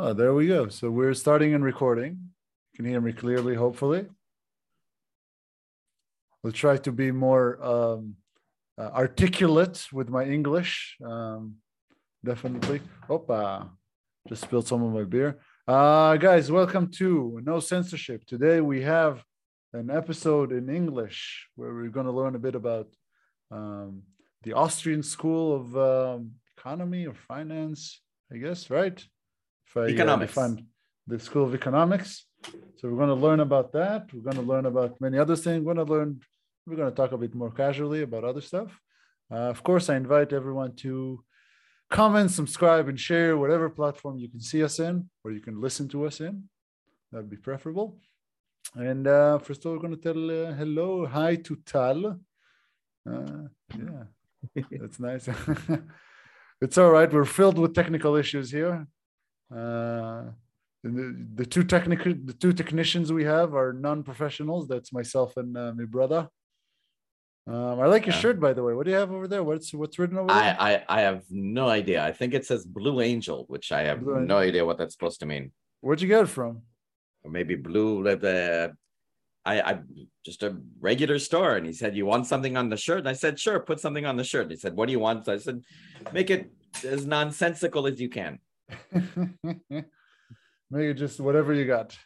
[0.00, 0.68] Oh, there we go.
[0.68, 2.30] So we're starting and recording.
[2.72, 4.06] You can hear me clearly, hopefully.
[6.40, 8.14] We'll try to be more um,
[8.78, 10.96] uh, articulate with my English.
[11.04, 11.56] Um,
[12.24, 12.80] definitely.
[13.08, 13.70] Opa,
[14.28, 15.40] just spilled some of my beer.
[15.66, 18.24] Uh, guys, welcome to NoSensorship.
[18.24, 19.24] Today we have
[19.72, 22.86] an episode in English where we're going to learn a bit about
[23.50, 24.02] um,
[24.44, 28.00] the Austrian School of um, Economy or Finance,
[28.32, 29.04] I guess, right?
[29.76, 30.34] Uh, Economics.
[30.34, 30.66] define
[31.06, 32.26] the School of Economics.
[32.76, 34.12] So we're going to learn about that.
[34.12, 35.64] We're going to learn about many other things.
[35.64, 36.20] We're going to learn.
[36.66, 38.78] We're going to talk a bit more casually about other stuff.
[39.30, 41.22] Uh, of course, I invite everyone to
[41.90, 45.88] comment, subscribe, and share whatever platform you can see us in or you can listen
[45.88, 46.44] to us in.
[47.10, 47.98] That'd be preferable.
[48.74, 52.20] And uh, first of all, we're going to tell uh, hello, hi to Tal.
[53.08, 53.48] Uh,
[53.78, 55.28] yeah, that's nice.
[56.60, 57.10] it's all right.
[57.12, 58.86] We're filled with technical issues here.
[59.50, 60.24] Uh,
[60.84, 64.68] the, the two technical, the two technicians we have are non-professionals.
[64.68, 66.28] That's myself and uh, my brother.
[67.46, 68.20] Um, I like your Yeah.
[68.20, 68.74] shirt, by the way.
[68.74, 69.42] What do you have over there?
[69.42, 70.56] What's what's written over I, there?
[70.60, 72.04] I I have no idea.
[72.04, 75.20] I think it says Blue Angel, which I have Blue no idea what that's supposed
[75.20, 75.52] to mean.
[75.80, 76.62] Where'd you get it from?
[77.24, 78.06] Or maybe blue.
[78.06, 78.68] Uh,
[79.46, 79.78] I I
[80.26, 83.14] just a regular store, and he said, "You want something on the shirt?" And I
[83.14, 85.32] said, "Sure, put something on the shirt." And he said, "What do you want?" So
[85.32, 85.62] I said,
[86.12, 86.52] "Make it
[86.84, 88.40] as nonsensical as you can."
[90.70, 91.96] Maybe just whatever you got.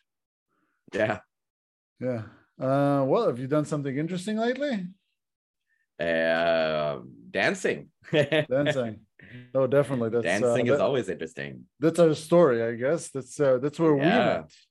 [0.93, 1.21] Yeah.
[2.01, 2.23] Yeah.
[2.61, 4.87] Uh, well, have you done something interesting lately?
[5.99, 7.89] Uh, dancing.
[8.13, 9.01] Dancing.
[9.55, 10.11] oh, definitely.
[10.11, 11.65] That's dancing uh, is always interesting.
[11.79, 13.11] that's our story, I guess.
[13.11, 14.41] That's uh, that's where we Yeah, met.
[14.41, 14.67] That's,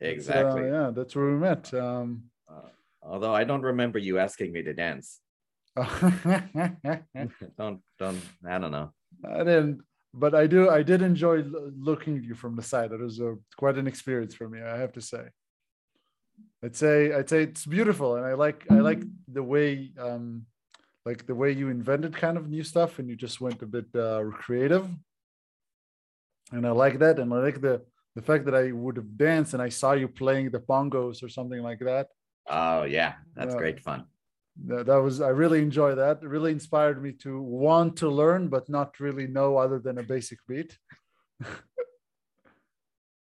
[0.00, 0.68] uh, Exactly.
[0.68, 1.72] yeah, that's where we met.
[1.74, 2.24] Um,
[3.02, 5.20] Although I don't remember you asking me to dance.
[7.58, 8.20] Don't don't.
[8.48, 8.92] I don't know.
[9.28, 9.80] I didn't,
[10.14, 10.70] but I do.
[10.70, 11.44] I did enjoy
[11.76, 12.92] looking at you from the side.
[12.92, 14.62] It was a, quite an experience for me.
[14.62, 15.24] I have to say.
[16.62, 20.46] I'd say I'd say it's beautiful, and I like I like the way um,
[21.04, 23.86] like the way you invented kind of new stuff, and you just went a bit
[23.94, 24.88] uh, creative.
[26.52, 27.82] And I like that, and I like the
[28.14, 31.28] the fact that I would have danced, and I saw you playing the bongos or
[31.28, 32.06] something like that.
[32.48, 33.58] Oh yeah, that's Yeah.
[33.58, 34.04] great fun.
[34.66, 38.48] That, that was i really enjoy that it really inspired me to want to learn
[38.48, 40.78] but not really know other than a basic beat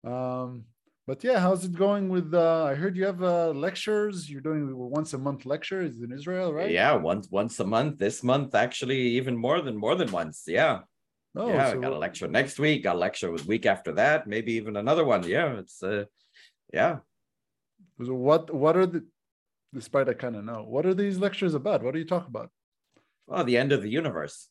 [0.05, 0.65] um
[1.07, 4.75] but yeah how's it going with uh i heard you have uh lectures you're doing
[4.77, 7.99] once a month lectures in israel right Yeah, once once a month.
[7.99, 10.45] This month, actually, even more than more than once.
[10.47, 10.81] Yeah,
[11.37, 11.67] oh yeah.
[11.71, 12.85] so I got a lecture next week.
[12.85, 14.27] Got a lecture the week after that.
[14.35, 15.23] Maybe even another one.
[15.25, 16.05] Yeah, it's uh,
[16.73, 16.99] yeah.
[18.07, 19.03] so what what are the
[19.73, 22.51] despite i kind of know what are these lectures about what do you talk about
[23.33, 24.49] Oh, the end of the universe.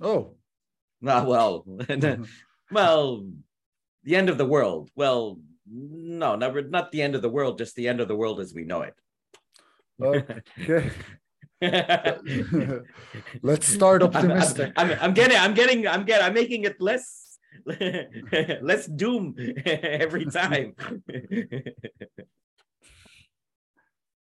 [0.00, 0.34] oh
[1.00, 1.64] Not well,
[2.72, 3.24] well,
[4.02, 4.90] the end of the world.
[4.96, 5.38] Well,
[5.70, 6.60] no, never.
[6.62, 7.56] Not the end of the world.
[7.58, 8.94] Just the end of the world as we know it.
[10.02, 10.90] okay
[13.50, 16.80] let's start I'm- I'm- optimistic I'm, I'm getting, I'm getting, I'm getting, I'm making it
[16.80, 17.38] less,
[18.70, 20.74] less doom every time.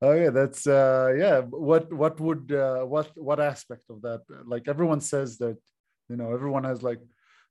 [0.01, 1.41] Oh yeah, that's uh yeah.
[1.41, 4.23] What what would uh what what aspect of that?
[4.47, 5.59] Like everyone says that,
[6.09, 7.01] you know, everyone has like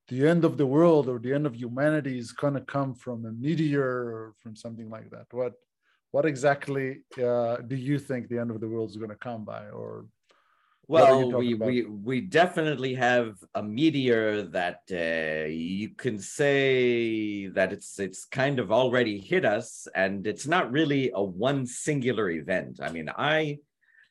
[0.08, 3.32] the end of the world or the end of humanity is gonna come from a
[3.34, 5.28] meteor or from something like that.
[5.32, 5.54] What
[6.12, 9.68] what exactly uh do you think the end of the world is gonna come by?
[9.70, 10.06] Or
[10.90, 11.68] Well, we about?
[11.68, 18.58] we we definitely have a meteor that uh, you can say that it's it's kind
[18.58, 22.80] of already hit us, and it's not really a one singular event.
[22.82, 23.60] I mean, I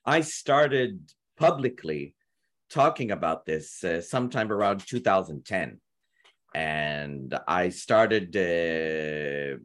[0.05, 1.01] I started
[1.39, 2.15] publicly
[2.69, 5.81] talking about this uh, sometime around 2010,
[6.55, 9.57] and I started uh,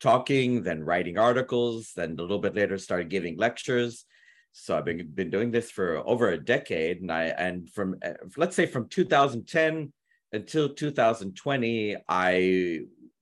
[0.00, 4.06] talking, then writing articles, then a little bit later started giving lectures
[4.52, 8.14] so I've been been doing this for over a decade, and I and from uh,
[8.36, 9.92] let's say from 2010
[10.32, 12.80] until 2020, I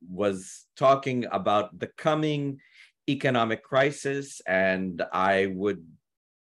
[0.09, 2.59] was talking about the coming
[3.09, 5.85] economic crisis, and I would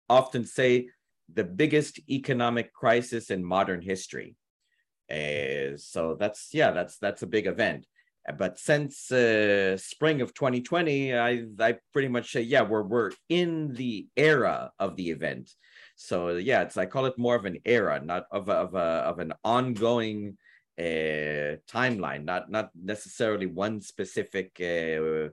[0.10, 0.90] often say
[1.34, 4.36] the biggest economic crisis in modern history.
[5.12, 7.86] Uh, so that's yeah, that's that's a big event.
[8.38, 13.74] But since uh, spring of 2020, I I pretty much say yeah, we're we're in
[13.74, 15.52] the era of the event.
[15.96, 18.78] So yeah, it's I call it more of an era, not of a, of a,
[19.10, 20.38] of an ongoing
[20.78, 25.30] uh, timeline, not not necessarily one specific uh,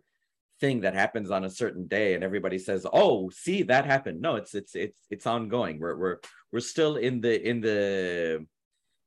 [0.61, 4.37] thing that happens on a certain day and everybody says, "Oh, see that happened." No,
[4.37, 5.81] it's it's it's it's ongoing.
[5.81, 6.19] We're we're
[6.53, 8.47] we're still in the in the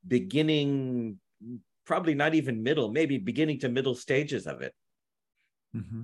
[0.07, 1.19] beginning
[1.85, 4.73] probably not even middle, maybe beginning to middle stages of it.
[5.75, 6.01] Mm-hmm.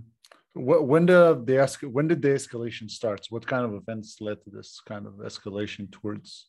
[0.54, 3.32] When the, the when did the escalation starts?
[3.32, 6.48] What kind of events led to this kind of escalation towards?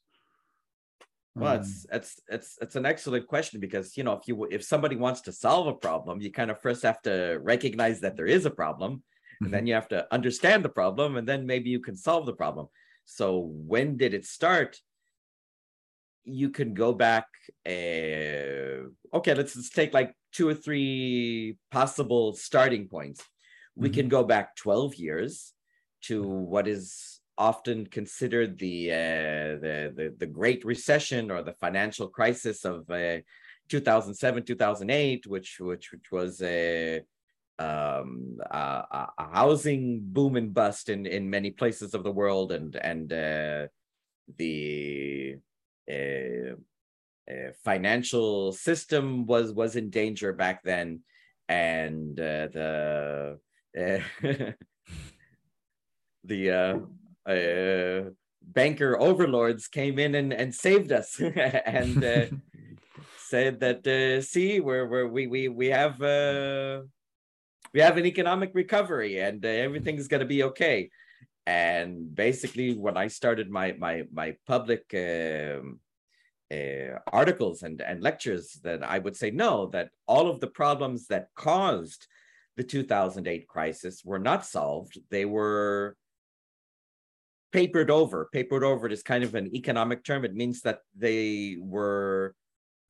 [1.34, 4.64] Well, it's um, it's it's it's an excellent question because you know if you if
[4.64, 8.26] somebody wants to solve a problem, you kind of first have to recognize that there
[8.26, 9.02] is a problem,
[9.40, 9.69] and then mm-hmm.
[9.69, 12.67] you have to understand the problem, and then maybe you can solve the problem.
[13.05, 14.78] So when did it start?
[16.25, 17.27] You can go back.
[17.67, 23.23] Uh, okay, let's, let's take like two or three possible starting points.
[23.75, 23.95] We mm-hmm.
[23.95, 25.53] can go back 12 years
[26.03, 32.09] to what is often considered the, uh, the, the, the Great Recession or the financial
[32.09, 33.19] crisis of uh,
[33.69, 37.01] 2007, 2008, which, which, which was a,
[37.59, 38.85] um, a,
[39.19, 42.53] a, housing boom and bust in, in many places of the world.
[42.53, 43.67] And, and uh,
[44.37, 45.37] the
[47.64, 51.00] financial system was, was in danger back then.
[51.49, 53.38] And uh, the
[56.25, 58.11] the uh, uh,
[58.43, 61.20] banker overlords came in and, and saved us
[61.67, 62.26] and uh,
[63.19, 66.82] said that uh, see we're, we're we we we have uh,
[67.73, 70.90] we have an economic recovery and uh, everything's going to be okay
[71.47, 75.81] and basically when i started my my my public um,
[76.53, 81.06] uh, articles and, and lectures that I would say no, that all of the problems
[81.06, 82.06] that caused
[82.56, 84.99] the 2008 crisis were not solved.
[85.11, 85.97] They were
[87.53, 88.29] papered over.
[88.33, 90.25] Papered over is kind of an economic term.
[90.25, 92.35] It means that they were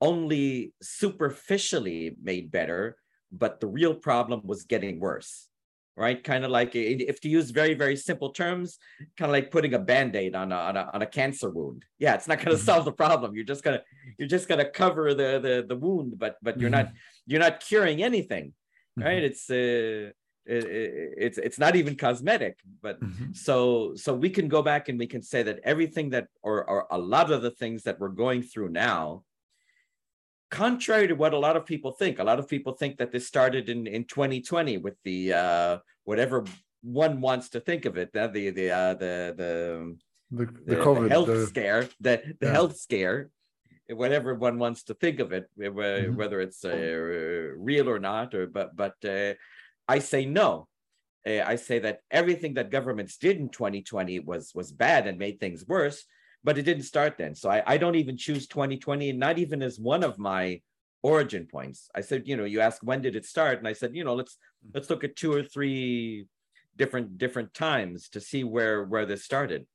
[0.00, 2.96] only superficially made better,
[3.30, 5.48] but the real problem was getting worse.
[5.94, 8.78] Right, kind of like if to use very very simple terms,
[9.18, 11.84] kind of like putting a band-aid on a, on a, on a cancer wound.
[11.98, 12.64] Yeah, it's not going to mm-hmm.
[12.64, 13.34] solve the problem.
[13.34, 13.82] You're just gonna
[14.18, 16.96] you're just gonna cover the the the wound, but but you're not mm-hmm.
[17.26, 18.54] you're not curing anything.
[18.96, 19.22] Right?
[19.22, 20.12] It's uh,
[20.46, 23.32] it, it, it's it's not even cosmetic but mm-hmm.
[23.32, 26.86] so so we can go back and we can say that everything that or, or
[26.90, 29.22] a lot of the things that we're going through now
[30.52, 33.26] contrary to what a lot of people think a lot of people think that this
[33.26, 36.44] started in in 2020 with the uh whatever
[36.82, 39.50] one wants to think of it the the the uh, the, the
[40.30, 41.46] the, the, COVID, the health the...
[41.46, 42.52] scare the the yeah.
[42.52, 43.30] health scare
[44.02, 46.16] whatever one wants to think of it mm-hmm.
[46.16, 46.76] whether it's uh,
[47.56, 49.32] real or not or but but uh,
[49.88, 50.68] I say no.
[51.26, 55.38] Uh, I say that everything that governments did in 2020 was was bad and made
[55.38, 56.04] things worse,
[56.44, 57.34] but it didn't start then.
[57.34, 60.60] So I, I don't even choose 2020, not even as one of my
[61.02, 61.88] origin points.
[61.94, 64.14] I said, you know, you ask when did it start, and I said, you know,
[64.14, 64.36] let's
[64.74, 66.26] let's look at two or three
[66.76, 69.66] different different times to see where where this started.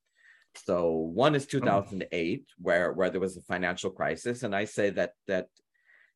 [0.65, 5.11] So one is 2008, where where there was a financial crisis, and I say that
[5.27, 5.47] that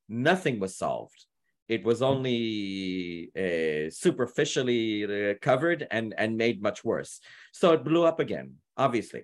[0.10, 1.26] nothing was solved
[1.72, 7.22] it was only uh, superficially covered and and made much worse.
[7.54, 9.24] So it blew up again, obviously.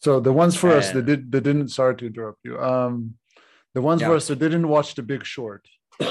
[0.00, 2.58] So the ones for and, us that did that didn't sorry to interrupt you.
[2.58, 3.14] Um,
[3.74, 4.08] the ones yeah.
[4.08, 5.66] for us that didn't watch The Big Short.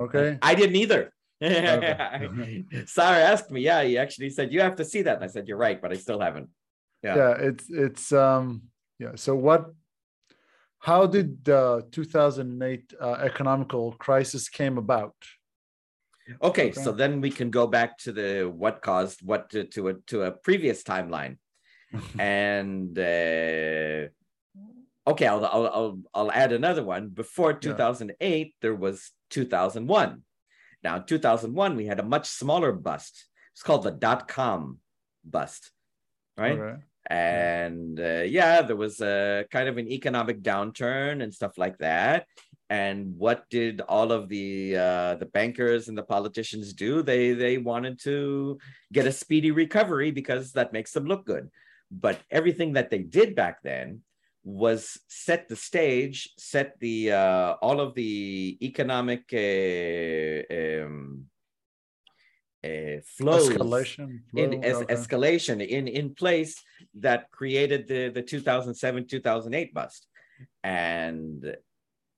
[0.00, 1.12] okay, I didn't either.
[1.42, 2.64] okay.
[2.86, 3.60] Sarah asked me.
[3.62, 5.92] Yeah, he actually said you have to see that, and I said you're right, but
[5.92, 6.48] I still haven't.
[7.02, 8.62] Yeah, yeah, it's it's um
[8.98, 9.12] yeah.
[9.16, 9.70] So what
[10.80, 15.14] how did the 2008 uh, economical crisis came about?
[16.42, 19.88] Okay, okay, so then we can go back to the what caused what to to
[19.88, 21.38] a, to a previous timeline,
[22.18, 24.08] and uh,
[25.06, 27.08] okay, I'll, I'll I'll I'll add another one.
[27.08, 28.52] Before 2008, yeah.
[28.60, 30.22] there was 2001.
[30.82, 33.26] Now, 2001, we had a much smaller bust.
[33.52, 34.78] It's called the dot com
[35.24, 35.70] bust,
[36.36, 36.58] right?
[37.08, 42.26] And uh, yeah there was a kind of an economic downturn and stuff like that
[42.68, 47.58] and what did all of the uh, the bankers and the politicians do they they
[47.58, 48.58] wanted to
[48.92, 51.50] get a speedy recovery because that makes them look good
[51.90, 54.00] but everything that they did back then
[54.42, 60.54] was set the stage set the uh, all of the economic uh,
[60.84, 61.26] um,
[62.64, 64.94] uh, flows escalation flow, in es- okay.
[64.94, 66.62] escalation in in place
[66.94, 70.06] that created the the 2007 2008 bust
[70.64, 71.54] and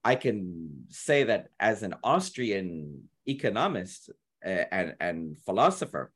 [0.05, 4.11] i can say that as an austrian economist
[4.45, 6.13] uh, and and philosopher.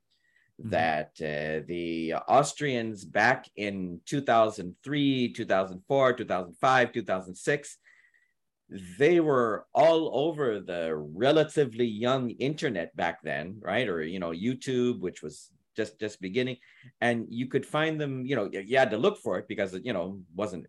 [0.58, 7.78] That uh, the austrians back in 2003 2004 2005 2006
[8.98, 14.98] they were all over the relatively young internet back then right or you know youtube
[15.00, 16.56] which was just just beginning
[17.02, 19.84] and you could find them you know you had to look for it because it
[19.84, 20.66] you know wasn't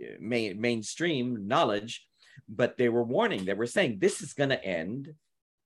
[0.00, 2.06] uh, main, mainstream knowledge
[2.48, 3.44] but they were warning.
[3.44, 5.14] They were saying this is going to end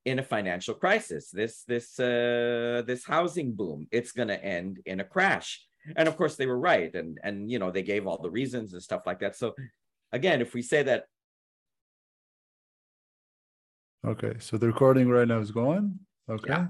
[0.05, 1.31] in a financial crisis.
[1.31, 3.87] This this uh, this housing boom.
[3.91, 5.65] It's going to end in a crash.
[5.97, 6.95] And of course, they were right.
[6.95, 9.37] And and you know they gave all the reasons and stuff like that.
[9.37, 9.55] So
[10.13, 11.05] again, if we say that.
[14.07, 15.99] Okay, so the recording right now is going.
[16.29, 16.49] Okay.
[16.49, 16.69] Yeah.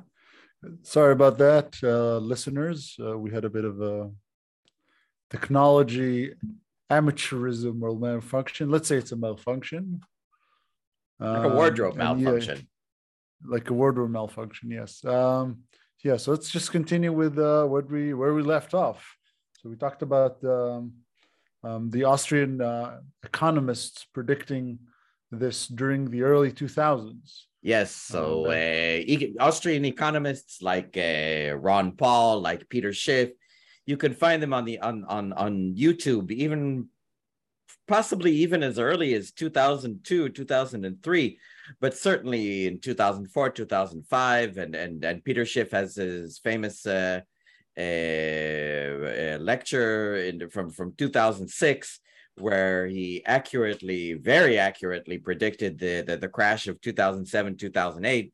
[0.82, 2.96] Sorry about that, uh, listeners.
[3.00, 4.10] Uh, we had a bit of a
[5.30, 6.34] technology
[6.90, 8.68] amateurism or malfunction.
[8.70, 10.00] Let's say it's a malfunction.
[11.18, 12.68] Like a wardrobe Um, yeah, malfunction.
[13.46, 15.04] Like a wardrobe malfunction, yes.
[15.04, 15.60] Um,
[16.02, 19.16] yeah, so let's just continue with uh, what we where we left off.
[19.60, 20.92] So we talked about um,
[21.62, 24.78] um, the Austrian uh, economists predicting
[25.30, 27.44] this during the early 2000s.
[27.62, 33.30] Yes, so Oh, uh, e- Austrian economists like uh, Ron Paul, like Peter Schiff,
[33.84, 36.88] you can find them on the on on on YouTube, even
[37.90, 41.38] possibly even as early as 2002, 2003,
[41.80, 47.20] but certainly in 2004, 2005, and and and Peter Schiff has his famous uh,
[47.76, 52.00] uh, uh, lecture in, from from 2006
[52.36, 58.32] where he accurately, very accurately predicted the the, the crash of 2007, 2008,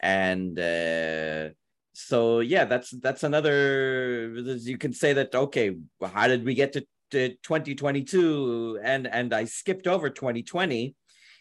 [0.00, 1.48] and uh,
[1.94, 4.34] so yeah, that's that's another.
[4.72, 8.80] You can say that okay, how did we get to, to 2022?
[8.82, 10.94] And and I skipped over 2020,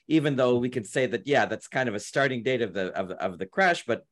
[0.07, 2.87] even though we could say that yeah, that's kind of a starting date of the
[2.97, 4.03] of, of the crash, but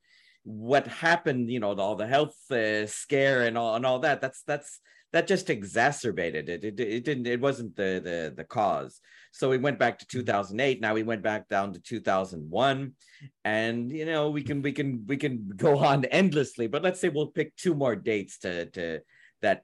[0.44, 4.42] what happened you know all the health uh, scare and all and all that that's
[4.44, 4.80] that's
[5.14, 6.64] that just exacerbated it.
[6.64, 9.00] it it didn't it wasn't the the the cause
[9.32, 12.94] so we went back to 2008 now we went back down to 2001
[13.46, 17.10] and you know we can we can we can go on endlessly but let's say
[17.10, 19.00] we'll pick two more dates to to
[19.42, 19.64] that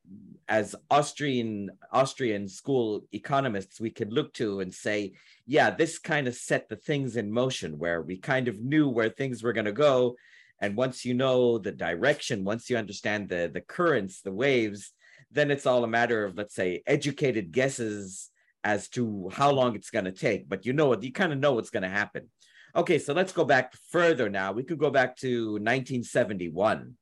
[0.49, 5.11] as austrian austrian school economists we could look to and say
[5.47, 9.09] yeah this kind of set the things in motion where we kind of knew where
[9.09, 10.15] things were going to go.
[10.59, 14.91] And once you know the direction once you understand the the currents the waves
[15.31, 18.29] then it's all a matter of let's say educated guesses
[18.63, 20.49] as to how long it's going to take.
[20.49, 22.29] But you know what you kind of know what's going to happen.
[22.75, 24.51] Okay so let's go back further now.
[24.51, 26.95] We could go back to 1971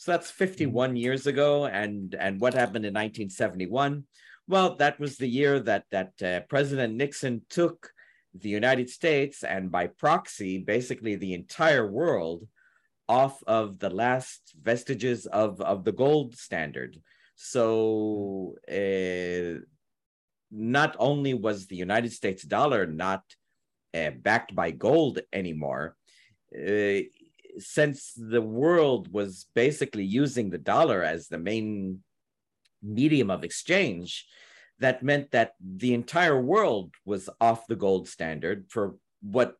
[0.00, 4.04] so that's 51 years ago and and what happened in 1971
[4.48, 7.90] well that was the year that that uh, president nixon took
[8.32, 12.46] the united states and by proxy basically the entire world
[13.10, 16.92] off of the last vestiges of of the gold standard.
[17.34, 19.52] So uh,
[20.50, 23.22] not only was the United States dollar not
[23.92, 25.96] uh, backed by gold anymore,
[26.54, 27.00] uh,
[27.58, 32.02] since the world was basically using the dollar as the main
[32.82, 34.26] medium of exchange,
[34.78, 39.56] that meant that the entire world was off the gold standard for what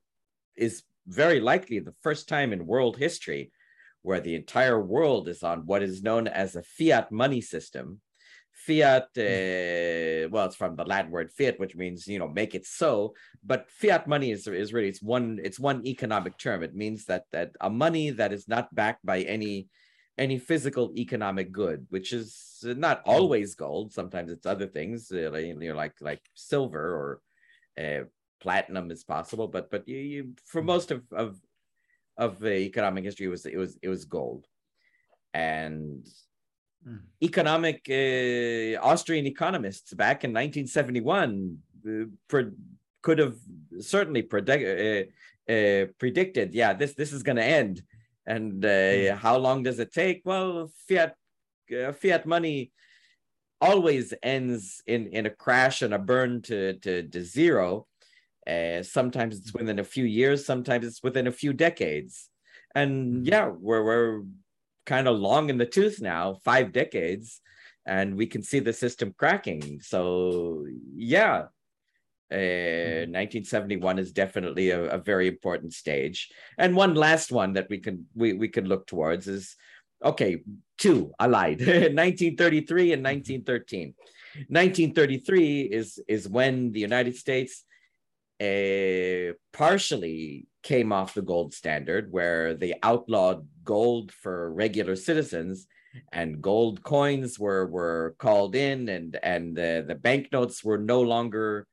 [0.57, 3.53] is very likely the first time in world history
[4.03, 8.01] where the entire world is on what is known as a fiat money system.
[8.67, 12.67] Fiat, uh, well, it's from the Latin word fiat, which means you know make it
[12.67, 13.15] so.
[13.43, 16.63] But fiat money is is really it's one it's one economic term.
[16.63, 19.69] It means that that a money that is not backed by any
[20.19, 23.93] any physical economic good, which is not always gold.
[23.93, 28.05] Sometimes it's other things, uh, you know, like like silver or uh,
[28.41, 29.49] platinum is possible.
[29.49, 31.41] But but you, you for most of of
[32.19, 34.47] of the economic history it was it was it was gold
[35.33, 36.07] and.
[37.23, 42.51] Economic uh, austrian economists back in 1971 uh, pre-
[43.03, 43.37] could have
[43.81, 47.83] certainly predict, uh, uh, predicted yeah this this is going to end.
[48.27, 50.23] And uh, how long does it take?
[50.25, 51.15] Well fiat
[51.73, 52.73] uh, fiat money
[53.61, 57.87] always ends in in a crash and a burn to to, to zero.
[58.47, 62.29] Uh, sometimes it's within a few years, sometimes it's within a few decades.
[62.75, 64.23] And yeah, we're, we're
[64.87, 67.41] kind of long in the tooth now, five decades,
[67.87, 69.81] and we can see the system cracking.
[69.83, 71.47] So yeah,
[72.33, 76.31] uh, 1971 is definitely a, a, very important stage.
[76.59, 79.57] And one last one that we can we, we could look towards is
[80.05, 80.43] okay,
[80.79, 81.59] two, I lied.
[81.59, 83.95] 1933 and 1913.
[84.49, 87.65] 1933 is is when the United States
[88.41, 95.67] uh, partially came off the gold standard, where they outlawed gold for regular citizens,
[96.13, 101.67] and gold coins were were called in, and and the, the banknotes were no longer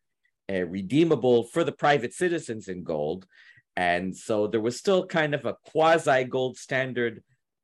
[0.51, 3.25] uh, redeemable for the private citizens in gold,
[3.75, 7.23] and so there was still kind of a quasi gold standard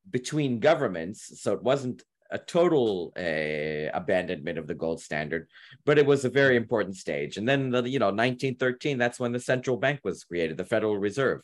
[0.09, 1.41] between governments.
[1.41, 2.03] So it wasn't
[2.33, 5.47] a total uh, abandonment of the gold standard,
[5.85, 7.37] but it was a very important stage.
[7.37, 10.97] And then, the, you know, 1913, that's when the central bank was created, the Federal
[10.97, 11.41] Reserve.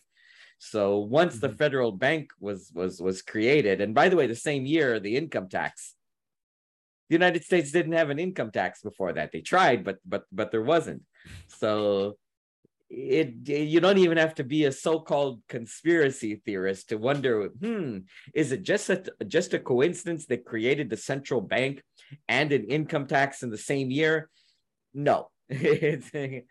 [0.60, 1.48] So once mm-hmm.
[1.48, 5.16] the federal bank was was was created, and by the way, the same year the
[5.16, 5.96] income tax.
[7.10, 9.32] The United States didn't have an income tax before that.
[9.32, 11.04] They tried, but but but there wasn't.
[11.48, 12.18] So
[12.90, 18.00] it you don't even have to be a so-called conspiracy theorist to wonder hmm
[18.34, 21.84] is it just a just a coincidence that created the central bank
[22.28, 24.30] and an income tax in the same year?
[24.94, 25.30] No.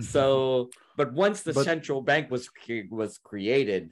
[0.00, 2.50] So but once the but, central bank was
[2.90, 3.90] was created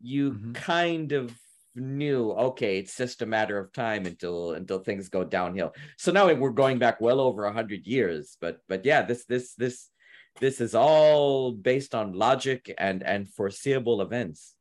[0.00, 0.52] you mm-hmm.
[0.52, 1.32] kind of
[1.74, 5.74] knew okay it's just a matter of time until until things go downhill.
[5.96, 9.90] So now we're going back well over 100 years but but yeah this this this
[10.40, 14.54] this is all based on logic and and foreseeable events.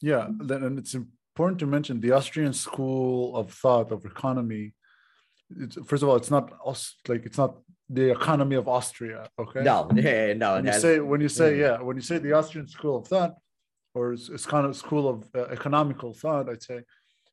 [0.00, 4.74] Yeah and it's important to mention the austrian school of thought of economy.
[5.62, 6.52] It's, first of all it's not
[7.08, 7.56] like it's not
[7.88, 9.62] the economy of austria okay?
[9.62, 12.32] No yeah, no when you has, say when you say yeah when you say the
[12.32, 13.34] austrian school of thought
[13.94, 16.80] or it's, it's kind of school of uh, economical thought i'd say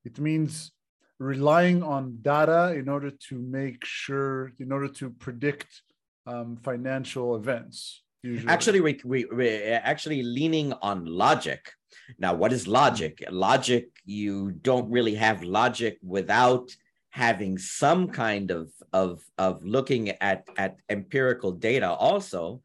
[0.04, 0.72] it means
[1.20, 5.82] relying on data in order to make sure in order to predict
[6.30, 8.04] um, financial events.
[8.22, 8.52] Usually.
[8.52, 11.72] Actually, we, we, we actually leaning on logic.
[12.18, 13.24] Now, what is logic?
[13.30, 16.70] Logic, you don't really have logic without
[17.12, 22.62] having some kind of of of looking at at empirical data also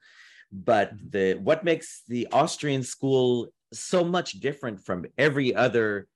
[0.53, 6.07] but the what makes the austrian school so much different from every other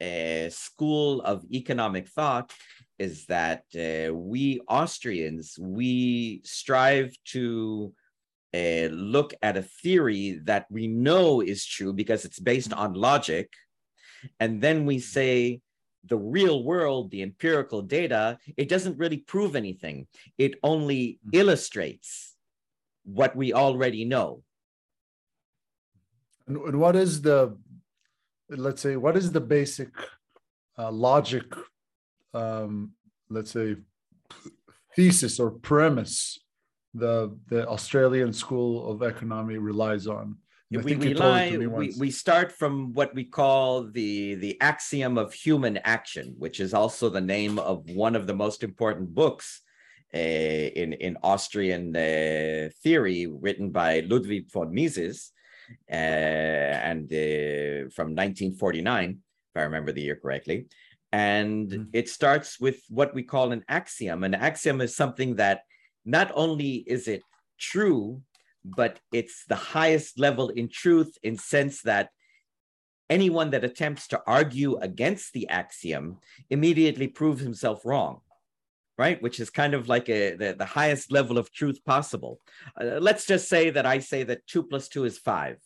[0.00, 2.52] uh, school of economic thought
[2.98, 7.92] is that uh, we Austrians we strive to
[8.54, 13.52] uh, look at a theory that we know is true because it's based on logic,
[14.40, 15.60] and then we say
[16.04, 20.06] the real world, the empirical data, it doesn't really prove anything.
[20.38, 21.30] It only mm-hmm.
[21.32, 22.34] illustrates
[23.04, 24.42] what we already know.
[26.46, 27.58] And what is the,
[28.48, 29.90] let's say, what is the basic
[30.78, 31.44] uh, logic
[32.32, 32.92] um,
[33.30, 33.76] let's say
[34.94, 36.38] thesis or premise
[36.94, 40.36] the the Austrian School of Economy relies on.
[40.70, 45.78] we, we, lie, we, we start from what we call the the axiom of human
[45.78, 49.62] action, which is also the name of one of the most important books
[50.14, 55.32] uh, in in Austrian uh, theory, written by Ludwig von Mises,
[55.90, 59.18] uh, and uh, from 1949,
[59.54, 60.66] if I remember the year correctly.
[61.12, 61.82] And mm-hmm.
[61.92, 64.24] it starts with what we call an axiom.
[64.24, 65.62] An axiom is something that
[66.04, 67.22] not only is it
[67.58, 68.22] true,
[68.64, 72.10] but it's the highest level in truth in sense that
[73.10, 76.18] anyone that attempts to argue against the axiom
[76.50, 78.20] immediately proves himself wrong
[78.98, 82.40] right which is kind of like a the, the highest level of truth possible
[82.80, 85.56] uh, let's just say that i say that 2 plus 2 is 5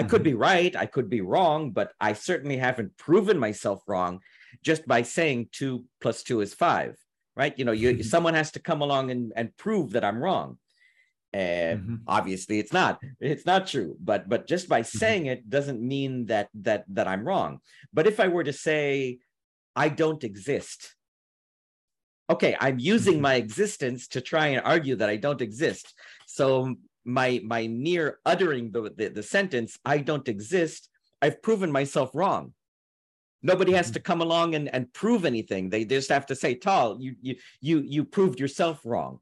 [0.00, 0.30] I could mm-hmm.
[0.30, 4.20] be right, I could be wrong, but I certainly haven't proven myself wrong
[4.62, 6.96] just by saying two plus two is five,
[7.36, 7.54] right?
[7.58, 8.02] You know, you mm-hmm.
[8.02, 10.58] someone has to come along and, and prove that I'm wrong.
[11.32, 11.94] And mm-hmm.
[12.08, 14.98] obviously it's not, it's not true, but but just by mm-hmm.
[14.98, 17.60] saying it doesn't mean that that that I'm wrong.
[17.92, 19.18] But if I were to say
[19.76, 20.96] I don't exist,
[22.28, 25.94] okay, I'm using my existence to try and argue that I don't exist.
[26.26, 30.88] So my my near uttering the, the, the sentence i don't exist
[31.22, 32.52] i've proven myself wrong
[33.42, 33.94] nobody has mm-hmm.
[33.94, 37.36] to come along and, and prove anything they just have to say tal you you
[37.60, 39.18] you you proved yourself wrong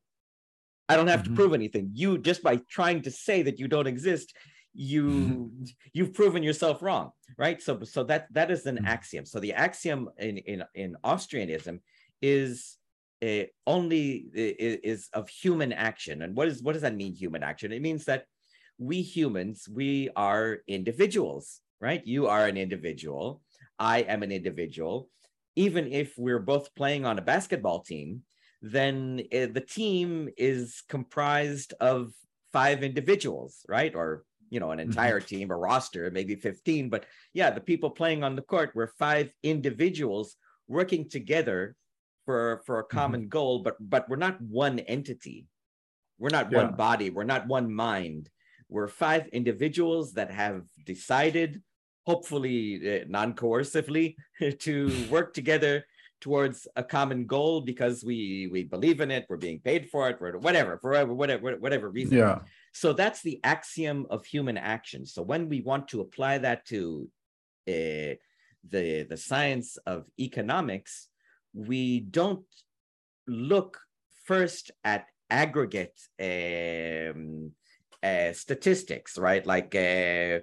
[0.88, 1.35] i don't have mm-hmm.
[1.35, 4.35] to prove anything you just by trying to say that you don't exist
[4.75, 5.64] you mm-hmm.
[5.93, 8.87] you've proven yourself wrong right so so that that is an mm-hmm.
[8.87, 11.81] axiom so the axiom in in in austrianism
[12.21, 12.77] is
[13.22, 16.22] uh, only is of human action.
[16.22, 17.72] And what is what does that mean, human action?
[17.72, 18.24] It means that
[18.78, 22.07] we humans, we are individuals, right?
[22.07, 23.42] You are an individual.
[23.78, 25.09] I am an individual.
[25.57, 28.22] Even if we're both playing on a basketball team,
[28.62, 32.12] then uh, the team is comprised of
[32.52, 33.94] five individuals, right?
[33.94, 34.90] Or you know, an mm-hmm.
[34.90, 36.88] entire team, a roster, maybe 15.
[36.88, 37.04] But
[37.35, 40.37] yeah, the people playing on the court were five individuals
[40.68, 41.76] working together
[42.29, 42.99] for for a mm-hmm.
[42.99, 43.37] common mm-hmm.
[43.38, 45.47] goal but but we're not one entity
[46.19, 46.59] we're not yeah.
[46.59, 48.29] one body we're not one mind
[48.69, 51.62] we're five individuals that have decided
[52.05, 54.14] hopefully uh, non-coercively
[54.59, 55.87] to work together
[56.21, 60.17] towards a common goal because we we believe in it we're being paid for it
[60.47, 62.41] whatever for whatever whatever reason yeah
[62.73, 67.09] so that's the axiom of human action so when we want to apply that to
[67.75, 68.12] uh,
[68.75, 71.09] the the science of economics
[71.59, 72.44] we don't
[73.27, 73.81] look
[74.25, 77.51] first at aggregate um,
[78.03, 79.44] uh, statistics, right?
[79.44, 80.38] Like uh,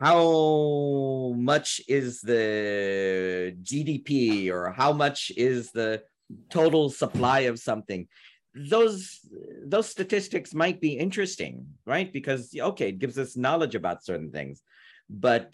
[0.00, 6.02] how much is the GDP or how much is the
[6.48, 8.06] total supply of something?
[8.54, 9.20] Those
[9.66, 12.10] those statistics might be interesting, right?
[12.10, 14.62] Because okay, it gives us knowledge about certain things,
[15.10, 15.52] but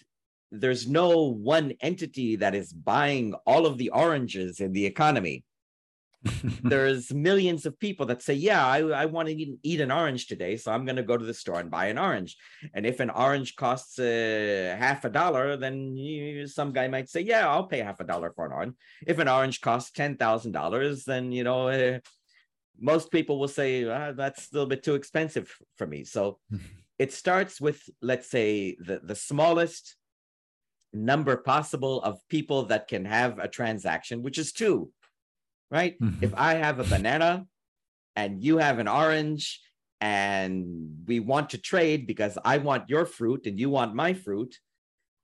[0.53, 5.45] there's no one entity that is buying all of the oranges in the economy
[6.63, 10.29] there's millions of people that say, Yeah, I, I want to eat, eat, an orange
[10.29, 10.57] today.
[10.57, 12.37] So I'm going to go to the store and buy an orange.
[12.75, 17.23] And if an orange costs uh, half a dollar, then you, some guy might say,
[17.23, 18.75] Yeah, I'll pay half a dollar for an orange.
[19.07, 21.99] If an orange costs $10,000, then, you know, uh,
[22.79, 26.05] most people will say, ah, That's a little bit too expensive for me.
[26.05, 26.39] So
[27.01, 29.97] it starts with, let's say, the, the smallest
[30.93, 34.91] number possible of people that can have a transaction, which is two
[35.73, 35.99] right?
[35.99, 36.23] Mm-hmm.
[36.23, 37.47] If I have a banana
[38.15, 39.61] and you have an orange
[40.03, 44.55] and we want to trade because I want your fruit and you want my fruit,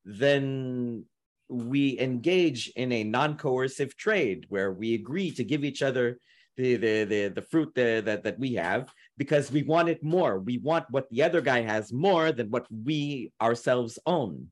[0.06, 1.04] then
[1.50, 6.18] we engage in a non-coercive trade where we agree to give each other
[6.56, 10.38] the the the, the fruit the, that that we have because we want it more.
[10.38, 14.50] We want what the other guy has more than what we ourselves own.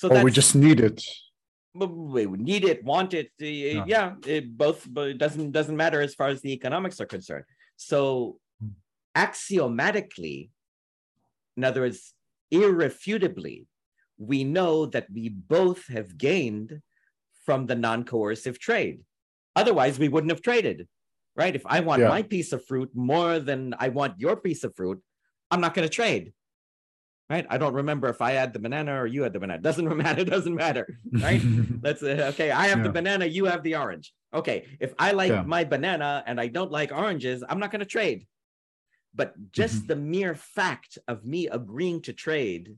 [0.00, 1.04] So or we just need it
[1.74, 3.30] we need it, want it.
[3.40, 7.06] Uh, yeah, it both, but it doesn't doesn't matter as far as the economics are
[7.06, 7.44] concerned.
[7.76, 8.70] So, hmm.
[9.14, 10.50] axiomatically,
[11.56, 12.14] in other words,
[12.50, 13.66] irrefutably,
[14.18, 16.80] we know that we both have gained
[17.44, 19.00] from the non-coercive trade.
[19.56, 20.88] Otherwise, we wouldn't have traded,
[21.36, 21.54] right?
[21.54, 22.08] If I want yeah.
[22.08, 25.00] my piece of fruit more than I want your piece of fruit,
[25.50, 26.32] I'm not going to trade
[27.30, 27.46] right?
[27.48, 29.62] I don't remember if I had the banana or you had the banana.
[29.62, 30.24] Doesn't matter.
[30.24, 31.40] Doesn't matter, right?
[31.80, 32.50] Let's uh, okay.
[32.50, 32.84] I have yeah.
[32.84, 33.24] the banana.
[33.24, 34.12] You have the orange.
[34.34, 34.66] Okay.
[34.80, 35.42] If I like yeah.
[35.42, 38.26] my banana and I don't like oranges, I'm not going to trade.
[39.14, 39.86] But just mm-hmm.
[39.86, 42.76] the mere fact of me agreeing to trade,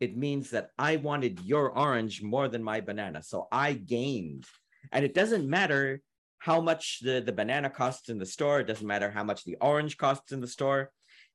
[0.00, 3.22] it means that I wanted your orange more than my banana.
[3.22, 4.44] So I gained.
[4.92, 6.00] And it doesn't matter
[6.38, 8.60] how much the, the banana costs in the store.
[8.60, 10.90] It doesn't matter how much the orange costs in the store.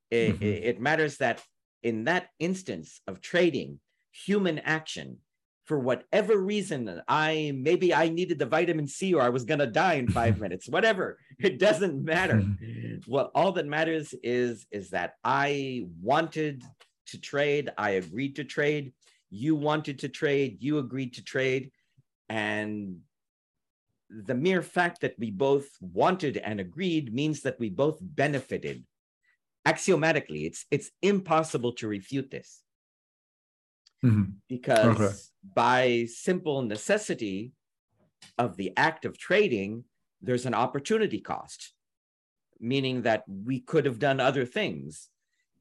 [0.10, 0.44] It, mm-hmm.
[0.44, 1.44] it, it matters that
[1.84, 3.80] in that instance of trading
[4.12, 5.18] human action
[5.66, 9.68] for whatever reason i maybe i needed the vitamin c or i was going to
[9.68, 12.44] die in five minutes whatever it doesn't matter.
[13.06, 16.64] Well all that matters is is that i wanted
[17.08, 18.94] to trade i agreed to trade
[19.30, 21.72] you wanted to trade you agreed to trade
[22.30, 23.00] and
[24.10, 28.84] the mere fact that we both wanted and agreed means that we both benefited
[29.66, 32.62] axiomatically it's it's impossible to refute this
[34.04, 34.24] mm-hmm.
[34.50, 35.16] because okay.
[35.56, 37.52] by simple necessity
[38.38, 39.84] of the act of trading
[40.22, 41.74] there's an opportunity cost
[42.60, 45.10] meaning that we could have done other things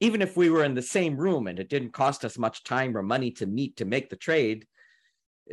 [0.00, 2.96] even if we were in the same room and it didn't cost us much time
[2.96, 4.66] or money to meet to make the trade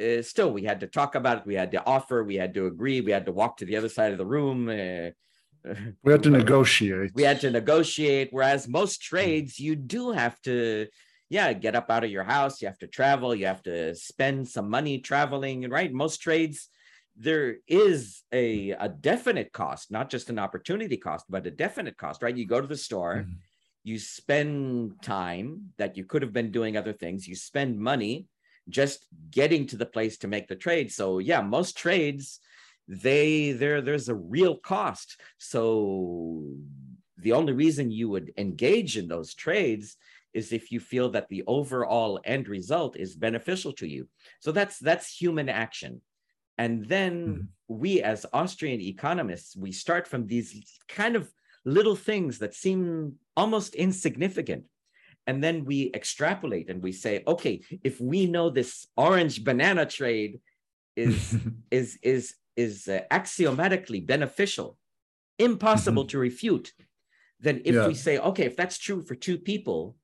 [0.01, 2.65] uh, still we had to talk about it we had to offer we had to
[2.65, 5.11] agree we had to walk to the other side of the room uh,
[6.03, 7.11] we had to negotiate.
[7.13, 8.29] We had to negotiate.
[8.31, 10.87] Whereas most trades, you do have to,
[11.29, 12.61] yeah, get up out of your house.
[12.61, 13.35] You have to travel.
[13.35, 15.69] You have to spend some money traveling.
[15.69, 15.91] Right?
[15.91, 16.69] Most trades,
[17.15, 22.23] there is a a definite cost, not just an opportunity cost, but a definite cost.
[22.23, 22.35] Right?
[22.35, 23.15] You go to the store.
[23.15, 23.33] Mm-hmm.
[23.83, 27.27] You spend time that you could have been doing other things.
[27.27, 28.27] You spend money
[28.67, 30.91] just getting to the place to make the trade.
[30.91, 32.39] So yeah, most trades
[32.89, 35.21] they there there's a real cost.
[35.37, 36.43] So
[37.17, 39.95] the only reason you would engage in those trades
[40.33, 44.07] is if you feel that the overall end result is beneficial to you.
[44.39, 46.01] So that's that's human action.
[46.57, 47.43] And then mm-hmm.
[47.67, 51.31] we as austrian economists we start from these kind of
[51.65, 54.63] little things that seem almost insignificant.
[55.27, 60.39] And then we extrapolate and we say okay if we know this orange banana trade
[60.95, 61.37] is
[61.71, 64.77] is is is uh, axiomatically beneficial,
[65.37, 66.19] impossible mm-hmm.
[66.19, 66.73] to refute,
[67.39, 67.87] then if yeah.
[67.87, 69.95] we say, okay, if that's true for two people,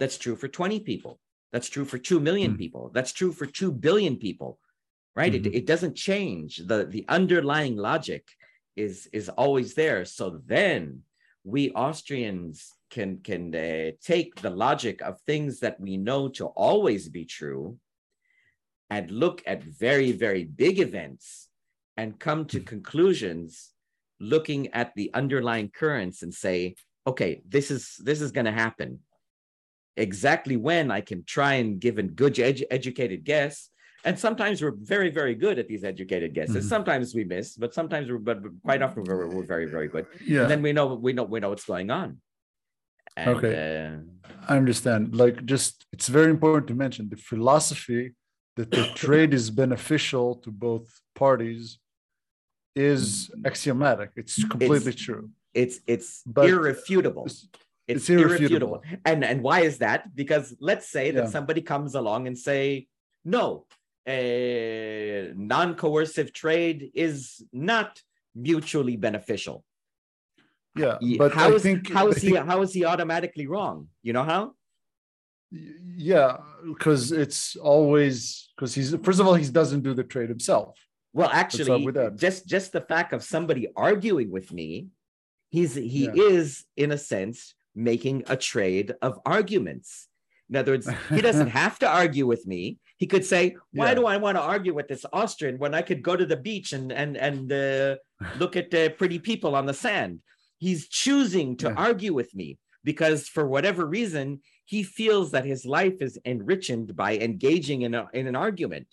[0.00, 1.20] that's true for 20 people,
[1.52, 2.58] that's true for 2 million mm-hmm.
[2.58, 4.58] people, that's true for 2 billion people,
[5.14, 5.32] right?
[5.32, 5.46] Mm-hmm.
[5.46, 6.56] It, it doesn't change.
[6.56, 8.26] The, the underlying logic
[8.74, 10.04] is, is always there.
[10.04, 11.02] So then
[11.44, 17.08] we Austrians can, can uh, take the logic of things that we know to always
[17.08, 17.78] be true
[18.90, 21.50] and look at very, very big events
[21.96, 23.70] and come to conclusions
[24.20, 26.74] looking at the underlying currents and say
[27.06, 29.00] okay this is this is going to happen
[29.96, 33.70] exactly when i can try and give a good edu- educated guess
[34.04, 36.68] and sometimes we're very very good at these educated guesses Mhm.
[36.68, 40.42] sometimes we miss but sometimes we're but quite often we're, we're very very good Yeah.
[40.42, 42.20] and then we know we know we know what's going on
[43.16, 43.54] and, Okay.
[43.54, 45.14] uh, I understand.
[45.14, 48.12] Like, just it's very important to mention the philosophy
[48.56, 51.78] that the trade is beneficial to both parties
[52.74, 54.10] is axiomatic.
[54.16, 55.30] It's completely true.
[55.54, 57.46] it's it's But- irrefutable It's-
[57.86, 58.74] it's, it's irrefutable.
[58.82, 59.00] irrefutable.
[59.04, 61.30] and and why is that because let's say that Yeah.
[61.36, 62.88] somebody comes along and say
[63.24, 63.66] no
[64.14, 68.02] uh, non-coercive trade is not
[68.34, 69.64] mutually beneficial
[70.76, 74.24] Yeah, but how is think how I he how is he automatically wrong you know
[74.32, 74.42] how
[76.12, 76.38] yeah,
[76.72, 80.74] because it's always because he's first of all he doesn't do the trade himself.
[81.14, 84.88] Well actually just just the fact of somebody arguing with me
[85.50, 86.12] he's he Yeah.
[86.34, 87.54] is in a sense
[87.90, 90.08] making a trade of arguments
[90.50, 93.94] in other words he doesn't have to argue with me he could say why Yeah.
[93.98, 96.68] do i want to argue with this austrian when i could go to the beach
[96.78, 97.96] and and and uh,
[98.40, 100.12] look at uh, pretty people on the sand
[100.58, 101.74] he's choosing to Yeah.
[101.88, 102.48] argue with me
[102.90, 104.26] because for whatever reason
[104.72, 108.86] he feels that his life is enriched by engaging in, a, in an argument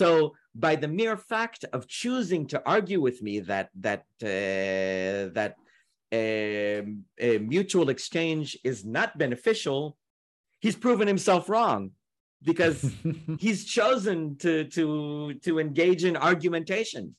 [0.00, 0.08] so
[0.54, 5.56] by the mere fact of choosing to argue with me that that uh, that
[6.12, 9.96] um, a mutual exchange is not beneficial,
[10.60, 11.90] he's proven himself wrong
[12.42, 12.92] because
[13.38, 17.16] he's chosen to to to engage in argumentation.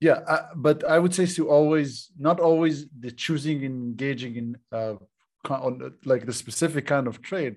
[0.00, 4.56] Yeah, uh, but I would say to always, not always the choosing and engaging in
[4.70, 4.94] uh,
[5.50, 7.56] on like the specific kind of trade.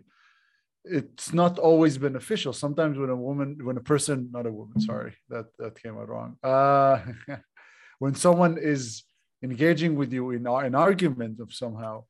[0.83, 2.53] It's not always beneficial.
[2.53, 6.09] Sometimes when a woman, when a person, not a woman, sorry, that that came out
[6.09, 6.37] wrong.
[6.43, 6.99] Uh,
[7.99, 9.03] when someone is
[9.43, 12.03] engaging with you in an argument of somehow,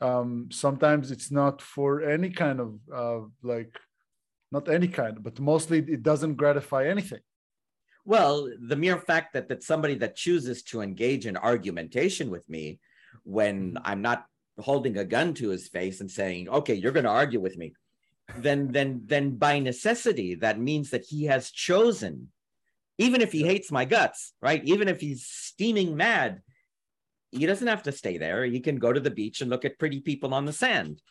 [0.00, 3.74] um, sometimes it's not for any kind of uh, like,
[4.52, 7.20] not any kind, but mostly it doesn't gratify anything.
[8.04, 12.78] Well, the mere fact that that somebody that chooses to engage in argumentation with me
[13.24, 14.26] when I'm not
[14.60, 17.74] holding a gun to his face and saying, "Okay, you're going to argue with me,"
[18.38, 22.28] then then then by necessity that means that he has chosen,
[22.98, 24.64] even if he hates my guts, right?
[24.64, 26.42] Even if he's steaming mad,
[27.30, 28.44] he doesn't have to stay there.
[28.44, 31.02] He can go to the beach and look at pretty people on the sand.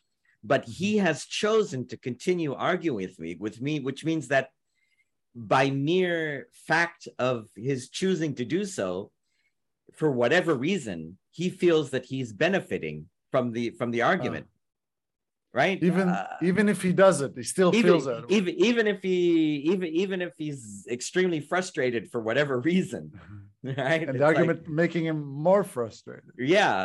[0.43, 0.71] But mm-hmm.
[0.71, 4.49] he has chosen to continue arguing with me, with me, which means that
[5.35, 9.11] by mere fact of his choosing to do so,
[9.93, 14.47] for whatever reason, he feels that he's benefiting from the from the argument.
[15.61, 15.77] Right?
[15.89, 18.21] Even Uh, even if he does it, he still even, feels that.
[18.37, 19.17] even even if he
[19.71, 20.61] even even if he's
[20.97, 23.03] extremely frustrated for whatever reason,
[23.63, 24.01] right?
[24.07, 26.31] and It's the like- argument making him more frustrated.
[26.57, 26.77] yeah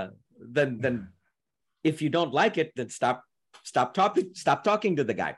[0.58, 0.94] then then
[1.90, 3.18] if you don't like it then stop
[3.72, 5.32] stop talking stop talking to the guy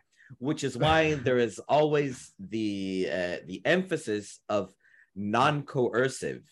[0.49, 2.15] which is why there is always
[2.55, 2.71] the
[3.19, 4.27] uh, the emphasis
[4.59, 4.65] of
[5.47, 6.45] non-coercive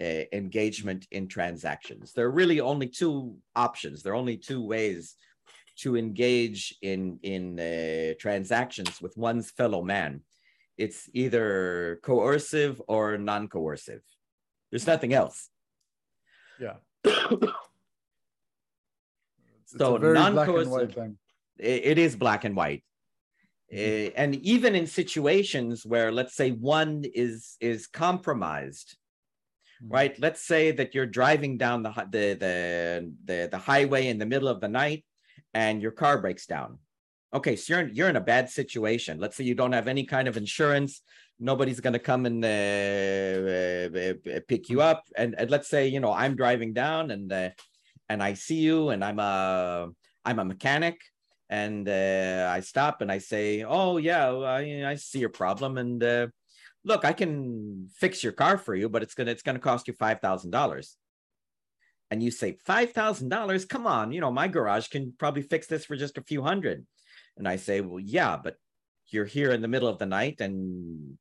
[0.00, 3.16] uh, engagement in transactions there are really only two
[3.54, 5.02] options there are only two ways
[5.78, 10.20] to engage in in uh, transactions with one's fellow man.
[10.78, 14.02] It's either coercive or non-coercive.
[14.70, 15.48] There's nothing else.
[16.58, 16.76] Yeah.
[19.62, 21.16] It's So a very black and non-coercive-
[21.58, 22.84] it it is black and white.
[23.70, 28.96] Eh, and even in situations where let's say one is is compromised
[29.82, 29.92] Mhm.
[29.96, 30.14] right?
[30.20, 32.54] Let's say that you're driving down the the the
[33.28, 35.04] the, the highway in the middle of the night
[35.54, 36.78] and your car breaks down.
[37.34, 39.18] Okay so you're in, you're in a bad situation.
[39.18, 41.02] Let's say you don't have any kind of insurance.
[41.40, 42.48] Nobody's going to come and uh,
[43.98, 45.04] uh, uh, pick you up.
[45.16, 47.50] And, and let's say you know i'm driving down and uh,
[48.08, 49.88] and i see you and i'm a
[50.24, 51.00] i'm a mechanic.
[51.50, 56.02] And uh, I stop and I say, "Oh yeah, I, I see your problem, and
[56.82, 59.92] look, I can fix your car for you, but it's gonna it's gonna cost you
[59.92, 60.96] five thousand dollars."
[62.12, 63.64] And you say, five thousand dollars?
[63.64, 66.84] Come on, you know my garage can probably fix this for just a few hundred.
[67.38, 68.56] And I say, "Well, yeah, but
[69.06, 71.16] you're here in the middle of the night, and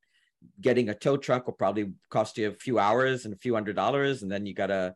[0.60, 3.78] getting a tow truck will probably cost you a few hours and a few hundred
[3.78, 4.94] dollars, and then you gotta,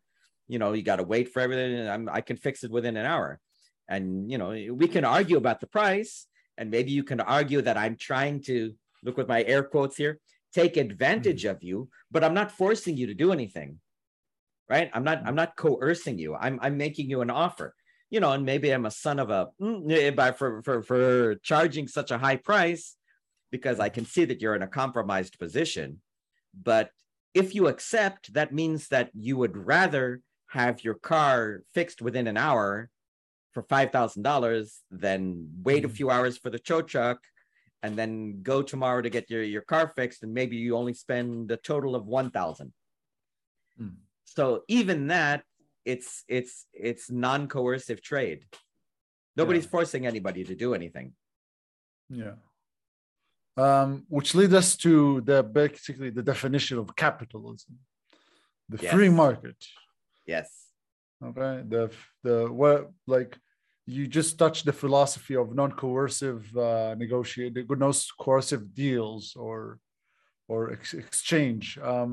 [0.49, 1.79] you know, you gotta wait for everything.
[1.79, 3.39] And I'm, I can fix it within an hour."
[3.87, 6.27] and you know we can argue about the price
[6.57, 10.19] and maybe you can argue that i'm trying to look with my air quotes here
[10.53, 11.55] take advantage mm-hmm.
[11.55, 13.79] of you but i'm not forcing you to do anything
[14.69, 17.73] right i'm not i'm not coercing you i'm i'm making you an offer
[18.09, 21.87] you know and maybe i'm a son of a mm, eh, for for for charging
[21.87, 22.95] such a high price
[23.51, 26.01] because i can see that you're in a compromised position
[26.53, 26.91] but
[27.33, 32.37] if you accept that means that you would rather have your car fixed within an
[32.37, 32.89] hour
[33.51, 35.95] for five thousand dollars, then wait a Mhm.
[35.95, 37.19] few hours for the tow truck,
[37.81, 41.51] and then go tomorrow to get your, your car fixed, and maybe you only spend
[41.51, 42.73] a total of 1,000.
[43.77, 44.04] Hmm.
[44.35, 45.43] So even that,
[45.85, 48.45] it's it's it's non-coercive trade.
[49.37, 49.69] Nobody's Yeah.
[49.75, 51.13] forcing anybody to do anything.
[52.09, 52.35] Yeah.
[53.57, 57.79] Um, which leads us to the basically the definition of capitalism,
[58.67, 59.55] the free market.
[60.25, 60.49] Yes.
[61.23, 61.63] Okay.
[61.67, 61.91] The
[62.23, 63.37] the what like
[63.85, 69.79] you just touched the philosophy of non-coercive uh, negotiate, no coercive deals or
[70.47, 71.77] or ex- exchange.
[71.77, 72.11] Um,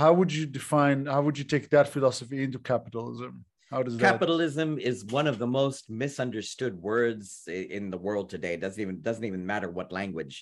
[0.00, 0.98] how would you define?
[1.14, 3.44] How would you take that philosophy into capitalism?
[3.70, 3.96] How does?
[3.96, 8.54] Capitalism is one of the most misunderstood words in the world today.
[8.54, 10.36] It doesn't even doesn't even matter what language.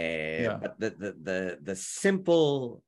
[0.00, 2.82] Uh, But the, the the the simple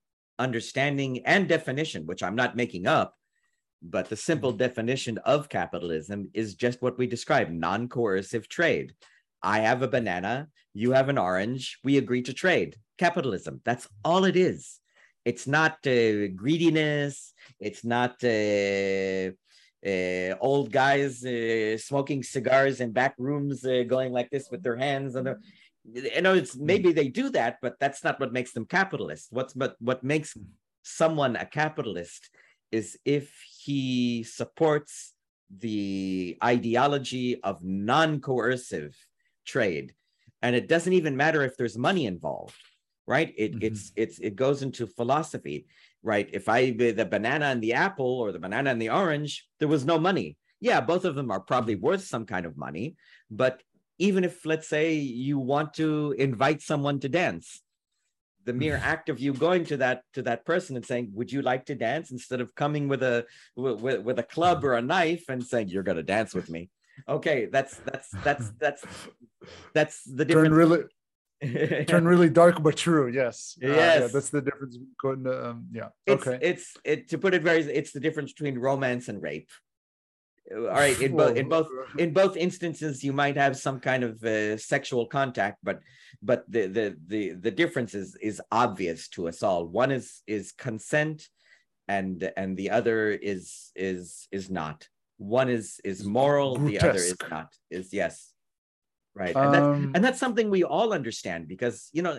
[0.47, 3.11] understanding and definition, which I'm not making up,
[3.81, 8.89] but the simple definition of capitalism is just what we describe non-coercive trade.
[9.43, 10.35] I have a banana,
[10.83, 12.77] you have an orange, we agree to trade.
[12.99, 13.61] Capitalism.
[13.65, 14.82] That's all it is.
[15.25, 17.33] It's not uh, greediness.
[17.61, 19.31] It's not uh,
[19.87, 24.77] uh, old guys uh, smoking cigars in back rooms, uh, going like this with their
[24.77, 25.15] hands.
[25.15, 25.39] And the-
[25.85, 29.29] you know, it's maybe they do that, but that's not what makes them capitalists.
[29.31, 30.37] What's but what makes
[30.85, 32.31] someone a capitalist
[32.71, 35.13] is if he supports
[35.59, 38.97] the ideology of non-coercive
[39.45, 39.93] trade,
[40.41, 42.55] and it doesn't even matter if there's money involved,
[43.07, 43.33] right?
[43.37, 43.63] It Mhm.
[43.65, 45.67] it's it's it goes into philosophy
[46.03, 46.29] right?
[46.33, 49.85] If I the banana and the apple or the banana and the orange, there was
[49.85, 50.37] no money.
[50.61, 52.97] Yeah, both of them are probably worth some kind of money,
[53.31, 53.63] but
[53.99, 57.63] even if let's say you want to invite someone to dance,
[58.45, 61.43] the mere act of you going to that to that person and saying, "Would you
[61.43, 65.25] like to dance?" instead of coming with a with, with a club or a knife
[65.29, 66.71] and saying, "You're going to dance with me."
[67.09, 68.85] Okay, that's that's that's that's
[69.75, 70.55] that's the turn difference.
[70.57, 70.83] really
[71.89, 73.09] turn really dark but true.
[73.09, 73.59] Yes.
[73.63, 74.13] Uh, yeah, Yes.
[74.13, 74.79] that's the difference.
[75.01, 75.89] Going, um, yeah.
[76.07, 76.39] it's okay.
[76.41, 79.51] it's it to put it very it's the difference between romance and rape
[80.51, 84.23] all right in both in both in both instances you might have some kind of
[84.25, 85.81] uh, sexual contact but
[86.21, 90.53] but the, the the the difference is is obvious to us all one is is
[90.53, 91.29] consent
[91.89, 97.17] and and the other is is is not one is is moral the other is
[97.31, 98.32] not is yes
[99.15, 102.19] right and that's Um, and that's something we all understand because you know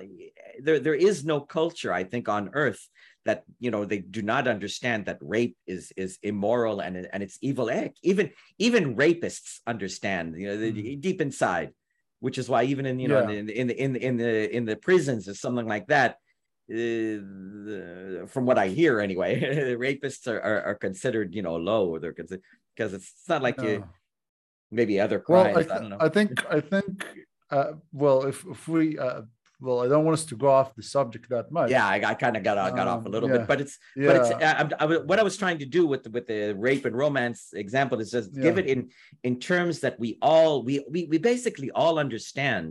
[0.62, 2.88] there there is no culture i think on earth
[3.26, 7.38] that you know they do not understand that rape is is immoral and and it's
[7.42, 11.02] evil Heck, even even rapists understand you know the- Mhm.
[11.02, 11.74] deep inside
[12.20, 13.30] which is why even in you know Yeah.
[13.30, 16.12] in, the in the in the in the in the prisons or something like that
[16.72, 17.18] uh,
[17.68, 19.40] the- from what i hear anyway
[19.88, 22.44] rapists are, are are considered you know low they're considered
[22.76, 23.84] because it's not like you.
[24.74, 27.06] Maybe other well, crimes I, I, th- don't know I think I think
[27.52, 29.22] uh, well if if we uh,
[29.66, 31.70] well I don't want us to go off the subject that much.
[31.76, 33.38] yeah i, I kind of got, got off a Um, little yeah.
[33.40, 34.08] bit but it's Yeah.
[34.08, 36.86] but it's I, I, what I was trying to do with the, with the rape
[36.90, 38.80] and romance example is just give it in
[39.28, 42.70] in terms that we all we, we we basically all understand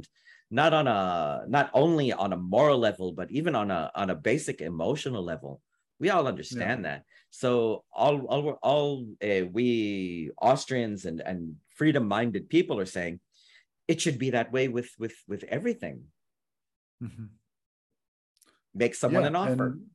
[0.61, 1.01] not on a
[1.57, 5.53] not only on a moral level but even on a on a basic emotional level
[6.03, 7.01] we all understand that
[7.43, 8.91] so all all all
[9.29, 9.67] uh, we
[10.51, 11.41] Austrians and and
[11.75, 13.21] freedom minded people are saying
[13.89, 16.05] it should be that way with with with everything
[17.03, 17.29] Mhm.
[18.75, 19.91] make someone Yeah, an offer And,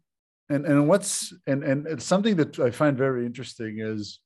[0.50, 4.20] and and what's and and it's something that I find very interesting is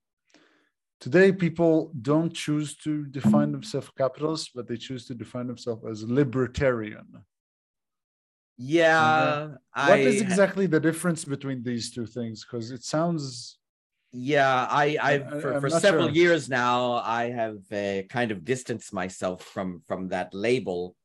[1.00, 6.04] today people don't choose to define themselves capitalists, but they choose to define themselves as
[6.04, 7.08] libertarian.
[8.58, 9.56] yeah
[9.88, 12.46] What is I- exactly the difference between these two things?
[12.46, 13.58] Because it sounds
[14.14, 16.16] Yeah, I, I've for, I'm for several sure.
[16.16, 20.96] years now, I have uh, kind of distanced myself from from that label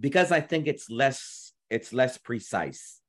[0.00, 3.00] because I think it's less it's less precise.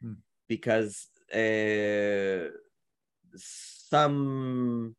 [0.00, 0.14] Hmm.
[0.48, 2.48] Because uh,
[3.36, 4.96] some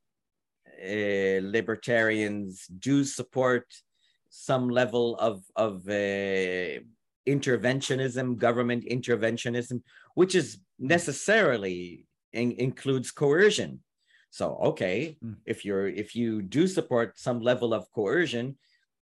[0.79, 3.65] uh, libertarians do support
[4.29, 6.79] some level of of uh,
[7.27, 9.81] interventionism, government interventionism,
[10.13, 12.06] which is necessarily
[12.37, 13.83] in- includes coercion.
[14.29, 15.37] So, okay, Mm.
[15.45, 18.57] if you're if you do support some level of coercion,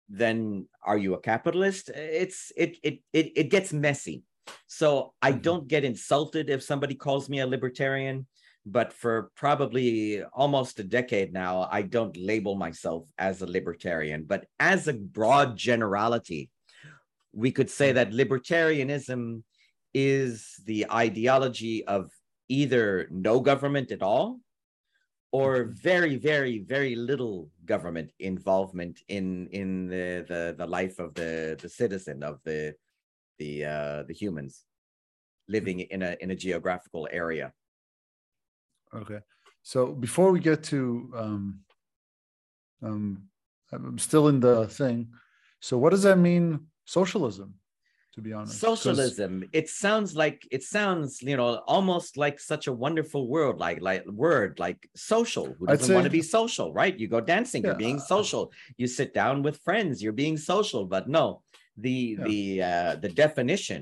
[0.09, 1.89] then are you a capitalist?
[1.89, 4.23] It's it it it, it gets messy.
[4.67, 5.41] So I Mhm.
[5.41, 8.27] don't get insulted if somebody calls me a libertarian,
[8.65, 14.23] but for probably almost a decade now, I don't label myself as a libertarian.
[14.23, 16.49] But as a broad generality,
[17.33, 19.43] we could say that libertarianism
[19.93, 22.11] is the ideology of
[22.49, 24.39] either no government at all
[25.31, 31.57] or very very very little government involvement in in the the, the life of the
[31.61, 32.73] the citizen of the
[33.39, 34.63] the uh the humans
[35.47, 37.53] living in a in a geographical area.
[38.93, 39.19] Okay.
[39.63, 41.59] So before we get to um
[42.81, 43.23] um
[43.71, 45.09] i'm still in the thing.
[45.59, 47.55] So what does that mean socialism
[48.17, 48.53] to be honest.
[48.53, 49.47] 'Cause- socialism.
[49.53, 54.05] It sounds like it sounds you know almost like such a wonderful word like like
[54.07, 55.45] word like social.
[55.53, 56.97] Who doesn't want to be social right?
[56.99, 58.51] You go dancing you're being social.
[58.81, 60.83] You sit down with friends you're being social.
[60.85, 61.25] But no
[61.77, 62.23] the Yeah.
[62.27, 62.39] the
[62.71, 63.81] uh the definition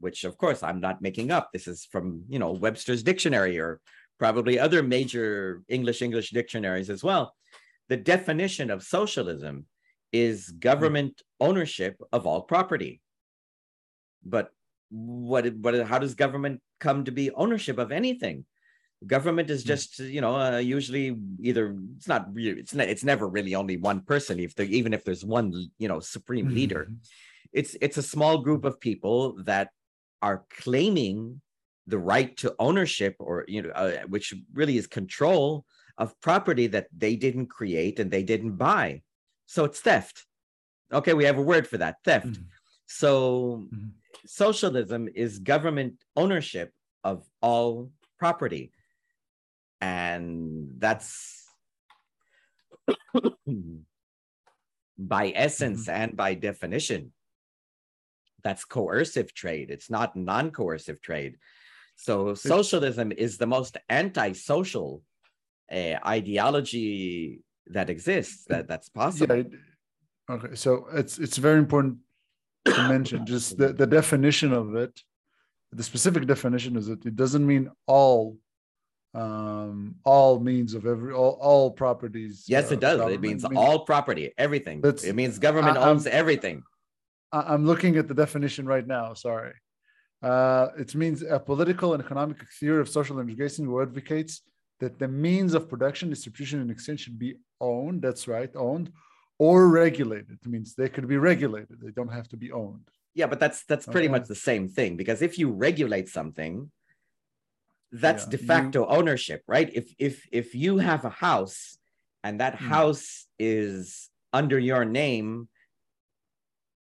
[0.00, 1.44] which of course i'm not making up.
[1.54, 3.80] This is from you know webster's dictionary or
[4.18, 7.24] probably other major english english dictionaries as well.
[7.88, 9.54] The definition of socialism
[10.12, 13.00] is government ownership of all property
[14.24, 14.50] but
[14.90, 18.44] what what how does government come to be ownership of anything
[19.06, 19.68] government is Hmm.
[19.68, 24.00] just you know uh, usually either it's not it's not it's never really only one
[24.00, 26.90] person if there even if there's one you know supreme leader
[27.52, 29.70] it's it's a small group of people that
[30.20, 31.40] are claiming
[31.86, 35.64] the right to ownership or you know uh, which really is control
[35.96, 39.00] of property that they didn't create and they didn't buy
[39.46, 40.26] so it's theft
[40.92, 42.44] okay we have a word for that theft Mhm.
[42.86, 43.92] so Mhm.
[44.26, 46.72] Socialism is government ownership
[47.04, 48.72] of all property.
[49.80, 51.44] And that's
[54.98, 57.12] by essence and by definition
[58.42, 59.70] that's coercive trade.
[59.70, 61.36] It's not non-coercive trade.
[61.96, 65.02] So socialism is the most anti-social
[65.70, 69.36] uh, ideology that exists that that's possible.
[69.36, 69.58] Yeah
[70.30, 71.98] okay so it's it's very important
[72.64, 75.00] to mention just the, the definition of it
[75.72, 78.36] the specific definition is that it doesn't mean all
[79.14, 83.00] um all means of every all, all properties yes uh, it does.
[83.12, 84.80] It means all property everything.
[84.82, 86.62] That's- it means government I- I'm- owns everything.
[87.32, 89.54] I'm looking at the definition right now sorry.
[90.22, 94.42] Uh it means a political and economic theory of social integration who advocates
[94.80, 98.86] that the means of production distribution and exchange should be owned that's right owned
[99.38, 103.26] or regulated it means they could be regulated they don't have to be owned Yeah,
[103.32, 104.14] but that's that's pretty Okay.
[104.18, 106.70] much the same thing because if you regulate something,
[107.90, 109.68] that's Yeah, de you- facto ownership, right?
[109.80, 111.78] If if if you have a house
[112.24, 112.68] and that Hmm.
[112.74, 114.10] house is
[114.40, 115.48] under your name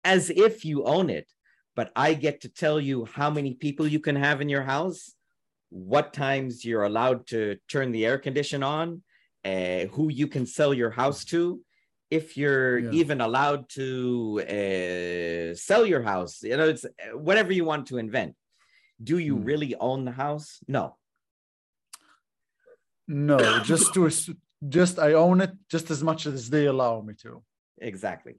[0.05, 1.29] as if you own it,
[1.79, 5.01] but I get to tell you how many people you can have in your house,
[5.71, 8.87] what times you're allowed to turn the air condition on,
[9.45, 11.61] uh, who you can sell your house to,
[12.11, 12.91] if you're Yeah.
[13.01, 17.99] even allowed to uh, sell your house, you know, it's uh, whatever you want to
[17.99, 18.35] invent.
[19.03, 19.45] Do you Hmm.
[19.51, 20.59] really own the house?
[20.69, 20.97] No.
[23.09, 24.09] no just to
[24.69, 27.43] just i own it just as much as they allow me to
[27.93, 28.35] Exactly.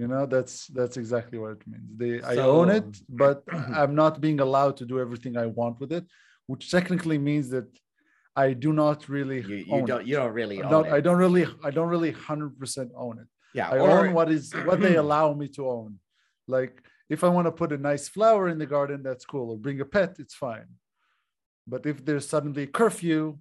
[0.00, 3.36] you know that's that's exactly what it means they i own it but
[3.80, 6.04] i'm not being allowed to do everything i want with it
[6.50, 7.68] which technically means that
[8.36, 10.06] i do not really You, you don't it.
[10.08, 10.92] you don't really I own don't, it.
[10.92, 13.68] I don't really i don't really 100% own it yeah.
[13.70, 15.98] i or, own what is what they allow me to own
[16.46, 19.56] like if i want to put a nice flower in the garden that's cool or
[19.58, 20.68] bring a pet it's fine
[21.66, 23.38] but if there's suddenly curfew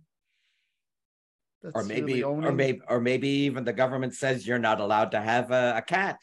[1.61, 5.11] that's or maybe really or maybe or maybe even the government says you're not allowed
[5.11, 6.17] to have a, a cat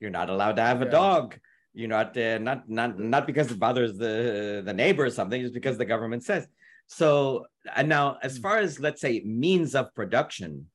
[0.00, 0.90] you're not allowed to have a Yeah.
[1.02, 1.26] dog
[1.74, 5.54] you're not uh, not not not because it bothers the the neighbor or something just
[5.54, 6.46] because the government says
[6.88, 8.42] so and now as Hmm.
[8.42, 10.66] far as let's say means of production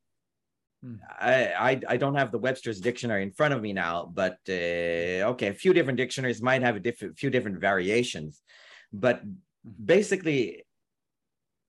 [0.82, 0.96] Hmm.
[1.08, 1.36] I,
[1.70, 5.48] I I don't have the Webster's dictionary in front of me now, but uh, okay,
[5.48, 8.42] a few different dictionaries might have a different few different variations,
[8.92, 9.22] but
[9.64, 10.66] basically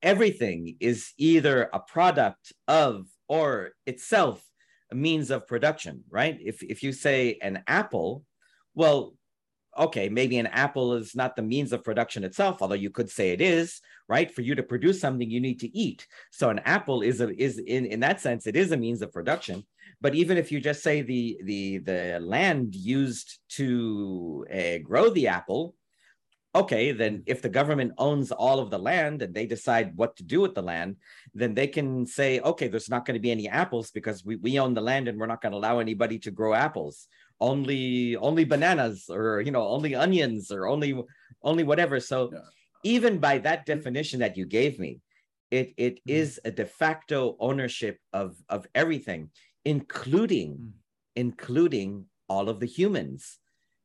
[0.01, 4.43] everything is either a product of or itself
[4.91, 6.37] a means of production, right?
[6.41, 8.25] If if you say an apple,
[8.73, 9.15] well,
[9.77, 13.31] okay, maybe an apple is not the means of production itself, although you could say
[13.31, 14.33] it is, right?
[14.33, 16.07] For you to produce something, you need to eat.
[16.31, 19.11] So an apple is a is in in that sense, it is a means of
[19.11, 19.65] production.
[20.01, 25.27] But even if you just say the the the land used to uh, grow the
[25.27, 25.75] apple,
[26.55, 30.23] okay, then if the government owns all of the land and they decide what to
[30.23, 30.95] do with the land,
[31.33, 34.57] then they can say, okay, there's not going to be any apples because we, we
[34.57, 37.07] own the land and we're not going to allow anybody to grow apples.
[37.39, 40.95] Only only bananas or you know only onions or only
[41.43, 41.99] only whatever.
[41.99, 42.39] So Yeah.
[42.83, 45.01] even by that definition that you gave me,
[45.51, 46.11] it it Mhm.
[46.15, 49.31] is a de facto ownership of of everything,
[49.65, 50.71] including Mm.
[51.15, 53.39] including all of the humans,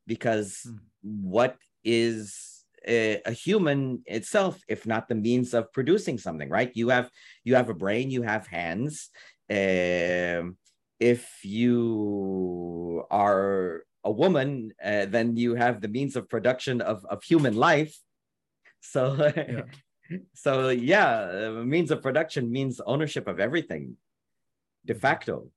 [0.07, 0.79] because Mm.
[1.01, 6.89] what is a, a, human itself if not the means of producing something right you
[6.89, 7.09] have
[7.43, 9.09] you have a brain you have hands
[9.49, 10.57] um,
[11.01, 17.23] if you are a woman uh, then you have the means of production of, of
[17.23, 17.97] human life
[18.79, 19.61] so yeah.
[20.33, 23.97] so yeah means of production means ownership of everything
[24.85, 25.49] de facto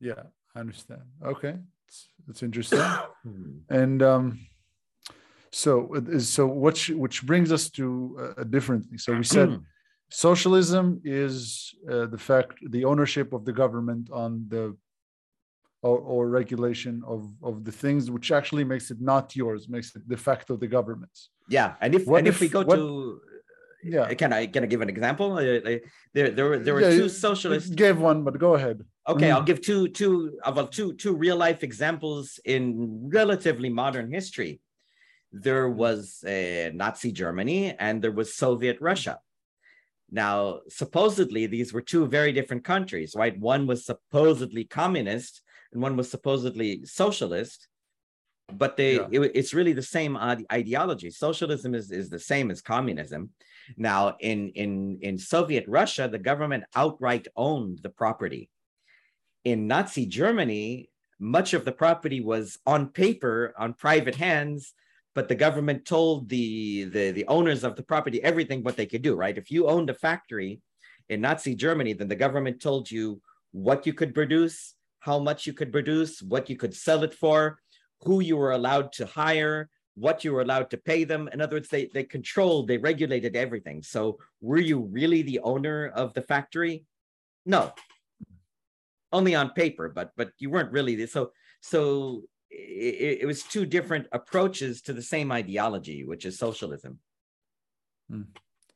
[0.00, 0.22] yeah
[0.54, 1.56] i understand okay
[1.88, 2.78] it's, it's interesting
[3.22, 3.58] hmm.
[3.68, 4.38] and um
[5.52, 9.56] so so which which brings us to a different thing so we said hmm.
[10.10, 14.76] Socialism is uh, the fact the ownership of the government on the
[15.82, 20.06] or, or, regulation of of the things which actually makes it not yours makes it
[20.06, 21.30] de facto the government's.
[21.48, 23.20] Yeah and if what and if, if we go what, to
[23.82, 24.12] yeah.
[24.12, 25.38] can i can i give an example?
[25.38, 25.78] Uh,
[26.12, 27.70] there there were there were yeah, two socialists.
[27.70, 28.84] gave one but go ahead.
[29.08, 29.36] Okay mm-hmm.
[29.36, 34.60] i'll give two two well two two real life examples in relatively modern history.
[35.32, 39.20] There was uh, nazi germany and there was soviet russia
[40.10, 43.38] now supposedly these were two very different countries right?
[43.38, 45.42] One was supposedly communist
[45.72, 47.68] and one was supposedly socialist
[48.52, 49.06] but they yeah.
[49.10, 51.10] it, it's really the same ideology.
[51.10, 53.30] Socialism is, is the same as communism.
[53.76, 58.50] Now in in in soviet russia the government outright owned the property.
[59.44, 64.74] In nazi germany much of the property was on paper on private hands
[65.14, 69.02] but the government told the, the the owners of the property everything what they could
[69.02, 70.60] do right if you owned a factory
[71.08, 73.20] in nazi germany then the government told you
[73.52, 77.58] what you could produce how much you could produce, what you could sell it for,
[78.02, 81.28] who you were allowed to hire, what you were allowed to pay them.
[81.32, 83.82] In other words, they, they controlled, they regulated everything.
[83.82, 86.84] So were you really the owner of the factory?
[87.44, 87.72] No.
[89.12, 94.06] Only on paper, but but you weren't really so so it, it was two different
[94.12, 96.98] approaches to the same ideology, which is socialism.
[98.10, 98.22] Hmm.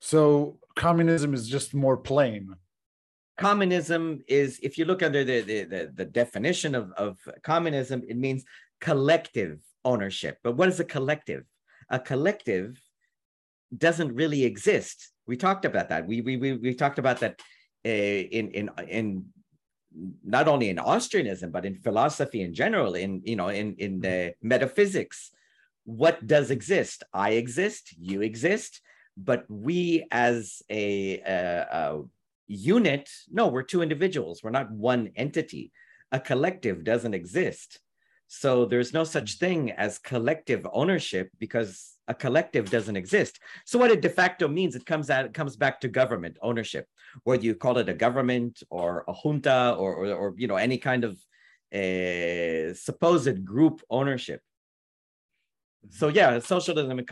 [0.00, 2.54] So communism is just more plain.
[3.38, 8.16] Communism is if you look under the, the, the, the, definition of, of communism it
[8.16, 8.44] means
[8.80, 10.38] collective ownership.
[10.44, 11.44] But what is a collective?
[11.90, 12.80] A collective
[13.76, 15.10] doesn't really exist.
[15.26, 16.06] We talked about that.
[16.06, 17.40] We we we, we talked about that
[17.84, 19.24] uh, in in in
[20.24, 24.08] not only in austrianism but in philosophy in general in you know in in the
[24.08, 24.48] mm-hmm.
[24.48, 25.30] metaphysics.
[25.84, 27.02] What does exist?
[27.12, 28.80] I exist you exist
[29.16, 32.02] but we as a, a, a
[32.48, 34.42] unit no we're two individuals.
[34.42, 35.72] We're not one entity.
[36.12, 37.80] A collective doesn't exist.
[38.28, 39.46] So there's no such mm-hmm.
[39.46, 43.40] thing as collective ownership because a collective doesn't exist.
[43.64, 46.86] So what it de facto means it comes out it comes back to government ownership
[47.22, 50.78] whether you call it a government or a junta or or, or you know any
[50.78, 51.12] kind of
[51.72, 54.40] uh, supposed group ownership.
[55.90, 57.06] So yeah socialism and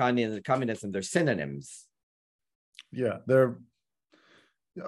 [0.44, 1.86] communism they're synonyms.
[2.90, 3.58] Yeah they're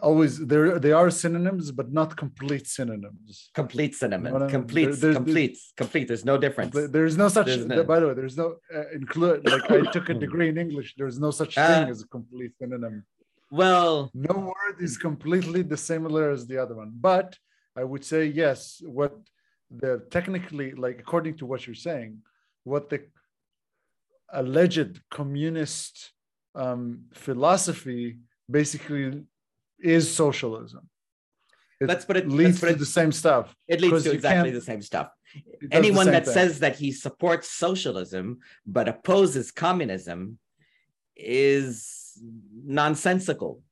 [0.02, 3.50] always there they are synonyms but not complete synonyms.
[3.54, 6.74] Complete synonym you know complete there, there's, complete there's, complete there's no difference.
[6.74, 10.08] There's no such there's no, by the way there's no uh, include like i took
[10.08, 10.94] a degree in english.
[10.96, 13.04] There's no such uh, thing as a complete synonym.
[13.50, 16.92] well no word is completely the similar as the other one.
[17.10, 17.36] But
[17.76, 19.14] i would say yes what
[19.70, 22.18] the technically like according to what you're saying
[22.64, 23.00] what the
[24.32, 26.12] alleged communist
[26.54, 28.18] um, philosophy
[28.50, 29.24] basically
[29.80, 30.88] is socialism.
[31.80, 33.54] It let's put it leads put it, to the same stuff.
[33.66, 35.10] It leads to exactly the same stuff.
[35.72, 36.34] Anyone that thing.
[36.34, 40.38] says that he supports socialism but opposes communism
[41.16, 42.18] is
[42.64, 43.62] nonsensical.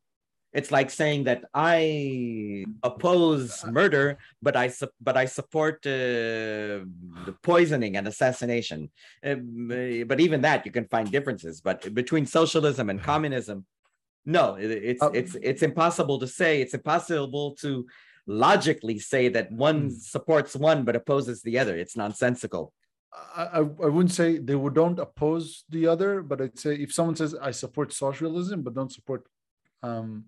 [0.53, 6.84] It's like saying that I oppose murder, but I su- but I support uh,
[7.26, 8.90] the poisoning and assassination.
[9.24, 9.36] Uh,
[10.05, 11.62] but even that, you can find differences.
[11.62, 13.64] But between socialism and communism,
[14.24, 16.60] no, it's uh, it's it's impossible to say.
[16.60, 17.86] It's impossible to
[18.26, 19.88] logically say that one hmm.
[19.90, 21.76] supports one but opposes the other.
[21.76, 22.72] It's nonsensical.
[23.36, 27.16] I, I wouldn't say they would don't oppose the other, but I'd say if someone
[27.16, 29.26] says I support socialism but don't support
[29.82, 30.24] um,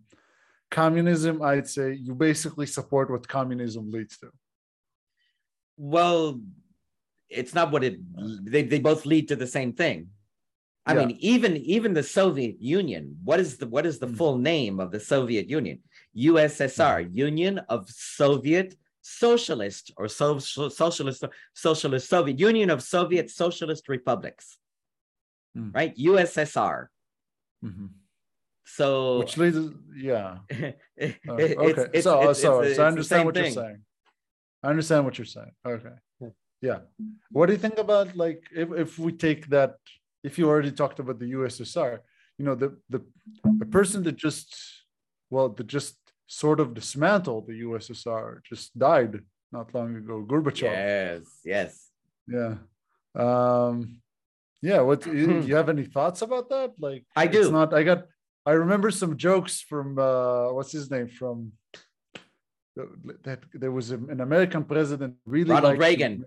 [0.71, 4.31] communism, I'd say you basically support what communism leads to.
[5.77, 6.41] Well,
[7.31, 7.97] it's not what it
[8.45, 10.09] they, they both lead to the same thing.
[10.87, 11.07] I yeah.
[11.07, 13.17] mean, even even the Soviet Union.
[13.25, 14.17] What is the what is the mm.
[14.17, 15.81] full name of the Soviet Union?
[16.17, 17.15] USSR, mm.
[17.15, 21.25] Union of Soviet Socialist or so, Socialist
[21.55, 24.59] Socialist Soviet Union of Soviet Socialist Republics,
[25.57, 25.75] mm.
[25.75, 25.97] right?
[25.97, 26.89] USSR.
[27.65, 27.87] Mm-hmm.
[28.67, 29.59] So which leads,
[29.97, 30.39] yeah.
[30.53, 30.73] uh,
[31.29, 33.45] okay, it's, so it's, so, it's, so I understand what thing.
[33.45, 33.79] you're saying.
[34.63, 35.53] I understand what you're saying.
[35.67, 35.97] Okay,
[36.61, 36.79] yeah.
[37.31, 39.77] What do you think about like if if we take that
[40.25, 42.01] if you already talked about the USSR,
[42.39, 43.01] you know, the the
[43.61, 44.49] the person that just
[45.31, 45.97] well, that just
[46.27, 49.21] sort of dismantled the USSR just died
[49.53, 50.25] not long ago.
[50.27, 50.63] Gorbachev.
[50.63, 51.91] Yes, yes.
[52.27, 52.55] Yeah.
[53.15, 54.01] Um
[54.63, 56.73] yeah, what you, you have any thoughts about that?
[56.79, 57.43] Like I do.
[57.43, 58.07] It's not I got
[58.47, 61.53] I remember some jokes from uh what's his name from
[63.23, 66.25] that there was an American president really Ronald Reagan.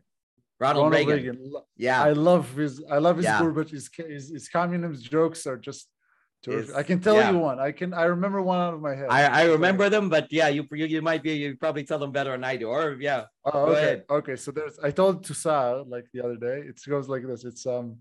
[0.59, 1.53] Ronald, Reagan.
[1.75, 2.01] Yeah.
[2.03, 3.39] I love his I love his Yeah.
[3.41, 5.87] Gorbachev his, his his communist jokes are just
[6.43, 6.69] terrific.
[6.69, 7.31] Is- I can tell yeah.
[7.31, 7.59] you one.
[7.59, 9.07] I can I remember one out of my head.
[9.09, 12.11] I, I remember them, but yeah, you, you you might be you probably tell them
[12.11, 12.67] better than I do.
[12.69, 13.77] Or yeah, Oh, okay.
[13.81, 14.03] ahead.
[14.09, 14.35] Okay.
[14.35, 16.57] So there's I told to Sal like the other day.
[16.69, 17.43] It goes like this.
[17.45, 17.97] It's um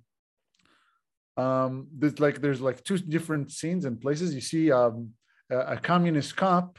[1.37, 4.35] um there's like there's like two different scenes and places.
[4.35, 5.11] You see um
[5.51, 6.79] a, a communist cop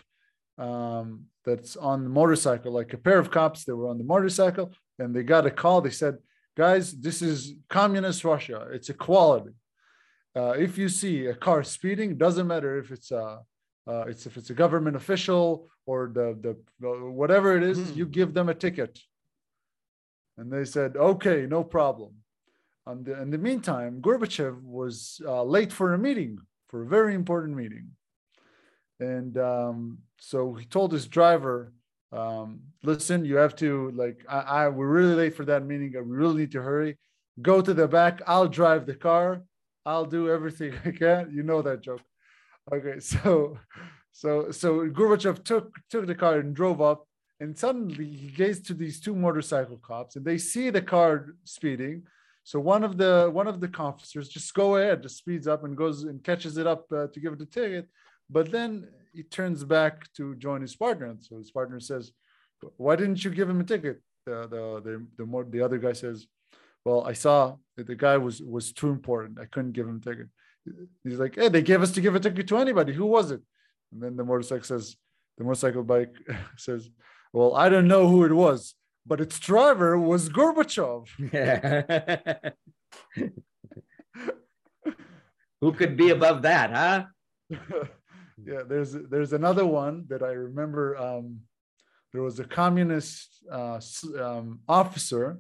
[0.57, 4.73] um that's on the motorcycle, like a pair of cops that were on the motorcycle,
[4.99, 5.81] and they got a call.
[5.81, 6.17] They said,
[6.55, 8.67] guys, this is communist Russia.
[8.71, 9.53] It's equality.
[10.35, 13.39] Uh, if you see a car speeding, doesn't matter if it's a
[13.87, 16.37] uh, it's if it's a government official or the
[16.81, 16.89] the
[17.21, 17.97] whatever it is, Hmm.
[17.97, 18.99] you give them a ticket.
[20.37, 22.11] And they said, okay, no problem.
[22.85, 26.37] And the, in the meantime, Gorbachev was uh, late for a meeting,
[26.69, 27.87] for a very important meeting.
[28.99, 31.73] And um, so he told his driver,
[32.12, 35.91] um, listen, you have to like, I, I we're really late for that meeting.
[35.93, 36.97] We really need to hurry.
[37.41, 38.22] Go to the back.
[38.26, 39.43] I'll drive the car.
[39.86, 41.32] I'll do everything I can.
[41.32, 42.01] You know that joke.
[42.72, 43.58] Okay, so
[44.12, 47.08] so so Gorbachev took took the car and drove up,
[47.39, 52.03] and suddenly he gazed to these two motorcycle cops, and they see the car speeding.
[52.43, 55.76] So one of the one of the officers just go ahead, just speeds up and
[55.76, 57.89] goes and catches it up uh, to give it a ticket.
[58.30, 62.11] But then he turns back to join his partner, and so his partner says,
[62.78, 65.93] "Why didn't you give him a ticket?" The the the the, more, the other guy
[65.93, 66.28] says,
[66.86, 69.39] "Well, I saw that the guy was was too important.
[69.39, 70.28] I couldn't give him a ticket."
[71.03, 72.93] He's like, "Hey, they gave us to give a ticket to anybody.
[72.93, 73.41] Who was it?"
[73.91, 74.97] And then the motorcycle says,
[75.38, 76.15] the motorcycle bike
[76.57, 76.89] says,
[77.32, 78.75] "Well, I don't know who it was,
[79.05, 82.51] but its driver was Gorbachev." Yeah.
[85.61, 87.05] Who could be above that, huh?
[88.47, 90.95] yeah, there's there's another one that I remember.
[90.97, 91.41] Um,
[92.13, 93.79] there was a communist uh,
[94.17, 95.39] um, officer.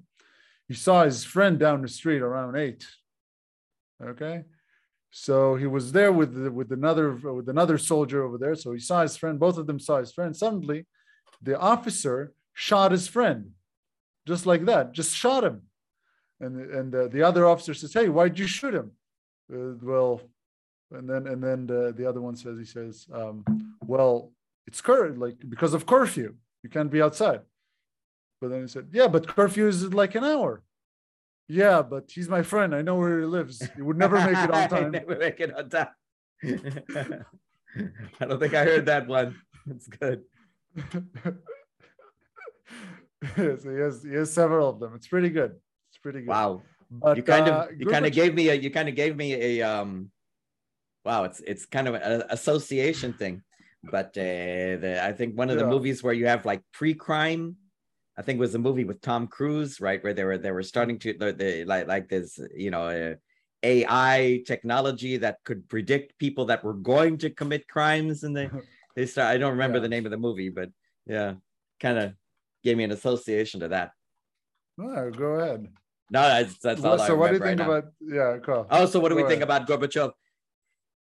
[0.67, 2.85] He saw his friend down the street around eight.
[4.03, 4.43] Okay,
[5.09, 8.55] so he was there with with another with another soldier over there.
[8.55, 9.39] So he saw his friend.
[9.39, 10.35] Both of them saw his friend.
[10.35, 10.85] Suddenly,
[11.41, 13.51] the officer shot his friend,
[14.27, 14.91] just like that.
[14.91, 15.61] Just shot him,
[16.41, 18.91] and and the other officer says, "Hey, why'd you shoot him?"
[19.49, 20.19] Uh, well,
[20.91, 23.43] and then and then the, the other one says he says um,
[23.85, 24.31] well
[24.65, 26.35] it's cur like because of curfew.
[26.63, 27.41] You can't be outside.
[28.41, 30.63] But then he said yeah but curfew is like an hour.
[31.47, 32.73] Yeah but he's my friend.
[32.75, 33.67] I know where he lives.
[33.75, 34.91] He would never make it on time.
[34.91, 35.87] never make it on time.
[38.19, 39.35] I don't think I heard that one.
[39.69, 40.23] It's good.
[43.35, 44.93] so he has he has several of them.
[44.95, 45.55] It's pretty good.
[45.89, 46.29] It's pretty good.
[46.29, 46.61] Wow.
[46.89, 49.15] but you kind uh, of you kind of gave me a you kind of gave
[49.15, 50.11] me a um
[51.07, 53.35] wow it's it's kind of an association thing
[53.95, 57.55] but uh the, i think one of the movies where you have like pre-crime
[58.17, 60.67] i think it was a movie with tom cruise right where they were they were
[60.73, 62.29] starting to the, the like like this
[62.63, 63.13] you know uh,
[63.63, 68.47] ai technology that could predict people that were going to commit crimes and they
[68.97, 69.87] they start i don't remember Yeah.
[69.87, 70.69] the name of the movie but
[71.15, 71.35] yeah
[71.79, 72.07] kind of
[72.65, 73.89] gave me an association to that
[74.77, 75.61] No, go ahead
[76.15, 77.69] no that's that's all What- I so what do you think now.
[77.71, 77.85] about
[78.17, 78.63] yeah cool.
[78.75, 80.11] Oh, so what do we Go think about Gorbachev?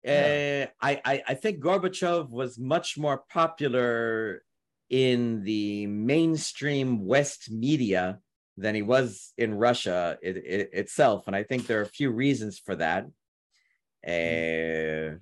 [0.08, 0.68] Yeah.
[0.82, 4.44] Uh, I, I I think Gorbachev was much more popular
[4.90, 8.20] in the mainstream West media
[8.56, 12.10] than he was in Russia it, it- itself, and I think there are a few
[12.10, 13.06] reasons for that.
[14.08, 15.18] Uh,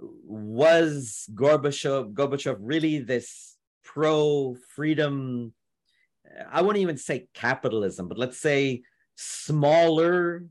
[0.00, 5.54] was Gorbachev Gorbachev really this pro freedom?
[6.50, 8.82] I wouldn't even say capitalism, but let's say
[9.16, 10.44] smaller,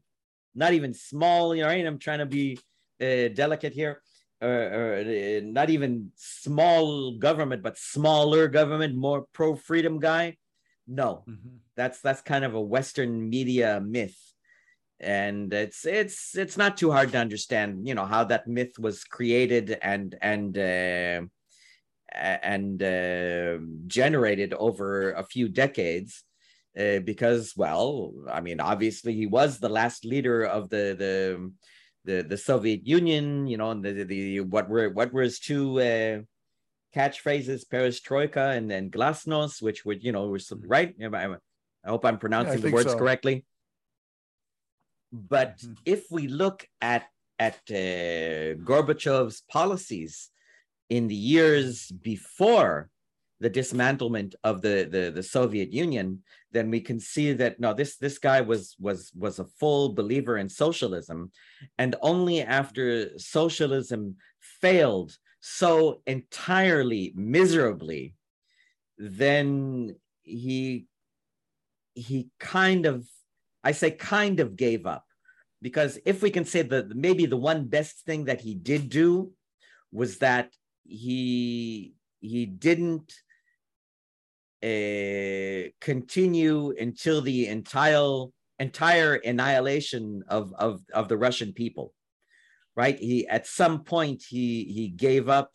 [0.55, 1.53] not even small.
[1.55, 1.85] You know, right?
[1.85, 2.59] I'm trying to be
[3.01, 4.01] uh, delicate here.
[4.39, 10.37] Or, or uh, not even small government, but smaller government, more pro freedom guy.
[10.85, 11.57] No, Mhm.
[11.75, 14.15] that's that's kind of a Western media myth,
[14.99, 17.87] and it's it's it's not too hard to understand.
[17.87, 21.21] You know how that myth was created and and uh,
[22.13, 26.23] and uh, generated over a few decades.
[26.77, 31.51] Uh, because, well, I mean, obviously he was the last leader of the the
[32.07, 33.47] the, the Soviet Union.
[33.51, 36.15] You know, and the, the, what were what were his two uh,
[36.95, 40.95] catchphrases, perestroika and then glasnost, which would you know were some- right.
[41.03, 41.35] I,
[41.85, 42.97] hope I'm pronouncing the words so.
[42.97, 43.45] correctly.
[45.11, 45.77] But Mhm.
[45.85, 47.03] if we look at
[47.39, 50.13] at uh, Gorbachev's policies
[50.89, 52.89] in the years before
[53.39, 57.97] the dismantlement of the, the the Soviet Union, then we can see that no, this
[57.97, 61.31] this guy was was was a full believer in socialism,
[61.77, 68.15] and only after socialism failed so entirely miserably,
[68.97, 70.87] then he
[71.93, 73.05] he kind of
[73.63, 75.05] I say kind of gave up.
[75.61, 79.31] Because if we can say that maybe the one best thing that he did do
[79.91, 80.53] was that
[80.85, 83.13] he he didn't
[84.63, 88.25] uh, continue until the entire
[88.59, 91.93] entire annihilation of, of of the Russian people
[92.77, 92.97] right?
[92.97, 95.51] He at some point he he gave up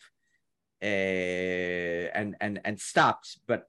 [0.83, 3.69] uh, and and and stopped but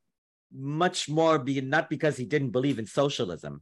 [0.51, 3.61] much more be not because he didn't believe in socialism.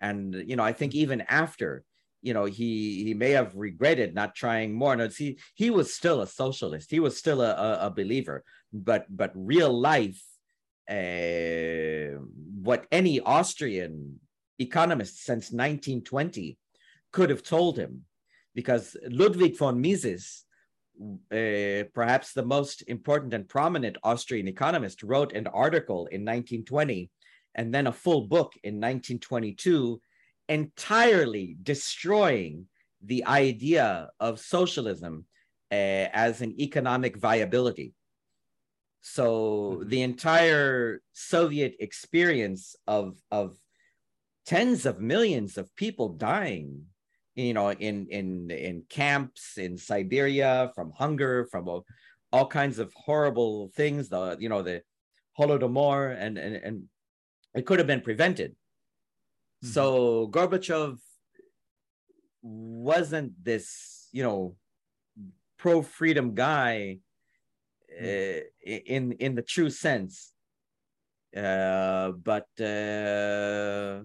[0.00, 1.84] And you know i think even after
[2.22, 4.96] you know he he may have regretted not trying more.
[4.96, 6.90] No see he was still a socialist.
[6.90, 8.42] He was still a, a believer
[8.72, 10.22] but but real life
[10.90, 12.18] uh,
[12.62, 14.20] what any austrian
[14.58, 16.58] economist since 1920
[17.12, 18.02] could have told him
[18.54, 20.44] because ludwig von mises
[21.32, 27.10] uh, perhaps the most important and prominent austrian economist wrote an article in 1920
[27.54, 30.00] and then a full book in 1922
[30.48, 32.66] entirely destroying
[33.02, 35.24] the idea of socialism
[35.70, 37.94] uh, as an economic viability.
[39.00, 43.56] So the entire Soviet experience of, of
[44.46, 46.86] tens of millions of people dying,
[47.34, 51.86] you know, in, in, in camps in Siberia from hunger, from all,
[52.32, 54.82] all kinds of horrible things, the, you know, the
[55.38, 56.82] Holodomor and, and, and
[57.54, 58.52] it could have been prevented.
[58.52, 59.68] Mm-hmm.
[59.68, 60.98] So Gorbachev
[62.42, 64.56] wasn't this, you know,
[65.56, 66.98] pro freedom guy
[68.00, 70.32] uh, in in the true sense,
[71.36, 74.00] uh, but uh,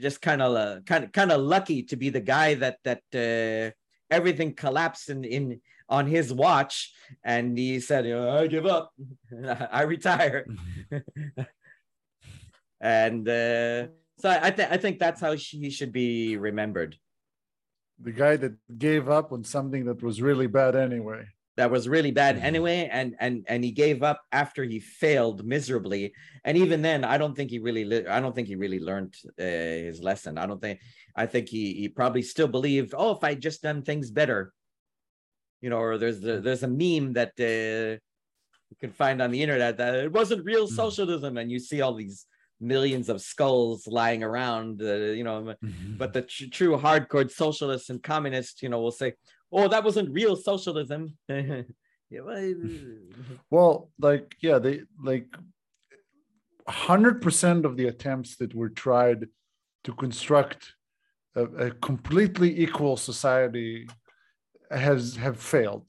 [0.00, 3.70] just kind of kind of kind of lucky to be the guy that that uh,
[4.14, 6.92] everything collapsed in in on his watch,
[7.24, 8.92] and he said, "I give up,
[9.72, 10.46] I retire."
[12.80, 13.86] and uh,
[14.18, 16.96] so I, th- I think that's how he should be remembered.
[17.98, 21.26] The guy that gave up on something that was really bad anyway.
[21.60, 26.14] That was really bad anyway, and and and he gave up after he failed miserably.
[26.46, 27.84] And even then, I don't think he really.
[27.84, 29.44] Li- I don't think he really learned uh,
[29.88, 30.38] his lesson.
[30.38, 30.80] I don't think.
[31.14, 32.94] I think he he probably still believed.
[32.96, 34.54] Oh, if I just done things better,
[35.60, 35.80] you know.
[35.86, 38.00] Or there's the, there's a meme that uh,
[38.70, 41.94] you can find on the internet that it wasn't real socialism, and you see all
[41.94, 42.24] these
[42.58, 45.54] millions of skulls lying around, uh, you know.
[45.98, 49.12] But the tr- true hardcore socialists and communists, you know, will say,
[49.52, 52.54] "Oh, that wasn't real socialism." well,
[53.50, 55.26] well, like yeah, they like
[56.68, 59.26] hundred percent of the attempts that were tried
[59.84, 60.74] to construct
[61.34, 63.88] a, a completely equal society
[64.70, 65.86] has have failed.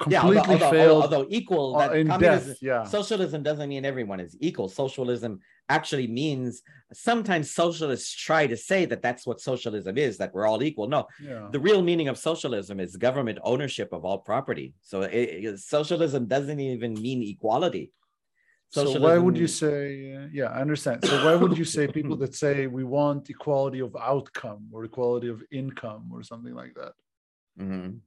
[0.00, 1.02] Completely yeah, although, failed.
[1.02, 2.84] Although, equal, uh, that communism, death, yeah.
[2.84, 4.68] socialism doesn't mean everyone is equal.
[4.70, 6.62] Socialism actually means
[6.94, 10.88] sometimes socialists try to say that that's what socialism is, that we're all equal.
[10.88, 11.48] No, yeah.
[11.52, 14.72] the real meaning of socialism is government ownership of all property.
[14.80, 17.92] So it, it- socialism doesn't even mean equality.
[18.70, 20.14] So why would you say?
[20.14, 21.04] Uh, yeah, I understand.
[21.04, 25.28] So why would you say people that say we want equality of outcome or equality
[25.28, 26.92] of income or something like that?
[27.60, 27.98] Mhm.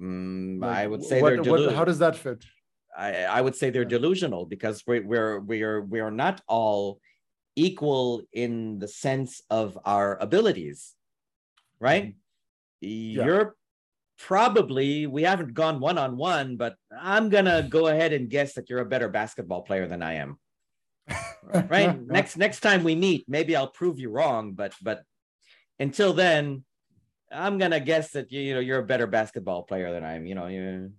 [0.00, 2.44] Mm, Like, I would say what, they're what, how does that fit?
[2.96, 7.00] I, I would say they're delusional because we're we're we're we're not all
[7.56, 10.94] equal in the sense of our abilities,
[11.78, 12.16] right?
[12.80, 13.54] You're
[14.18, 18.68] probably we haven't gone one on one, but I'm gonna go ahead and guess that
[18.68, 20.38] you're a better basketball player than I am.
[21.68, 21.98] Right?
[22.06, 25.02] next next time we meet, maybe I'll prove you wrong, but but
[25.78, 26.64] until then,
[27.32, 30.26] I'm gonna guess that you you know you're a better basketball player than I am.
[30.26, 30.92] You know, you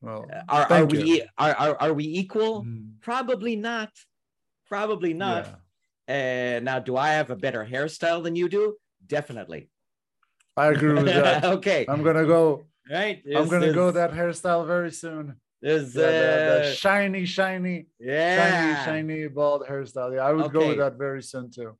[0.00, 2.64] Well, are are we are, are are we equal?
[2.64, 3.90] Mm, Probably not.
[4.68, 5.46] Probably not.
[6.08, 8.76] yeah, Uh, now, do I have a better hairstyle than you do?
[9.06, 9.70] Definitely.
[10.56, 11.44] I agree with that.
[11.56, 11.84] okay.
[11.88, 12.66] I'm gonna go.
[12.90, 13.22] right.
[13.36, 15.36] I'm gonna go that hairstyle very soon.
[15.62, 18.36] There's Yeah, the, the uh, shiny, shiny, yeah.
[18.36, 20.14] shiny, shiny bald hairstyle.
[20.14, 21.76] Yeah, I would go with that very soon too.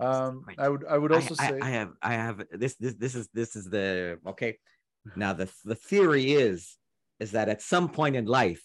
[0.00, 0.84] Um, I would.
[0.88, 1.58] I would also I, say.
[1.62, 4.58] I have I have this this this is this is the okay.
[5.14, 6.76] Now the the theory is
[7.20, 8.62] is that at some point in life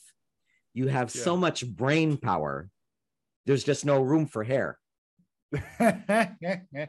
[0.74, 2.70] you have so much brain power,
[3.46, 4.78] there's just no room for hair.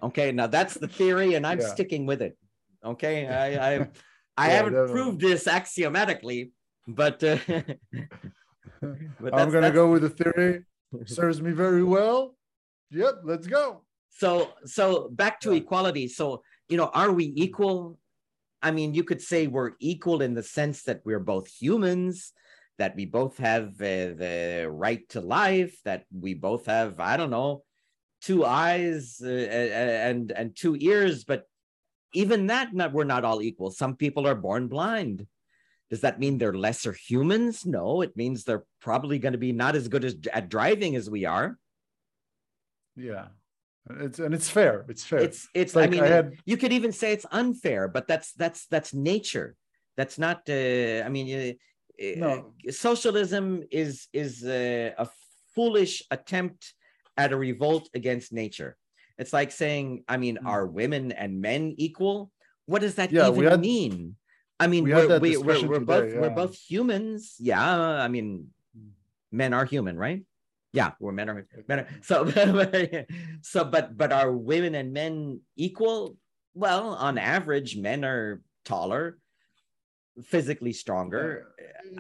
[0.03, 1.75] Okay, now that's the theory, and I'm Yeah.
[1.75, 2.37] sticking with it.
[2.85, 3.89] Okay, I I,
[4.37, 4.93] I Yeah, haven't definitely.
[4.93, 6.53] proved this axiomatically,
[6.89, 7.39] but uh,
[9.21, 10.65] but I'm gonna go with the theory.
[11.07, 12.37] Serves me very well.
[12.91, 13.83] Yep, let's go.
[14.13, 15.59] So so back to Yeah.
[15.59, 16.09] equality.
[16.09, 17.99] So you know, are we equal?
[18.63, 22.33] I mean, you could say we're equal in the sense that we're both humans,
[22.79, 27.31] that we both have uh, the right to life, that we both have I don't
[27.31, 27.65] know,
[28.21, 31.45] two eyes uh, and and two ears, but
[32.15, 33.71] even that not, we're not all equal.
[33.71, 35.27] Some people are born blind.
[35.91, 37.67] Does that mean they're lesser humans?
[37.67, 41.11] No, it means they're probably going to be not as good as, at driving as
[41.11, 41.59] we are.
[42.97, 43.29] Yeah,
[43.91, 44.85] it's and it's fair.
[44.89, 45.21] It's fair.
[45.21, 45.75] It's it's.
[45.77, 48.95] like I mean, I had- you could even say it's unfair, but that's that's that's
[48.95, 49.57] nature.
[49.97, 50.49] That's not.
[50.49, 52.55] Uh, I mean, uh, uh, No.
[52.71, 55.09] socialism is is uh, a
[55.55, 56.75] foolish attempt
[57.17, 58.77] at a revolt against nature.
[59.19, 60.47] It's like saying, I mean, Hmm.
[60.47, 62.31] are women and men equal?
[62.67, 64.17] What does that Yeah, even had- mean?
[64.59, 67.35] I mean, we we're, we, we're, discussion we're today, both we're both humans.
[67.41, 67.61] Yeah,
[68.07, 68.55] I mean,
[69.33, 70.23] men are human, right?
[70.73, 71.81] Yeah, we're men are men.
[71.81, 72.27] Are, so
[73.43, 76.17] so, but but are women and men equal?
[76.55, 79.19] Well, on average, men are taller,
[80.25, 81.49] physically stronger.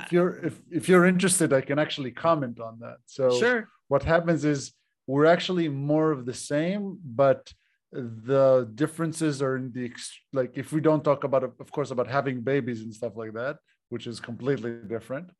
[0.02, 2.98] if you're if if you're interested, I can actually comment on that.
[3.06, 3.68] So Sure.
[3.88, 4.72] what happens is
[5.06, 7.52] we're actually more of the same, but
[7.92, 9.92] the differences are in the
[10.32, 13.56] like if we don't talk about of course about having babies and stuff like that,
[13.90, 15.30] which is completely different.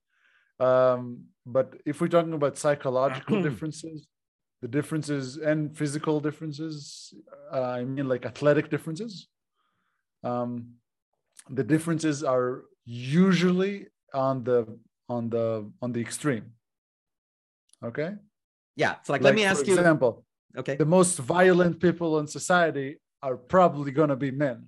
[0.61, 4.07] Um, but if we're talking about psychological differences,
[4.61, 7.15] the differences and physical differences,
[7.53, 9.29] uh, I mean like athletic differences.
[10.23, 10.75] Um,
[11.51, 14.79] the differences are usually on the
[15.09, 16.53] on the on the extreme.
[17.85, 18.15] Okay.
[18.77, 18.97] Yeah.
[19.03, 19.75] So, like, let me ask you.
[19.75, 20.25] Example:
[20.57, 20.77] Okay.
[20.77, 24.67] the most violent people in society are probably going to be men.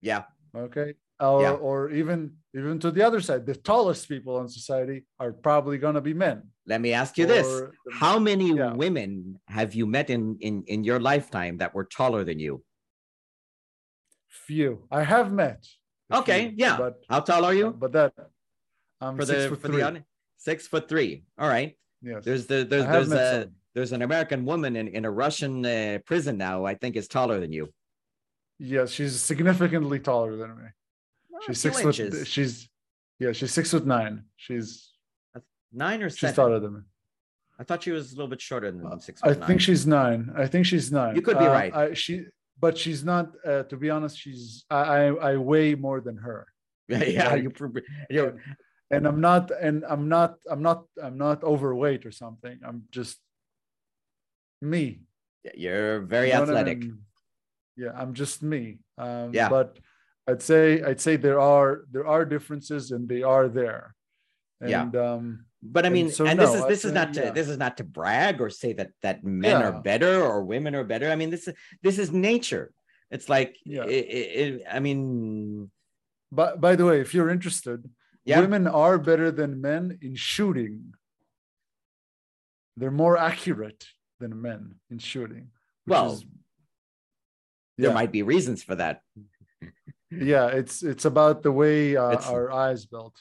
[0.00, 0.24] Yeah.
[0.54, 0.94] Okay.
[1.18, 1.52] Or, Yeah.
[1.52, 5.94] or even even to the other side, the tallest people in society are probably going
[5.94, 6.42] to be men.
[6.66, 7.46] Let me ask you this:
[7.92, 8.74] How many Yeah.
[8.74, 12.62] women have you met in in in your lifetime that were taller than you?
[14.28, 14.86] Few.
[14.90, 15.66] I have met.
[16.12, 16.48] Okay.
[16.48, 16.76] few, Yeah.
[16.78, 17.70] But How tall are you?
[17.72, 18.12] but that
[19.00, 19.82] I'm for six the foot for three.
[19.82, 20.04] the?
[20.36, 21.24] Six foot three.
[21.38, 21.76] All right.
[22.02, 22.24] yes.
[22.24, 23.52] There's the there's there's a some.
[23.74, 26.64] there's an American woman in, in a Russian uh, prison now.
[26.66, 27.72] I think is taller than you.
[28.58, 30.68] Yes, she's significantly taller than me.
[31.36, 31.98] Well, She's six foot.
[32.00, 32.26] inches.
[32.28, 32.68] She's
[33.18, 34.24] yeah, she's six foot nine.
[34.36, 34.90] She's
[35.72, 36.34] nine or she's seven.
[36.36, 36.80] taller than me.
[37.58, 39.22] I thought she was a little bit shorter than six.
[39.22, 39.58] I foot think nine.
[39.58, 40.30] she's nine.
[40.36, 41.14] I think she's nine.
[41.16, 41.74] You could be Uh, right.
[41.74, 42.24] I, she,
[42.58, 43.32] but she's not.
[43.44, 44.64] Uh, to be honest, she's.
[44.70, 46.46] I, I I weigh more than her,
[46.88, 47.28] yeah, yeah.
[47.32, 47.78] like- You, pr-
[48.10, 48.34] you're,
[48.90, 49.50] and I'm not.
[49.66, 50.36] And I'm not.
[50.50, 50.84] I'm not.
[51.02, 52.56] I'm not overweight or something.
[52.66, 53.18] I'm just
[54.62, 55.00] me.
[55.54, 56.78] you're very You know what I athletic.
[56.80, 56.98] mean?
[57.76, 58.78] Yeah, I'm just me.
[58.98, 59.48] Um, Yeah.
[59.48, 59.78] But
[60.28, 63.94] I'd say I'd say there are there are differences and they are there.
[64.60, 64.82] Yeah.
[64.94, 67.22] Um, But I And mean, so and this no, is I this is not to
[67.24, 67.30] yeah.
[67.30, 70.84] this is not to brag or say that that men are better or women are
[70.84, 71.10] better.
[71.10, 72.72] I mean, this is this is nature.
[73.10, 73.84] It's like, Yeah.
[73.86, 75.70] i- i- i- I mean,
[76.32, 77.78] but by the way, if you're interested,
[78.24, 78.40] Yeah.
[78.40, 80.94] women are better than men in shooting.
[82.76, 83.82] They're more accurate
[84.20, 85.50] than men in shooting.
[85.86, 86.24] Well, is-
[87.78, 89.02] there yeah, might be reasons for that.
[90.10, 93.16] yeah, it's it's about the way uh, our eyes built.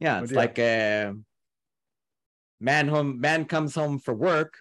[0.00, 0.38] Yeah, But it's yeah.
[0.38, 1.14] like a
[2.60, 4.54] man home man comes home for work,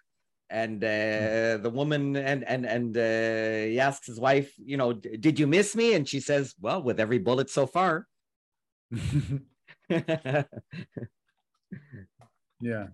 [0.49, 1.63] and uh, Mm-hmm.
[1.63, 5.75] the woman and and and uh, he asks his wife, you know, did you miss
[5.75, 5.93] me?
[5.93, 8.07] And she says, well, with every bullet so far.
[12.59, 12.87] yeah.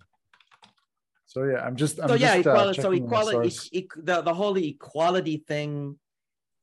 [1.26, 2.00] So yeah, I'm just.
[2.00, 2.82] I'm so yeah, just, uh, equality.
[2.82, 5.98] so equality, e- e- the the whole equality thing,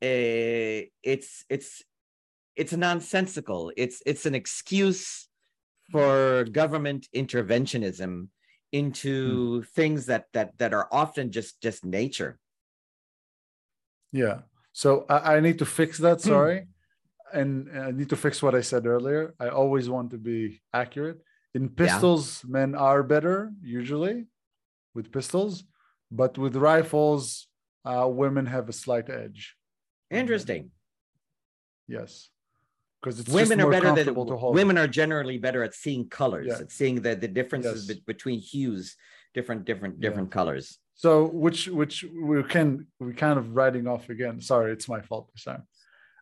[0.02, 1.82] uh, it's it's
[2.58, 3.72] it's nonsensical.
[3.76, 5.28] It's it's an excuse
[5.92, 8.28] for government interventionism
[8.72, 12.38] into things that that that are often just just nature.
[14.12, 14.40] Yeah.
[14.72, 16.20] So I, I need to fix that.
[16.20, 16.28] Hmm.
[16.28, 16.66] Sorry.
[17.32, 19.34] And I need to fix what I said earlier.
[19.38, 21.20] I always want to be accurate.
[21.54, 24.26] In pistols, men are better usually
[24.94, 25.64] with pistols,
[26.10, 27.46] but with rifles,
[27.84, 29.56] uh, women have a slight edge.
[30.10, 30.70] Interesting.
[31.86, 32.30] Yes.
[33.00, 34.14] Because it's women are better than
[34.52, 36.58] women are generally better at seeing colors, Yeah.
[36.64, 37.96] at seeing the the differences Yes.
[37.96, 38.96] be- between hues,
[39.34, 40.08] different different Yeah.
[40.08, 40.78] different colors.
[40.94, 44.40] So which which we can we kind of writing off again.
[44.40, 45.62] Sorry, it's my fault this time.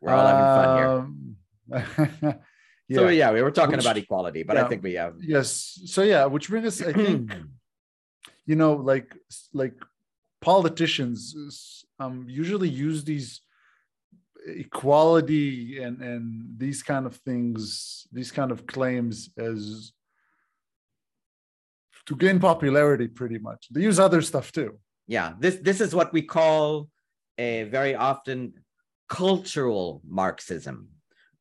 [0.02, 1.78] We're all having fun here.
[2.20, 2.40] here.
[2.88, 2.96] yeah.
[2.98, 5.80] So yeah, we were talking Which- about equality, but I think we have Yes.
[5.86, 7.32] So yeah, which brings us, I think,
[8.50, 9.16] you know, like
[9.54, 9.76] like
[10.42, 13.40] politicians um, usually use these
[14.46, 19.92] equality and and these kind of things these kind of claims as
[22.06, 26.12] to gain popularity pretty much they use other stuff too yeah this this is what
[26.12, 26.88] we call
[27.38, 28.54] a very often
[29.08, 30.88] cultural marxism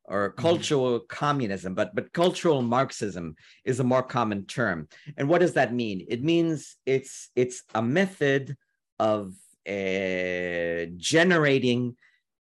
[0.05, 0.41] or mm-hmm.
[0.41, 1.05] cultural mm-hmm.
[1.07, 4.87] communism but but cultural marxism is a more common term
[5.17, 8.55] and what does that mean it means it's it's a method
[8.99, 9.33] of
[9.67, 11.95] uh, generating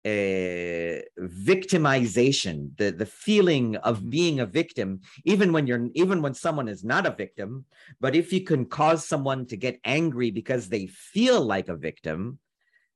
[0.04, 4.10] a victimization the the feeling of mm-hmm.
[4.10, 7.64] being a victim even when you're even when someone is not a victim
[8.00, 12.38] but if you can cause someone to get angry because they feel like a victim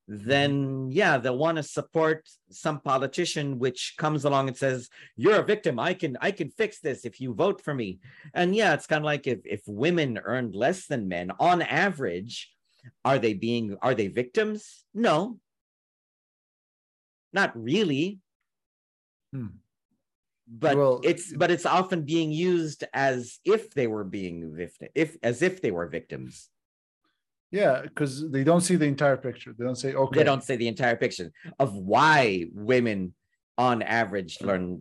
[0.09, 5.45] then yeah they'll want to support some politician which comes along and says you're a
[5.45, 7.99] victim i can i can fix this if you vote for me.
[8.35, 12.53] And yeah it's kind of like if if women earned less than men on average
[13.05, 14.85] are they being are they victims?
[14.95, 15.39] No
[17.33, 18.21] not really
[19.33, 19.47] hmm.
[20.49, 25.17] but well, it's but it's often being used as if they were being victim if
[25.23, 26.49] as if they were victims
[27.53, 29.55] yeah, because they don't see the entire picture.
[29.57, 30.19] They don't say, okay.
[30.19, 33.15] They don't say the entire picture of why women
[33.57, 34.81] on average learn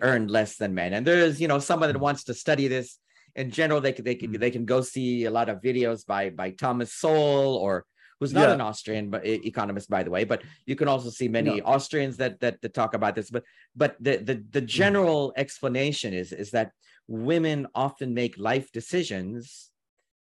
[0.00, 0.94] earn less than men.
[0.94, 2.98] And there's, you know, someone that wants to study this
[3.36, 6.30] in general, they can they can they can go see a lot of videos by
[6.30, 7.84] by Thomas Sowell or
[8.18, 8.54] who's not yeah.
[8.54, 10.24] an Austrian but economist, by the way.
[10.24, 13.30] But you can also see many Austrians that, that that talk about this.
[13.30, 13.44] But
[13.74, 16.72] but the the the general explanation is is that
[17.08, 19.70] women often make life decisions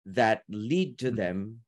[0.05, 1.59] that lead to them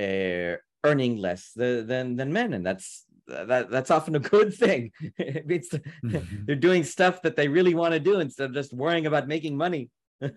[0.00, 4.92] uh, earning less than than men, and that's that that's often a good thing.
[5.18, 6.18] it means mm-hmm.
[6.46, 9.56] they're doing stuff that they really want to do instead of just worrying about making
[9.56, 9.90] money.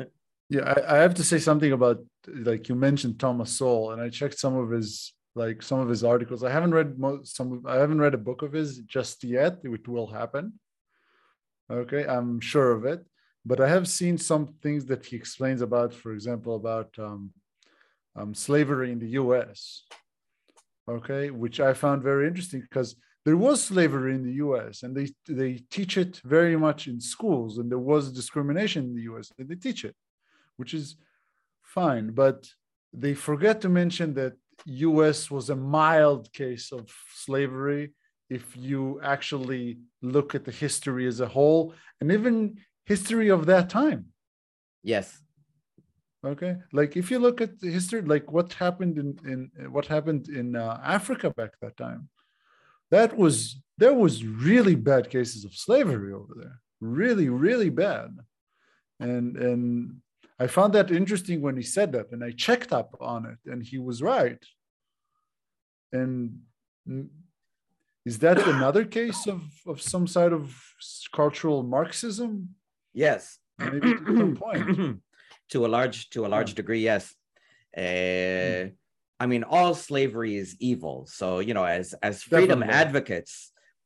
[0.50, 4.10] yeah, I, I, have to say something about like you mentioned Thomas Sowell, and I
[4.10, 6.44] checked some of his like some of his articles.
[6.44, 7.64] I haven't read most some.
[7.68, 9.60] I haven't read a book of his just yet.
[9.64, 10.54] It will happen.
[11.70, 13.06] Okay, I'm sure of it.
[13.46, 17.32] But I have seen some things that he explains about, for example, about um,
[18.18, 19.84] um, slavery in the US,
[20.90, 25.08] okay, which I found very interesting because there was slavery in the US and they,
[25.28, 29.48] they teach it very much in schools and there was discrimination in the US and
[29.48, 29.96] they teach it,
[30.58, 30.96] which is
[31.64, 32.12] fine.
[32.12, 32.48] But
[32.94, 34.34] they forget to mention that
[34.66, 37.94] US was a mild case of slavery
[38.30, 43.70] if you actually look at the history as a whole and even history of that
[43.70, 44.08] time.
[44.84, 45.22] Yes
[46.26, 50.28] okay like if you look at the history like what happened in in what happened
[50.30, 52.10] in uh, africa back that time
[52.90, 58.10] that was there was really bad cases of slavery over there really really bad
[59.00, 59.96] and and
[60.40, 63.64] i found that interesting when he said that and i checked up on it and
[63.64, 64.44] he was right.
[65.94, 66.40] And
[68.06, 70.44] is that another case of of some side of
[71.14, 72.56] cultural marxism?
[72.94, 73.40] Yes.
[73.58, 75.02] Maybe to some point.
[75.52, 77.16] To a large to a large degree yes.
[77.86, 78.68] Uh,
[79.24, 81.06] i mean all slavery is evil.
[81.08, 82.82] So you know as as freedom Definitely.
[82.84, 83.34] advocates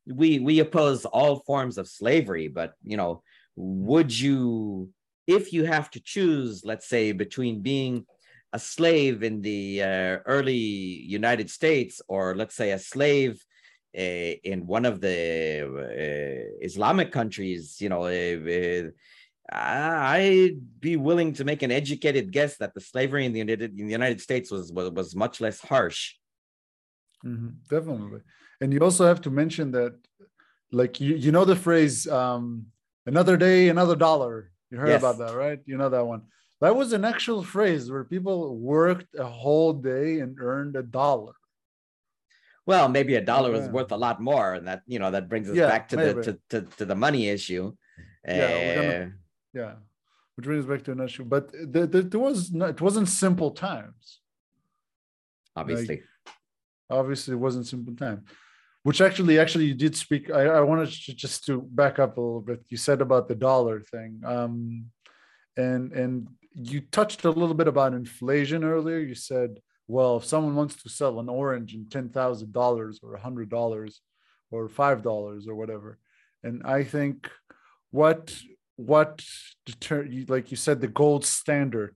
[0.07, 3.21] we we oppose all forms of slavery but you know
[3.55, 4.89] would you
[5.27, 8.05] if you have to choose let's say between being
[8.53, 13.43] a slave in the uh, early united states or let's say a slave
[13.97, 18.89] uh, in one of the uh, islamic countries you know uh,
[19.53, 23.85] I'd be willing to make an educated guess that the slavery in the United, in
[23.85, 26.13] the United States was, was, was much less harsh.
[27.25, 28.21] Mm-hmm, definitely.
[28.61, 29.95] And you also have to mention that,
[30.71, 32.67] like, you, you know the phrase, um,
[33.05, 34.50] another day, another dollar.
[34.71, 35.01] You heard yes.
[35.01, 35.59] about that, right?
[35.65, 36.23] You know that one.
[36.61, 41.33] That was an actual phrase where people worked a whole day and earned a dollar.
[42.65, 45.49] Well, maybe a dollar is worth a lot more, and that you know that brings
[45.49, 46.13] us yeah, back to maybe.
[46.13, 47.73] the to, to, to, the money issue.
[48.25, 49.09] Yeah, uh,
[49.53, 49.73] yeah
[50.35, 53.51] which brings back to an issue but there, there, there was no, it wasn't simple
[53.51, 54.19] times
[55.55, 56.03] obviously like,
[56.89, 58.23] obviously it wasn't simple time
[58.83, 62.21] which actually actually you did speak I, I wanted to just to back up a
[62.21, 62.63] little bit.
[62.69, 64.85] You said about the dollar thing um
[65.57, 68.99] and and you touched a little bit about inflation earlier.
[68.99, 73.93] You said well if someone wants to sell an orange in $10000 or $100
[74.51, 75.97] or $5 or whatever
[76.43, 77.29] and i think
[77.91, 78.33] what
[78.75, 79.21] what
[79.65, 81.95] deter like you said the gold standard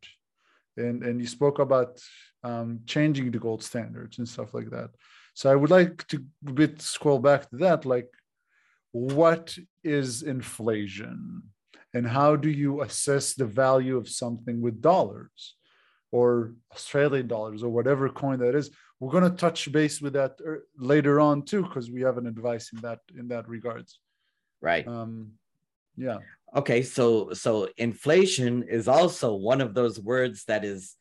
[0.77, 1.99] and and you spoke about
[2.43, 4.91] um, changing the gold standards and stuff like that
[5.35, 6.17] so i would like to
[6.47, 8.09] a bit scroll back to that like
[8.91, 11.43] what is inflation
[11.93, 15.55] and how do you assess the value of something with dollars
[16.15, 18.71] or Australian dollars or whatever coin that is.
[18.99, 22.25] We're going to touch base with that er, later on too, because we have an
[22.25, 23.99] advice in that in that regards.
[24.61, 24.87] Right.
[24.87, 25.31] Um,
[25.97, 26.19] yeah.
[26.55, 26.81] Okay.
[26.83, 30.95] So so inflation is also one of those words that is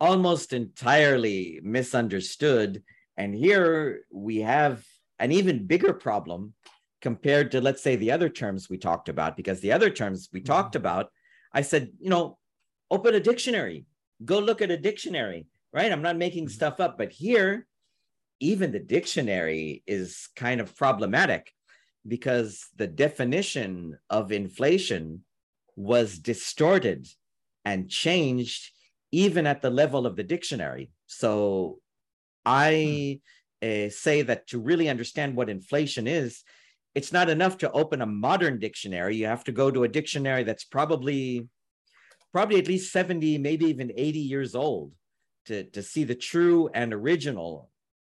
[0.00, 2.82] almost entirely misunderstood.
[3.18, 4.84] And here we have
[5.18, 6.54] an even bigger problem
[7.02, 10.40] compared to, let's say, the other terms we talked about, because the other terms we
[10.40, 10.46] mm-hmm.
[10.46, 11.10] talked about,
[11.52, 12.38] I said, you know,
[12.90, 13.86] open a dictionary,
[14.24, 15.90] go look at a dictionary, right?
[15.90, 16.54] I'm not making mm-hmm.
[16.54, 17.66] stuff up, but here,
[18.40, 21.52] even the dictionary is kind of problematic
[22.06, 25.24] because the definition of inflation
[25.74, 27.08] was distorted
[27.64, 28.70] and changed
[29.10, 30.90] even at the level of the dictionary.
[31.06, 31.80] So
[32.48, 33.20] I
[33.62, 36.42] uh, say that to really understand what inflation is,
[36.94, 39.16] it's not enough to open a modern dictionary.
[39.16, 41.46] You have to go to a dictionary that's probably
[42.32, 44.92] probably at least 70, maybe even 80 years old
[45.46, 47.70] to, to see the true and original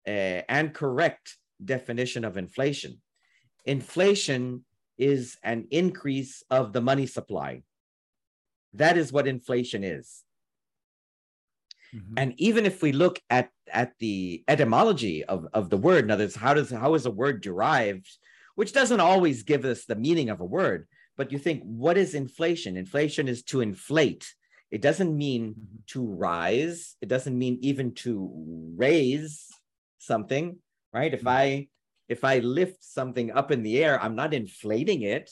[0.07, 3.01] uh, and correct definition of inflation.
[3.65, 4.65] Inflation
[4.97, 7.63] is an increase of the money supply.
[8.73, 10.23] That is what inflation is.
[11.95, 12.13] Mm-hmm.
[12.17, 16.23] And even if we look at, at the etymology of, of the word, in other
[16.23, 18.07] words, how does how is a word derived,
[18.55, 20.87] which doesn't always give us the meaning of a word,
[21.17, 22.77] but you think, what is inflation?
[22.77, 24.33] Inflation is to inflate.
[24.71, 25.77] It doesn't mean mm-hmm.
[25.87, 26.95] to rise.
[27.01, 28.31] It doesn't mean even to
[28.77, 29.47] raise
[29.99, 30.57] something,
[30.93, 31.11] right?
[31.11, 31.27] Mm-hmm.
[31.27, 31.67] If I
[32.07, 35.31] if I lift something up in the air, I'm not inflating it.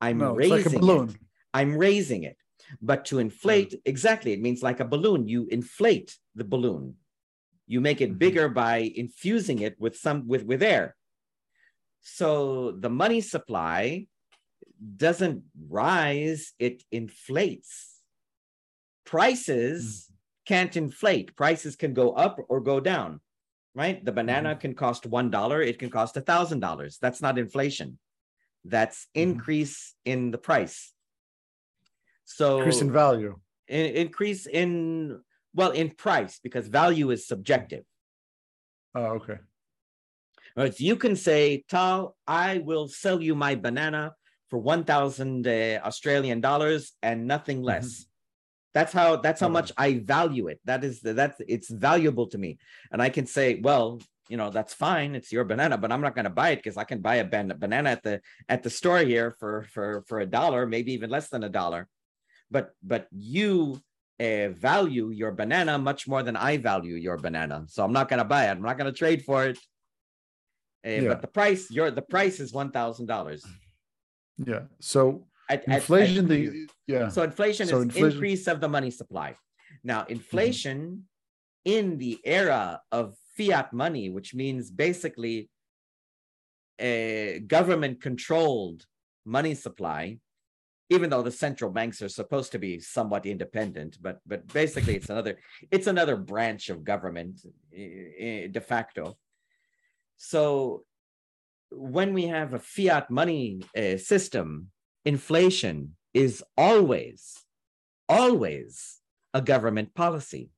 [0.00, 1.16] I'm no, raising like it.
[1.52, 2.36] I'm raising it.
[2.80, 3.80] But to inflate, mm.
[3.84, 5.28] exactly, it means like a balloon.
[5.28, 6.94] You inflate the balloon.
[7.66, 8.18] You make it mm-hmm.
[8.18, 10.96] bigger by infusing it with some with, with air.
[12.00, 14.06] So the money supply
[14.96, 18.00] doesn't rise, it inflates.
[19.04, 20.14] Prices mm.
[20.46, 21.34] can't inflate.
[21.36, 23.20] Prices can go up or go down,
[23.74, 24.04] right?
[24.04, 24.60] The banana mm-hmm.
[24.60, 26.98] can cost $1, it can cost a $1,000.
[27.00, 27.98] That's not inflation.
[28.64, 29.30] That's mm-hmm.
[29.30, 30.92] increase in the price.
[32.26, 33.38] So increase in value.
[33.68, 35.20] In, increase in
[35.54, 37.84] well in price because value is subjective.
[38.94, 39.38] Oh, okay.
[40.56, 44.14] Right, you can say, Tal, I will sell you my banana
[44.48, 45.50] for 1,000 uh,
[45.84, 47.66] Australian dollars and nothing mm-hmm.
[47.66, 47.86] less.
[47.86, 48.10] Mm-hmm.
[48.72, 50.60] That's how that's how much I value it.
[50.66, 52.58] That is that's it's valuable to me.
[52.92, 55.14] And I can say, well, you know, that's fine.
[55.14, 57.24] It's your banana, but I'm not going to buy it because I can buy a
[57.24, 58.20] ban- banana at the
[58.50, 61.88] at the store here for for for a dollar, maybe even less than a dollar
[62.50, 63.80] but but you
[64.20, 67.64] uh, value your banana much more than I value your banana.
[67.68, 68.50] So I'm not going to buy it.
[68.52, 69.58] I'm not going to trade for it.
[70.86, 71.08] Uh, yeah.
[71.08, 73.44] But the price, your the price is one thousand dollars.
[74.38, 74.62] Yeah.
[74.80, 77.08] So at, inflation, at, the yeah.
[77.08, 78.12] So inflation so is inflation...
[78.12, 79.34] increase of the money supply.
[79.82, 80.78] Now inflation
[81.66, 81.72] mm-hmm.
[81.72, 85.50] in the era of fiat money, which means basically
[86.78, 88.84] a government controlled
[89.24, 90.18] money supply,
[90.88, 95.10] even though the central banks are supposed to be somewhat independent but but basically it's
[95.10, 95.38] another
[95.70, 97.40] it's another branch of government
[97.72, 99.16] de facto.
[100.16, 100.84] So
[101.70, 104.68] when we have a fiat money uh, system
[105.04, 107.44] inflation is always
[108.08, 109.00] always
[109.34, 110.50] a government policy.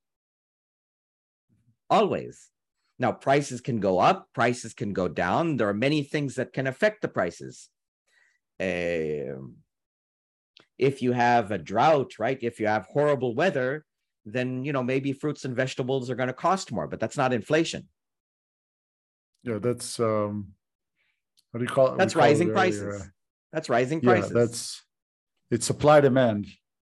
[1.89, 2.49] Always.
[2.99, 5.57] Now prices can go up prices can go down.
[5.57, 7.69] There are many things that can affect the prices.
[8.59, 9.39] Uh,
[10.79, 12.39] if you have a drought, right?
[12.41, 13.85] If you have horrible weather,
[14.25, 17.33] then you know maybe fruits and vegetables are going to cost more, but that's not
[17.33, 17.87] inflation.
[19.43, 20.53] Yeah, that's um
[21.51, 21.97] what do you call it?
[21.97, 23.07] That's rising prices.
[23.51, 24.31] That's rising prices.
[24.31, 24.83] Yeah, that's
[25.51, 26.47] it's supply demand.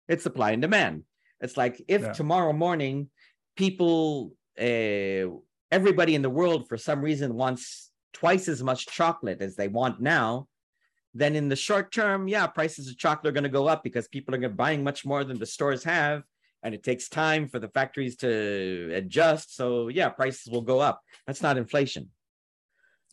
[0.09, 1.05] It's supply and demand.
[1.41, 2.13] It's like if yeah.
[2.13, 3.09] tomorrow morning
[3.57, 5.27] people uh,
[5.71, 10.01] everybody in the world for some reason wants twice as much chocolate as they want
[10.01, 10.49] now,
[11.15, 14.09] then in the short term, yeah, prices of chocolate are going to go up because
[14.09, 16.23] people are buying much more than the stores have.
[16.63, 19.57] And it takes time for the factories to adjust.
[19.57, 21.01] So, yeah, prices will go up.
[21.27, 22.11] That's not inflation.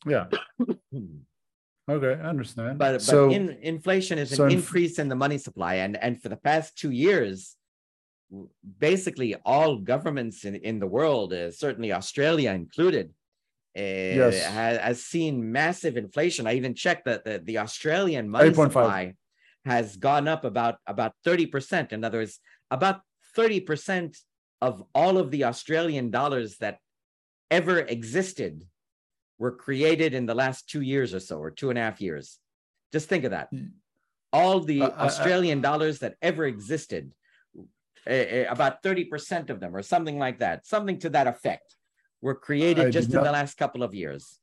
[0.06, 0.26] Yeah.
[1.90, 2.78] okay, I understand.
[2.78, 5.76] But, but so, in, inflation is an so inf- increase in the money supply.
[5.76, 7.56] And, and for the past two years,
[8.80, 13.14] basically all governments in, in the world, uh, certainly Australia included,
[13.78, 14.44] yes.
[14.46, 16.48] has, has, seen massive inflation.
[16.48, 19.14] I even checked that the, the Australian money supply
[19.66, 21.92] has gone up about about 30%.
[21.94, 22.40] In other words,
[22.72, 23.02] about
[23.38, 24.18] 30%
[24.62, 26.80] of all of the Australian dollars that
[27.52, 28.66] ever existed
[29.38, 32.40] were created in the last two years or so, or two and a half years.
[32.92, 33.50] Just think of that.
[33.52, 33.68] Hmm.
[34.34, 37.14] All the uh, Australian uh, dollars that ever existed,
[38.10, 41.77] uh, about 30% of them or something like that, something to that effect
[42.22, 44.40] were created I just in not- the last couple of years.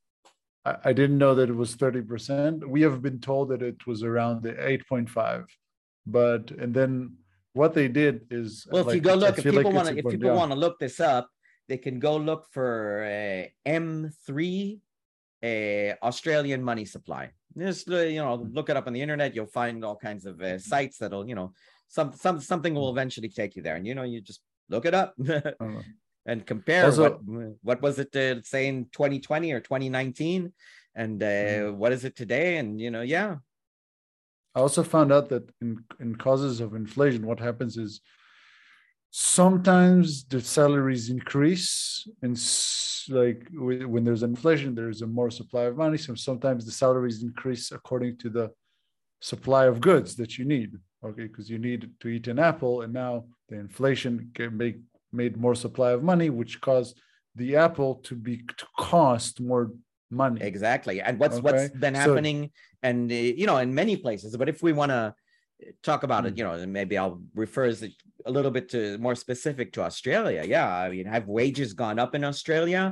[0.64, 2.66] I, I didn't know that it was 30%.
[2.66, 5.46] We have been told that it was around the 8.5.
[6.06, 7.16] But and then
[7.54, 10.06] what they did is Well, if you go look, if people like want to, if
[10.06, 11.30] people want to look this up,
[11.68, 14.80] they can go look for uh, M3
[15.42, 17.30] uh, Australian money supply.
[17.56, 19.34] Just uh, you know, look it up on the internet.
[19.34, 21.52] You'll find all kinds of uh, sites that'll you know
[21.88, 24.94] some some something will eventually take you there, and you know you just look it
[24.94, 25.40] up know.
[26.26, 30.52] and compare Also- what what was it uh, say in 2020 or 2019,
[30.94, 31.76] and uh, Mhm.
[31.76, 33.36] what is it today, and you know yeah.
[34.56, 38.00] I also found out that in, in causes of inflation, what happens is
[39.10, 42.34] sometimes the salaries increase and
[43.08, 45.98] like when there's inflation, there's a more supply of money.
[45.98, 48.50] So sometimes the salaries increase according to the
[49.20, 50.70] supply of goods that you need.
[51.04, 54.76] Okay, because you need to eat an apple, and now the inflation can make
[55.14, 57.00] made more supply of money, which caused
[57.36, 59.70] the apple to be to cost more
[60.10, 60.40] money.
[60.42, 61.00] Exactly.
[61.00, 62.50] And what's what's been so- happening
[62.82, 65.14] and uh, you know in many places but if we want to
[65.82, 66.28] talk about Mm.
[66.28, 67.64] it you know maybe I'll refer
[68.26, 70.42] a little bit to more specific to Australia.
[70.46, 72.82] Yeah, I mean have wages gone up in Australia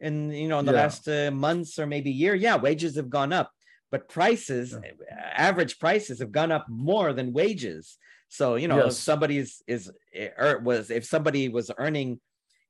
[0.00, 0.82] in you know in the Yeah.
[0.84, 2.34] last uh, months or maybe year?
[2.34, 3.48] Yeah, wages have gone up.
[3.92, 4.80] But prices, uh,
[5.48, 7.96] average prices have gone up more than wages.
[8.28, 8.98] So, you know, if Yes.
[8.98, 9.90] somebody is is
[10.38, 12.20] or was if somebody was earning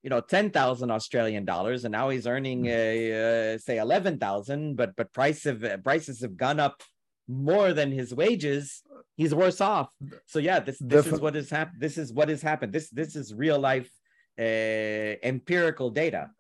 [0.05, 3.55] you know 10,000 Australian dollars and now he's earning Mm.
[3.55, 6.83] uh, say 11,000 but but price of uh, prices have gone up
[7.27, 8.83] more than his wages
[9.17, 9.89] he's worse off
[10.27, 13.17] so yeah this this is what has happened this is what has happened this this
[13.17, 13.91] is real life
[14.39, 16.31] uh, empirical data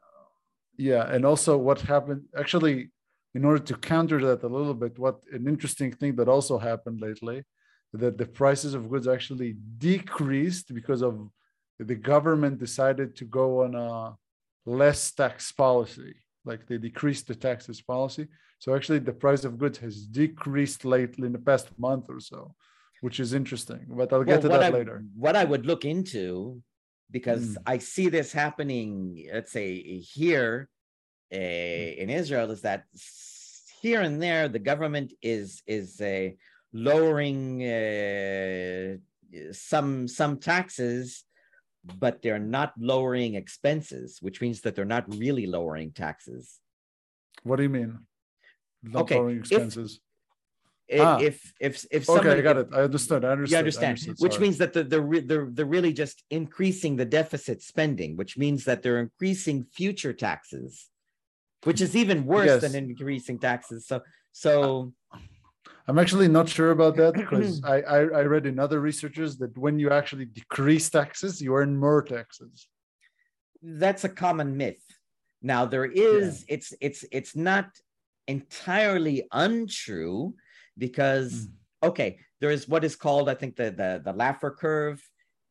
[0.76, 2.90] Yeah, and also what happened actually,
[3.34, 7.00] in order to counter that a little bit, what an interesting thing that also happened
[7.00, 7.42] lately,
[7.92, 11.28] that the prices of goods actually decreased because of
[11.78, 14.16] the government decided to go on a
[14.66, 18.28] less tax policy, like they decreased the taxes policy.
[18.58, 22.54] So actually, the price of goods has decreased lately in the past month or so,
[23.00, 23.86] which is interesting.
[23.88, 25.04] But I'll get Well, to that I, later.
[25.16, 26.60] What I would look into,
[27.10, 27.62] because Mm.
[27.66, 30.68] I see this happening, let's say here
[31.32, 31.36] uh,
[32.02, 32.84] in Israel, is that
[33.80, 36.30] here and there the government is is uh,
[36.72, 38.96] lowering uh,
[39.52, 41.24] some some taxes,
[41.84, 46.60] but they're not lowering expenses, which means that they're not really lowering taxes.
[47.42, 47.98] What do you mean?
[48.82, 50.00] Not Okay, lowering expenses.
[50.88, 51.18] If Ah.
[51.20, 52.68] if if, if okay, I got it.
[52.72, 53.22] I understood.
[53.22, 53.52] I understood.
[53.52, 57.60] You understand, understood, which means that they're, they're, they're, they're really just increasing the deficit
[57.62, 60.88] spending, which means that they're increasing future taxes,
[61.64, 63.86] which is even worse than increasing taxes.
[63.86, 64.00] So,
[64.32, 64.94] so
[65.88, 69.56] I'm actually not sure about that because I, I I read in other researchers that
[69.56, 72.68] when you actually decrease taxes, you earn more taxes.
[73.62, 74.82] that's a common myth.
[75.42, 77.66] Now there is, it's, it's, it's not
[78.26, 80.34] entirely untrue
[80.76, 81.48] because,
[81.82, 85.02] okay, there is what is called, I think the, the, the Laffer curve.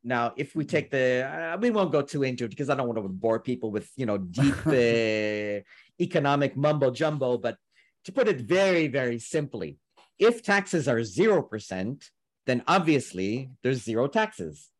[0.04, 2.86] Now, if we take the, uh, we won't go too into it because I don't
[2.86, 5.60] want to bore people with, you know, deep uh,
[6.00, 7.56] economic mumbo jumbo, but
[8.04, 9.76] to put it very, very simply,
[10.18, 12.10] if taxes are 0%,
[12.46, 14.70] then obviously there's zero taxes,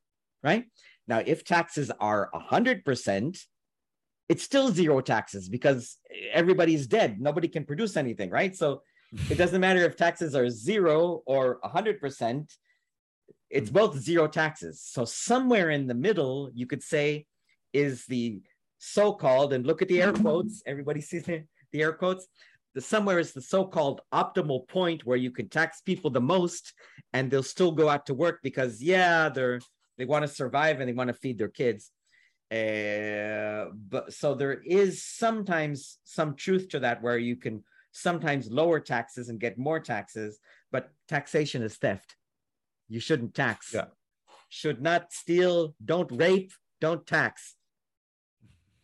[0.43, 0.65] right?
[1.07, 3.39] Now, if taxes are 100%,
[4.29, 5.97] it's still zero taxes because
[6.33, 7.21] everybody's dead.
[7.21, 8.55] Nobody can produce anything, right?
[8.55, 8.83] So
[9.31, 12.51] it doesn't matter if taxes are zero or 100%,
[13.51, 14.83] it's both zero taxes.
[14.85, 17.27] So somewhere in the middle, you could say,
[17.73, 18.41] is the
[18.79, 22.27] so called, and look at the air quotes, everybody sees the, the air quotes.
[22.79, 26.73] The somewhere is the so called optimal point where you can tax people the most
[27.13, 29.59] and they'll still go out to work because, yeah, they're
[29.97, 31.91] they want to survive and they want to feed their kids.
[32.53, 38.79] Uh, but so there is sometimes some truth to that where you can sometimes lower
[38.79, 40.39] taxes and get more taxes,
[40.71, 42.15] but taxation is theft.
[42.89, 43.75] You shouldn't tax.
[43.75, 43.87] Yeah.
[44.51, 47.57] Should not steal, don't rape, don't tax.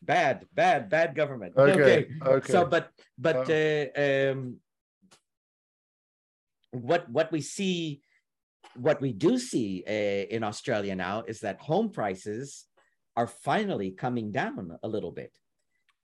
[0.04, 1.54] Bad, bad, bad government.
[1.56, 2.08] Okay.
[2.20, 2.52] Okay.
[2.52, 3.52] So, but but Uh.
[3.52, 4.38] uh, um,
[6.72, 8.02] what what we see,
[8.76, 12.66] what we do see uh, in Australia now is that home prices
[13.16, 15.32] are finally coming down a little bit.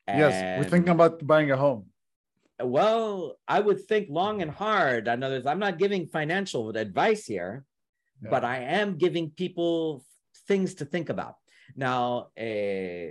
[0.09, 1.87] yes, we're thinking about buying a home.
[2.63, 5.09] well, I would think long and hard.
[5.09, 7.65] I know there's, I'm not giving financial advice here,
[8.33, 10.05] but I am giving people
[10.49, 11.37] things to think about.
[11.75, 13.07] Now, uh,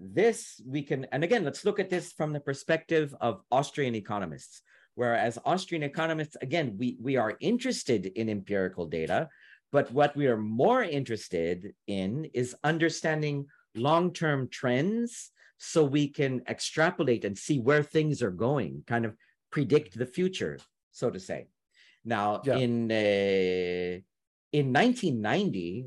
[0.00, 4.62] this we can, and again, let's look at this from the perspective of Austrian economists.
[4.94, 9.28] Whereas Austrian economists, again, we, we are interested in empirical data,
[9.72, 16.42] But what we are more interested in is understanding long term trends so we can
[16.48, 19.14] extrapolate and see where things are going, kind of
[19.50, 20.58] predict the future,
[20.90, 21.46] so to say.
[22.04, 22.56] Now, yeah.
[22.56, 24.00] in uh,
[24.52, 25.86] in 1990,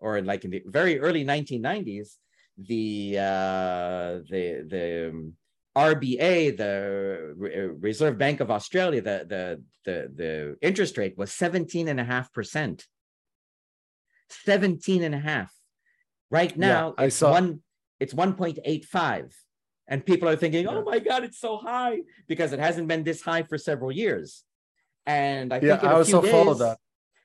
[0.00, 2.16] or in like in the very early 1990s,
[2.66, 5.34] the uh, the the um,
[5.76, 7.34] RBA, the
[7.80, 12.32] Reserve Bank of Australia, the the the the interest rate was 17 and a half
[12.32, 12.86] percent.
[14.44, 15.52] 17 and a half.
[16.30, 17.60] Right now, yeah, I saw one,
[18.00, 19.32] it's 1.85.
[19.88, 23.20] And people are thinking, oh my God, it's so high because it hasn't been this
[23.20, 24.44] high for several years.
[25.04, 26.78] And I think yeah, in a few days, that.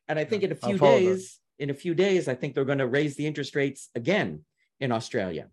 [0.10, 1.64] and I think in a few days, that.
[1.64, 4.42] in a few days, I think they're going to raise the interest rates again
[4.80, 5.50] in Australia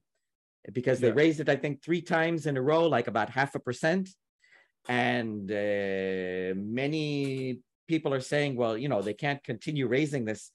[0.73, 1.15] because they yeah.
[1.15, 4.09] raised it, I think, three times in a row, like about half a percent.
[4.89, 10.51] And uh, many people are saying, well, you know, they can't continue raising this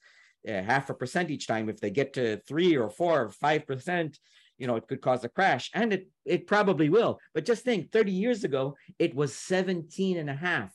[0.47, 1.69] uh, half a percent each time.
[1.69, 4.17] If they get to three or four or five percent,
[4.57, 5.69] you know, it could cause a crash.
[5.73, 7.19] And it it probably will.
[7.33, 10.73] But just think 30 years ago, it was 17 and a half.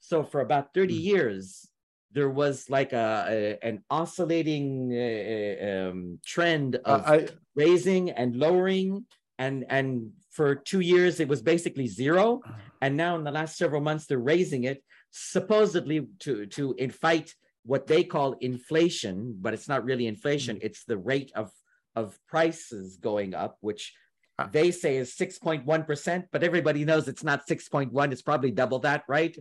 [0.00, 1.02] So for about 30 mm.
[1.02, 1.68] years,
[2.12, 9.04] there was like a, a an oscillating uh, um, trend of I, raising and lowering
[9.38, 12.40] and and for two years it was basically zero
[12.80, 17.86] and now in the last several months they're raising it supposedly to to fight what
[17.86, 20.62] they call inflation but it's not really inflation mm.
[20.62, 21.50] it's the rate of
[21.96, 23.92] of prices going up which
[24.38, 24.48] ah.
[24.50, 29.36] they say is 6.1% but everybody knows it's not 6.1 it's probably double that right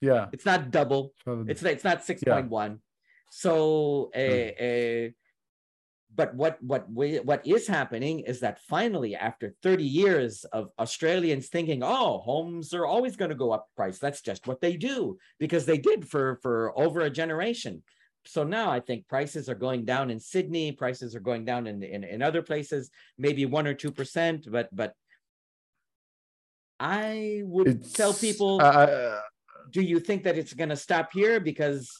[0.00, 0.26] yeah.
[0.32, 1.12] It's not double.
[1.26, 2.50] It's it's not 6.1.
[2.50, 2.76] Yeah.
[3.30, 5.10] So uh, uh,
[6.14, 11.48] but what what we, what is happening is that finally after 30 years of Australians
[11.48, 15.18] thinking oh homes are always going to go up price that's just what they do
[15.38, 17.82] because they did for for over a generation
[18.26, 21.82] so now I think prices are going down in Sydney prices are going down in
[21.82, 24.94] in, in other places maybe 1 or 2% but but
[26.80, 29.20] I would it's, tell people uh,
[29.70, 31.40] do you think that it's going to stop here?
[31.40, 31.90] Because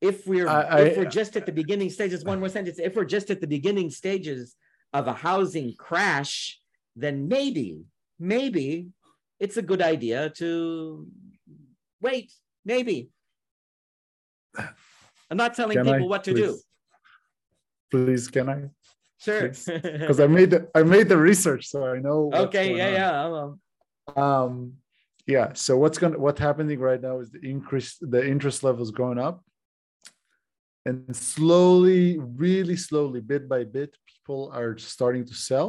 [0.00, 2.78] if we're I, if we're just at the beginning stages, one more sentence.
[2.78, 4.56] If we're just at the beginning stages
[4.92, 6.58] of a housing crash,
[6.96, 7.84] then maybe
[8.18, 8.88] maybe
[9.38, 11.06] it's a good idea to
[12.00, 12.32] wait.
[12.64, 13.10] Maybe.
[14.56, 16.58] I'm not telling can people I, what to please, do.
[17.90, 18.70] Please, can I?
[19.18, 19.48] Sure.
[19.48, 22.30] Because I made the I made the research, so I know.
[22.32, 22.76] Okay.
[22.76, 23.22] Yeah.
[23.24, 23.60] On.
[24.16, 24.22] Yeah.
[24.22, 24.79] Um
[25.30, 28.90] yeah so what's going to what's happening right now is the increase the interest levels
[28.90, 29.36] going up.
[30.86, 35.68] And slowly really slowly bit by bit people are starting to sell.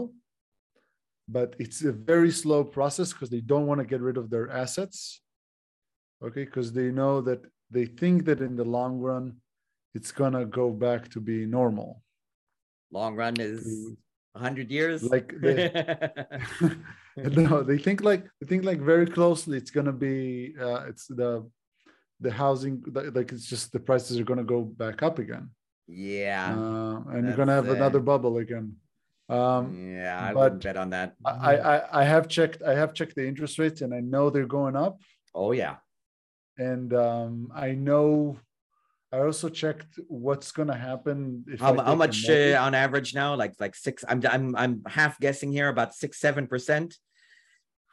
[1.28, 4.50] But it's a very slow process because they don't want to get rid of their
[4.50, 5.22] assets
[6.24, 6.46] okay?
[6.46, 9.38] Because they know that they think that in the long run
[9.94, 12.02] it's going to go back to be normal.
[12.92, 13.96] Long run is
[14.34, 15.04] 100 years?
[15.04, 15.70] Like they,
[17.38, 21.08] no they think like they think like very closely it's going to be uh, it's
[21.08, 21.46] the
[22.20, 25.50] the housing like it's just the prices are going to go back up again.
[25.88, 26.56] Yeah.
[26.56, 28.76] Uh, and you're going to have another bubble again.
[29.28, 31.16] Um yeah i would bet on that.
[31.24, 34.46] I, I i have checked i have checked the interest rates and i know they're
[34.46, 35.00] going up.
[35.34, 35.78] Oh yeah.
[36.58, 38.38] And um i know
[39.14, 41.44] I also checked what's going to happen.
[41.60, 43.36] how, how much uh, on average now?
[43.36, 44.06] Like like six.
[44.08, 46.96] I'm I'm I'm half guessing here about six seven percent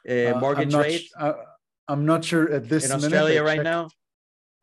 [0.07, 1.09] uh, mortgage I'm rate.
[1.17, 1.33] Uh,
[1.87, 3.89] I'm not sure at this in Australia right now.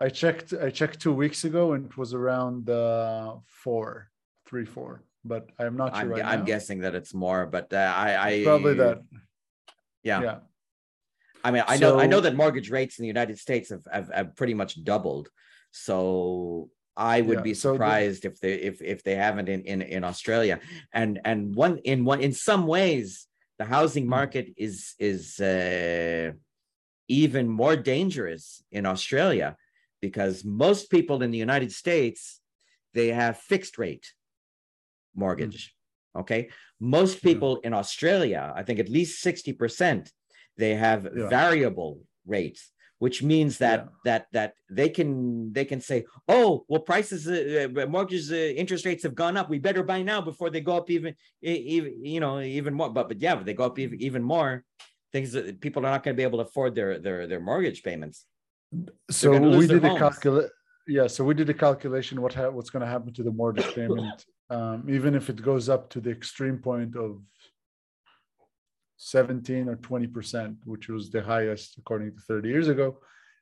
[0.00, 0.52] I checked.
[0.52, 4.10] I checked two weeks ago, and it was around uh, four,
[4.46, 5.02] three, four.
[5.24, 8.44] But I'm not sure I'm, right I'm guessing that it's more, but uh, I, I
[8.44, 9.02] probably that.
[10.02, 10.22] Yeah.
[10.22, 10.38] Yeah.
[11.42, 14.10] I mean, I know I know that mortgage rates in the United States have, have,
[14.12, 15.28] have pretty much doubled.
[15.70, 19.62] So I would yeah, be surprised so the, if they if if they haven't in,
[19.62, 20.60] in in Australia.
[20.92, 23.26] And and one in one in some ways,
[23.58, 24.10] the housing hmm.
[24.10, 26.32] market is is uh,
[27.08, 29.56] even more dangerous in Australia
[30.00, 32.40] because most people in the United States
[32.94, 34.06] they have fixed rate
[35.14, 35.74] mortgage.
[36.16, 36.20] Mm.
[36.20, 36.48] Okay,
[36.80, 37.68] most people yeah.
[37.68, 40.10] in Australia, I think at least sixty percent,
[40.56, 41.28] they have yeah.
[41.28, 43.90] variable rates which means that yeah.
[44.04, 48.84] that that they can they can say oh well prices uh, uh mortgage uh, interest
[48.84, 49.48] rates have gone up.
[49.50, 52.90] We better buy now before they go up even even you know even more.
[52.90, 54.64] But but yeah but they go up even, even more
[55.12, 57.82] things that people are not going to be able to afford their their their mortgage
[57.82, 58.24] payments.
[59.10, 60.50] So we did a calculate
[60.86, 63.74] yeah so we did a calculation what ha- what's going to happen to the mortgage
[63.74, 67.20] payment um, even if it goes up to the extreme point of
[68.96, 72.98] 17 or 20 percent, which was the highest according to 30 years ago.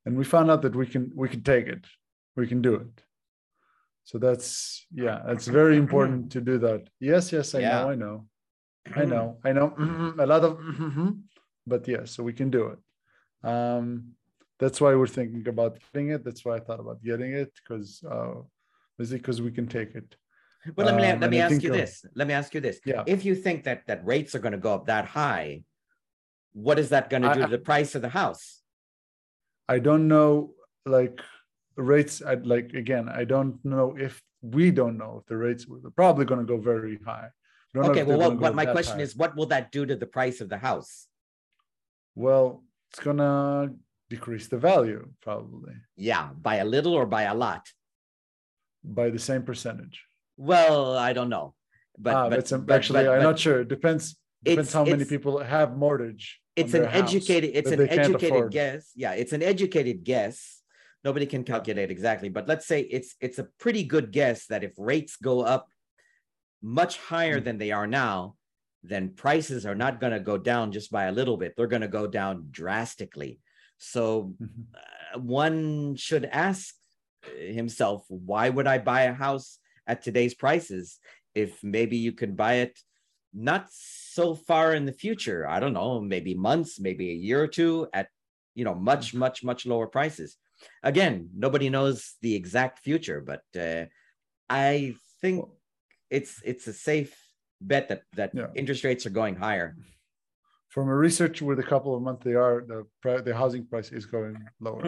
[0.07, 1.85] And we found out that we can we can take it.
[2.37, 2.97] we can do it.
[4.05, 6.83] So that's yeah, that's very important to do that.
[7.01, 7.81] Yes, yes, I Yeah.
[7.81, 8.19] know, I know,
[9.01, 10.15] I know, I know.
[10.19, 10.53] a lot of,
[11.67, 12.79] but yes, so we can do it.
[13.53, 14.15] Um,
[14.59, 16.25] that's why we're thinking about getting it.
[16.25, 18.35] That's why I thought about getting it because uh,
[18.99, 20.17] basically because we can take it.
[20.77, 22.05] Well, let me Um, let me ask you this.
[22.15, 22.81] Let me ask you this.
[22.85, 23.05] Yeah.
[23.07, 25.65] If you think that that rates are going to go up that high,
[26.53, 28.63] what is that going to I- do to the price of the house?
[29.69, 30.55] I don't know
[30.85, 31.21] like
[31.77, 32.23] rates.
[32.23, 33.09] I'd like again.
[33.09, 36.59] I don't know if we don't know if the rates were probably going to go
[36.59, 37.29] very high.
[37.77, 38.05] Okay.
[38.05, 39.03] Well, what, what my question high.
[39.03, 41.09] is, what will that do to the price of the house?
[42.15, 43.75] Well, it's gonna
[44.09, 47.73] decrease the value probably Yeah, by a little or by a lot.
[48.85, 50.05] by the same percentage.
[50.37, 51.55] Well, I don't know,
[51.99, 53.61] but ah, but, but- actually but- I'm not sure.
[53.61, 56.41] It depends depends how many people have mortgage.
[56.57, 57.51] It's an educated.
[57.55, 58.91] It's an educated guess.
[58.95, 60.61] Yeah, it's an educated guess.
[61.05, 64.73] Nobody can calculate exactly, but let's say it's it's a pretty good guess that if
[64.79, 65.69] rates go up
[66.63, 67.45] much higher Mm.
[67.45, 68.37] than they are now,
[68.83, 71.55] then prices are not going to go down just by a little bit.
[71.57, 73.39] They're going to go down drastically.
[73.77, 74.65] So Mhm.
[74.75, 76.75] uh, one should ask
[77.39, 80.99] himself, why would I buy a house at today's prices
[81.35, 82.79] if maybe you can buy it
[83.33, 85.47] not so far in the future?
[85.49, 88.09] I don't know, maybe months, maybe a year or two at
[88.55, 90.37] you know much much much lower prices.
[90.83, 93.87] Again, nobody knows the exact future, but uh,
[94.49, 95.45] I think
[96.11, 97.15] it's it's a safe
[97.61, 98.49] bet that that Yeah.
[98.55, 99.77] interest rates are going higher.
[100.69, 102.87] From a research with a couple of months, they are the
[103.23, 104.83] the housing price is going lower.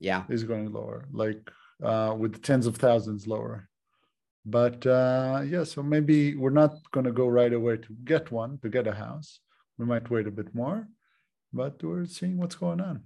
[0.00, 0.24] yeah.
[0.28, 1.42] is going lower, like
[1.82, 3.68] uh, with tens of thousands lower.
[4.48, 8.58] But uh, yeah, so maybe we're not going to go right away to get one
[8.62, 9.40] to get a house.
[9.76, 10.86] We might wait a bit more,
[11.52, 13.02] but we're seeing what's going on.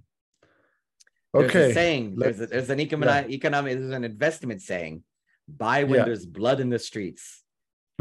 [1.33, 1.71] There's Okay.
[1.71, 2.15] a saying.
[2.17, 3.79] There's a, there's an economic economic.
[3.79, 5.03] There's an investment saying.
[5.47, 6.05] Buy when Yeah.
[6.05, 7.41] there's blood in the streets.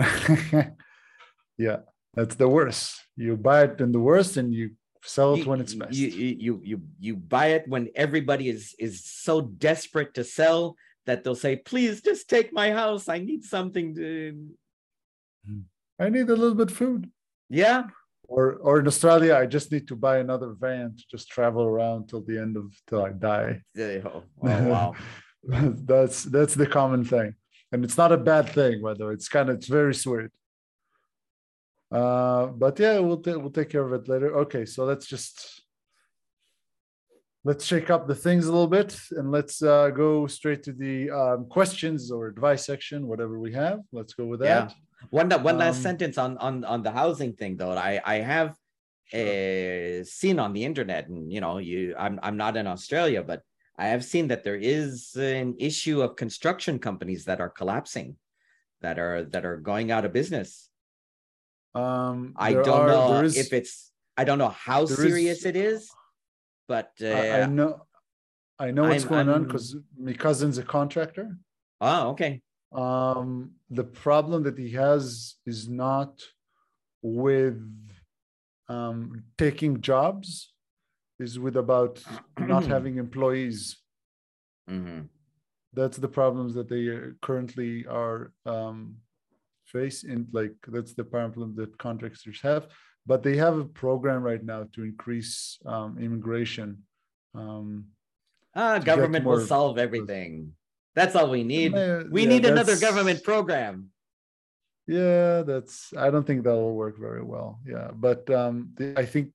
[1.59, 1.79] yeah,
[2.15, 3.01] that's the worst.
[3.17, 4.73] You buy it in the worst, and you
[5.03, 5.93] sell it You, when it's best.
[5.95, 10.77] you, you you you you buy it when everybody is is so desperate to sell
[11.07, 13.09] that they'll say, "Please, just take my house.
[13.09, 14.49] I need something to."
[15.99, 17.11] I need a little bit food.
[17.49, 17.89] Yeah,
[18.29, 22.09] Or, or in Australia, I just need to buy another van to just travel around
[22.09, 23.63] till the end of till I die.
[24.43, 24.95] Oh, wow.
[25.43, 27.35] that's that's the common thing
[27.73, 30.31] and it's not a bad thing by the way it's kind of it's very sweet
[31.93, 35.60] uh but yeah we'll ta- we'll take care of it later okay so let's just
[37.45, 41.11] let's shake up the things a little bit and let's uh go straight to the
[41.11, 44.75] um, questions or advice section whatever we have let's go with that Yeah.
[45.09, 47.73] One that one last Um, sentence on on on the housing thing though.
[47.73, 48.51] I I have
[49.21, 53.41] uh, seen on the internet, and you know, you I'm I'm not in Australia, but
[53.85, 58.09] I have seen that there is an issue of construction companies that are collapsing,
[58.85, 60.51] that are that are going out of business.
[61.85, 63.73] um I don't are- know is- if it's
[64.21, 65.81] I don't know how there is- serious it is,
[66.71, 67.71] but uh, I, I know
[68.67, 69.69] i know what's I'm- going on I'm- because
[70.07, 71.27] my cousin's a contractor.
[71.89, 72.33] Oh okay,
[72.85, 73.31] um
[73.79, 75.05] the problem that he has
[75.53, 76.13] is not
[77.25, 77.61] with
[78.75, 79.01] um
[79.45, 80.29] taking jobs
[81.27, 81.95] is with about
[82.53, 83.61] not having employees.
[84.77, 85.01] Mhm.
[85.79, 87.73] that's the problems that they uh, currently
[88.03, 88.19] are
[88.55, 88.79] um
[89.75, 92.65] face in like that's the problem that contractors have
[93.07, 96.83] but they have a program right now to increase um immigration
[97.35, 97.87] um
[98.55, 100.53] ah, government will solve everything.
[100.95, 101.75] That's all we need.
[101.75, 103.91] uh, We yeah, need another government program.
[104.87, 107.61] Yeah, that's I don't think that'll work very well.
[107.65, 109.33] Yeah, but um the, I think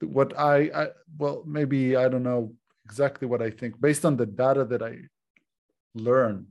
[0.00, 0.84] what I, I
[1.18, 2.54] well maybe I don't know
[2.84, 4.94] exactly what I think based on the data that I
[5.94, 6.46] learn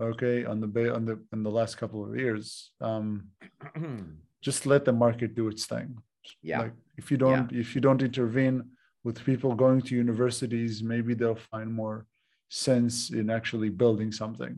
[0.00, 3.28] okay on the on the in the last couple of years um
[4.42, 5.88] just let the market do its thing.
[6.42, 6.60] Yeah.
[6.62, 8.56] like if you don't if you don't intervene
[9.04, 12.06] with people going to universities maybe they'll find more
[12.48, 14.54] sense in actually building something.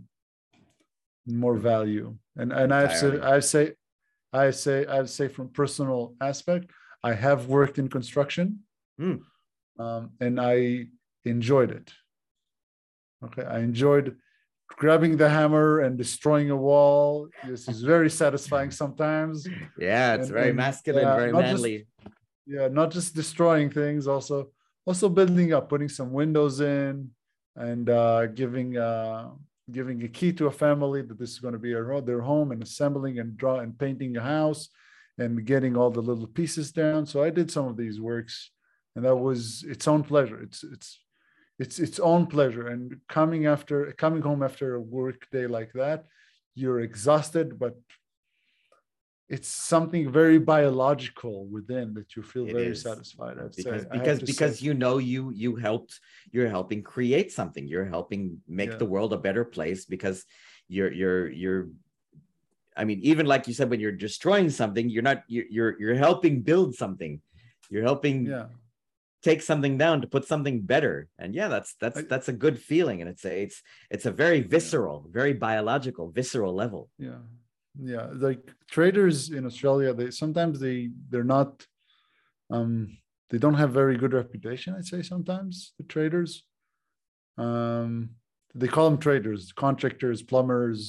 [1.27, 2.06] More value.
[2.36, 3.65] And and i say i say
[4.44, 6.01] i say i say from personal
[6.31, 6.65] aspect
[7.11, 8.47] i have worked in construction
[9.01, 9.16] Hmm.
[9.85, 10.86] um, and i
[11.24, 11.89] enjoyed it.
[13.24, 14.06] Okay i enjoyed
[14.69, 17.28] grabbing the hammer and destroying a wall.
[17.47, 19.47] This is very satisfying sometimes.
[19.78, 21.86] Yeah, it's And- very and, masculine, uh, very not just- manly.
[22.47, 24.36] yeah not just destroying things also
[24.85, 27.09] also building up putting some windows in
[27.57, 29.31] and uh giving uh
[29.73, 31.73] giving a key to a family that this is going to be
[32.05, 34.69] their home and assembling and draw and painting a house
[35.16, 37.07] and getting all the little pieces down.
[37.07, 38.35] So i did some of these works
[38.95, 40.39] and that was its own pleasure.
[40.47, 40.89] It's it's
[41.59, 42.69] it's its own pleasure.
[42.69, 46.05] And coming after coming home after a work day like that,
[46.55, 47.75] you're exhausted, but
[49.29, 52.83] it's something very biological within that you feel It very is.
[52.83, 53.39] satisfied.
[53.39, 53.89] I'd because say.
[53.91, 54.67] Because because say.
[54.67, 55.99] you know you you helped
[56.31, 58.77] you're helping create something you're helping make Yeah.
[58.77, 60.25] the world a better place because
[60.69, 61.69] you're you're you're
[62.77, 65.95] i mean even like you said when you're destroying something you're not you're you're, you're
[66.09, 67.21] helping build something
[67.71, 68.47] you're helping yeah.
[69.25, 70.97] Take something down to put something better.
[71.19, 72.99] And yeah that's that's that's a good feeling.
[73.01, 73.59] And it's a it's
[73.95, 76.83] it's a very visceral very biological visceral level.
[77.09, 77.23] Yeah.
[77.93, 78.07] Yeah.
[78.29, 78.43] Like
[78.77, 80.79] traders in australia they sometimes they
[81.11, 81.51] they're not
[82.57, 82.73] um
[83.31, 86.31] they don't have very good reputation i'd say sometimes the traders.
[87.47, 87.91] Um
[88.61, 90.81] they call them traders contractors plumbers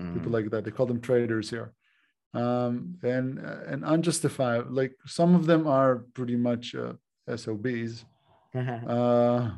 [0.00, 0.14] Mhm.
[0.14, 0.62] people like that.
[0.64, 1.68] They call them traders here.
[2.42, 2.74] Um
[3.14, 3.26] and
[3.70, 6.94] and unjustified like some of them are pretty much uh,
[7.36, 8.04] sobs
[8.54, 9.50] uh,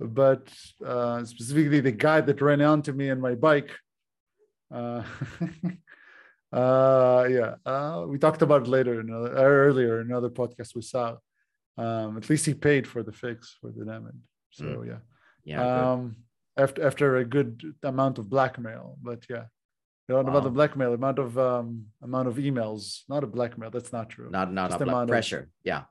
[0.00, 0.52] but
[0.84, 3.70] uh, specifically the guy that ran onto me on my bike.
[4.72, 5.02] Uh,
[6.52, 10.82] uh, yeah, uh, we talked about it later, in another, earlier in another podcast we
[10.82, 11.16] saw.
[11.76, 14.14] Um, at least he paid for the fix for the damage.
[14.50, 14.98] So yeah,
[15.44, 15.66] yeah good.
[15.66, 16.16] um,
[16.56, 19.44] after after a good amount of blackmail, but yeah.
[20.06, 20.54] You know, about the Wow.
[20.56, 23.70] blackmail, amount of um, amount of emails, not a blackmail.
[23.70, 25.84] That's not true not not just a amount of- pressure yeah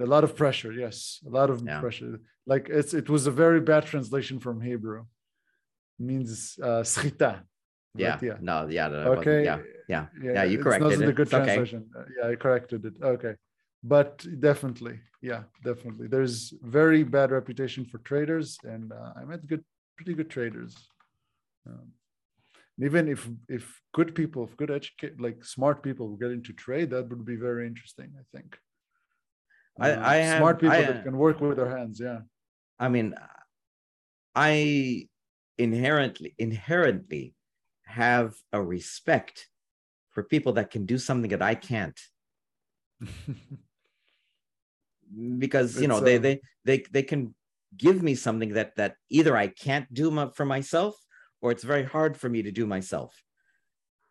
[0.00, 1.20] a lot of pressure yes.
[1.26, 1.80] A lot of Yeah.
[1.80, 2.18] pressure.
[2.46, 5.04] Like it's it was a very bad translation from hebrew.
[5.98, 7.42] Means uh schita
[7.94, 8.16] yeah.
[8.16, 9.44] But yeah no yeah wasn't- okay.
[9.44, 9.58] yeah.
[9.88, 10.06] Yeah.
[10.22, 11.08] Yeah, you it corrected wasn't it.
[11.10, 11.44] a good It's okay.
[11.44, 11.80] translation.
[11.96, 12.94] Uh, yeah i corrected it.
[13.02, 13.34] Okay.
[13.82, 14.12] But
[14.48, 14.96] definitely
[15.30, 16.06] yeah definitely.
[16.14, 16.36] There's
[16.78, 19.64] very bad reputation for traders and uh, i met good
[19.96, 20.72] pretty good traders.
[21.68, 21.86] Um,
[22.76, 23.64] and even if if
[23.98, 27.64] good people if good educate like smart people get into trade that would be very
[27.66, 28.48] interesting i think
[29.78, 32.20] I- Uh, I have- smart people I, that uh, can work with their hands yeah
[32.78, 33.14] I mean,
[34.34, 35.08] I
[35.56, 37.34] inherently inherently
[37.84, 39.48] have a respect
[40.10, 41.98] for people that can do something that I can't
[45.38, 47.34] because you know It's, they um, they they they can
[47.76, 50.94] give me something that that either I can't do my, for myself
[51.40, 53.14] or it's very hard for me to do myself.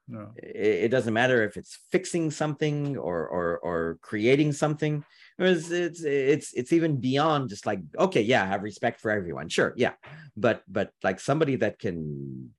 [0.07, 5.03] No It, it doesn't matter if it's fixing something or or or creating something.
[5.40, 9.49] It's, it's it's it's even beyond just like okay, yeah, have respect for everyone.
[9.49, 9.94] Sure, yeah,
[10.38, 12.52] but but like somebody that can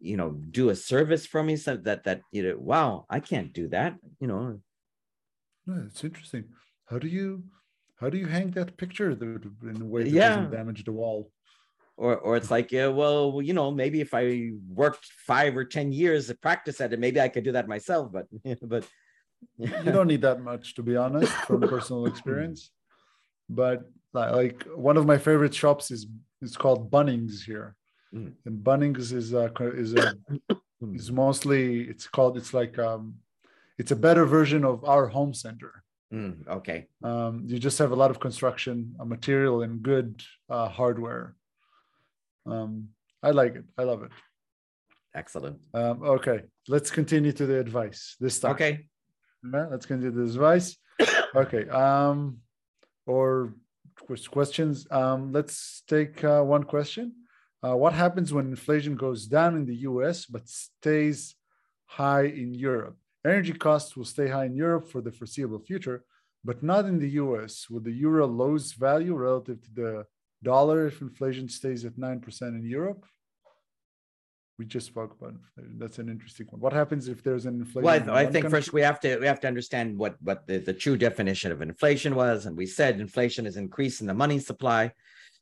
[0.00, 3.52] you know do a service for me so that that you know wow i can't
[3.54, 4.60] do that you know
[5.66, 6.44] no, it's interesting
[6.90, 7.42] how do you
[8.00, 10.28] how do you hang that picture that- in a way that Yeah.
[10.28, 11.30] doesn't damage the wall
[11.96, 15.92] or or it's like yeah well you know maybe if i worked five or ten
[15.92, 18.26] years to practice at it maybe i could do that myself but
[18.62, 18.84] but
[19.58, 22.70] you don't need that much to be honest from personal experience.
[23.48, 26.06] But like one of my favorite shops is
[26.40, 27.76] is called bunnings here.
[28.14, 28.32] Mm.
[28.44, 30.14] and bunnings is a is a
[30.94, 33.16] is mostly it's called it's like um
[33.76, 35.82] it's a better version of our home center.
[36.12, 36.86] Mm, okay.
[37.02, 41.34] Um, you just have a lot of construction uh, material and good uh, hardware
[42.46, 42.88] um,
[43.22, 44.10] i like it i love it
[45.14, 48.86] excellent um, okay let's continue to the advice this time okay
[49.52, 50.76] Yeah, let's continue the advice.
[51.34, 51.68] Okay.
[51.68, 52.38] Um,
[53.06, 53.54] or
[54.30, 54.86] questions.
[54.90, 57.12] Um, let's take uh, one question.
[57.60, 61.34] Uh, what happens when inflation goes down in the US but stays
[61.86, 62.96] high in Europe?
[63.26, 66.04] Energy costs will stay high in Europe for the foreseeable future,
[66.44, 67.68] but not in the US.
[67.68, 70.06] Will the euro lose value relative to the
[70.44, 73.04] dollar if inflation stays at 9% in Europe?
[74.58, 75.78] We just spoke about inflation.
[75.78, 76.60] That's an interesting one.
[76.60, 77.82] What happens if there's an inflation?
[77.82, 78.50] well I, in I think country?
[78.50, 81.60] first we have to we have to understand what what the, the true definition of
[81.60, 84.92] inflation was and we said inflation is increase in the money supply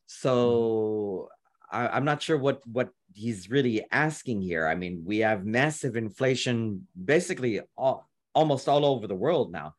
[0.06, 1.28] so
[1.70, 5.94] I, i'm not sure what what he's really asking here i mean we have massive
[5.96, 9.74] inflation basically all, almost all over the world now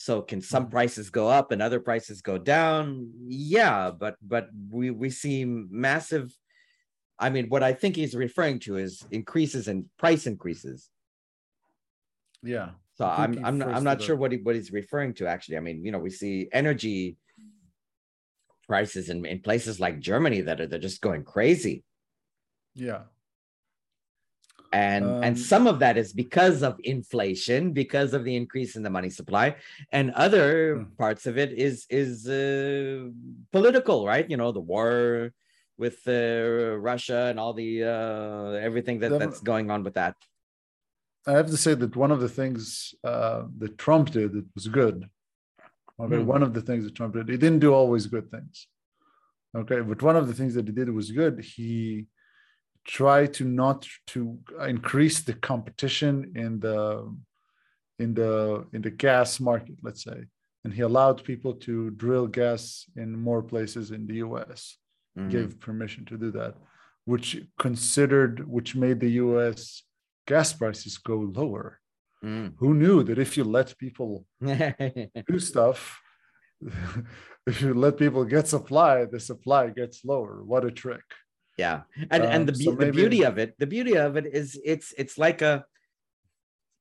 [0.00, 0.70] so can some Mhm.
[0.70, 6.34] prices go up and other prices go down yeah but but we we see massive
[7.18, 10.88] i mean what i think he's referring to is increases in price increases
[12.42, 12.70] Yeah.
[12.96, 15.58] so I'm I'm refers I'm not sure what he what he's referring to actually.
[15.58, 17.18] I mean, you know, we see energy
[18.70, 21.76] prices in, in places like Germany that are they're just going crazy.
[22.74, 23.02] Yeah.
[24.72, 28.82] And Um, and some of that is because of inflation, because of the increase in
[28.84, 29.56] the money supply,
[29.90, 30.94] and other Hmm.
[30.96, 33.10] parts of it is is uh,
[33.50, 34.28] political, right?
[34.30, 35.32] You know, the war
[35.76, 40.14] with uh, Russia and all the uh, everything that, that's going on with that.
[41.26, 44.68] I have to say that one of the things uh, that Trump did that was
[44.68, 45.08] good.
[45.98, 46.26] Okay, Hmm.
[46.34, 48.68] one of the things that Trump did, he didn't do always good things.
[49.54, 51.34] Okay, but one of the things that he did was good.
[51.40, 52.06] He
[52.86, 57.14] tried to not to increase the competition in the
[57.98, 60.24] in the in the gas market, let's say,
[60.64, 64.76] and he allowed people to drill gas in more places in the U.S.
[65.18, 65.28] Mm-hmm.
[65.28, 66.54] Gave permission to do that,
[67.04, 69.82] which considered which made the U.S.
[70.26, 71.78] gas prices go lower.
[72.24, 72.54] Mm.
[72.58, 76.00] Who knew that if you let people do stuff,
[77.46, 80.44] if you let people get supply, the supply gets lower.
[80.44, 81.02] What a trick!
[81.60, 82.96] Yeah, and um, and the, so the maybe...
[83.02, 85.64] beauty of it, the beauty of it is it's it's like a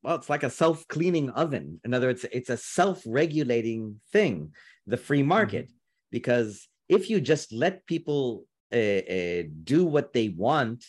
[0.03, 1.81] well, it's like a self cleaning oven.
[1.84, 4.53] In other words, it's a self regulating thing,
[4.88, 6.11] the free market, mm-hmm.
[6.11, 10.85] because if you just let people uh, uh, do what they want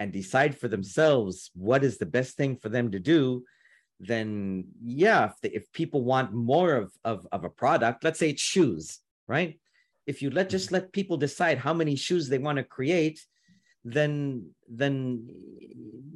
[0.00, 3.44] and decide for themselves what is the best thing for them to do,
[4.00, 8.30] then yeah, if, the, if people want more of, of, of a product, let's say
[8.30, 9.58] it's shoes, right?
[10.06, 10.76] If you let just mm-hmm.
[10.76, 13.20] let people decide how many shoes they want to create,
[13.84, 15.28] then then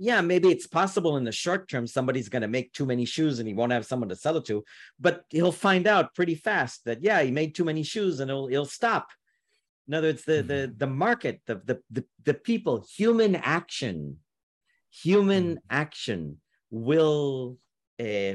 [0.01, 3.39] yeah, maybe it's possible in the short term somebody's going to make too many shoes
[3.39, 4.65] and he won't have someone to sell it to,
[4.99, 8.47] but he'll find out pretty fast that yeah, he made too many shoes and he'll
[8.47, 9.09] he'll stop.
[9.87, 10.79] In other words, the the mm-hmm.
[10.79, 14.19] the market, the the the, the people, human action,
[14.91, 15.77] human mm-hmm.
[15.77, 16.39] action
[16.71, 17.59] will
[18.01, 18.35] uh,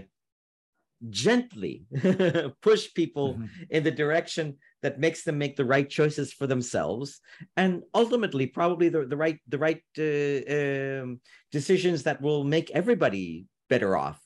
[1.09, 1.85] gently
[2.61, 3.63] push people mm-hmm.
[3.69, 7.19] in the direction that makes them make the right choices for themselves
[7.57, 11.19] and ultimately probably the, the right the right uh, um,
[11.51, 14.21] decisions that will make everybody better off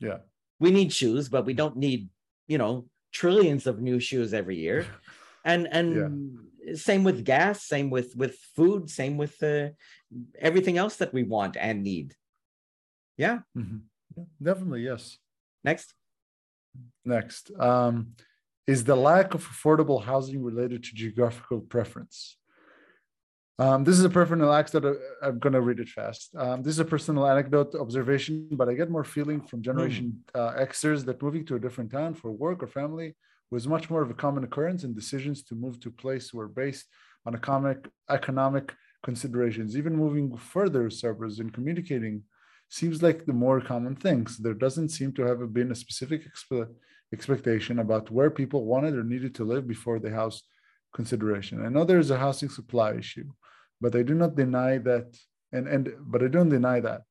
[0.00, 0.18] yeah
[0.58, 2.08] we need shoes but we don't need
[2.48, 4.86] you know trillions of new shoes every year
[5.44, 6.74] and and yeah.
[6.74, 9.68] same with gas same with with food same with uh,
[10.38, 12.14] everything else that we want and need
[13.16, 13.78] yeah mm-hmm.
[14.42, 15.18] Definitely, yes.
[15.62, 15.94] Next.
[17.04, 17.50] Next.
[17.58, 18.14] Um,
[18.66, 22.36] is the lack of affordable housing related to geographical preference?
[23.58, 24.98] Um, this is a personal anecdote.
[25.22, 26.34] I'm going to read it fast.
[26.36, 30.40] Um, this is a personal anecdote observation, but I get more feeling from Generation mm.
[30.40, 33.14] uh, Xers that moving to a different town for work or family
[33.52, 36.48] was much more of a common occurrence, and decisions to move to a place were
[36.48, 36.86] based
[37.26, 38.74] on economic economic
[39.04, 39.76] considerations.
[39.76, 42.22] Even moving further suburbs and communicating
[42.68, 44.38] seems like the more common things.
[44.38, 46.74] There doesn't seem to have been a specific expe-
[47.12, 50.42] expectation about where people wanted or needed to live before the house
[50.94, 51.64] consideration.
[51.64, 53.30] I know there is a housing supply issue,
[53.80, 55.16] but I do not deny that,
[55.52, 57.02] and, and but I don't deny that.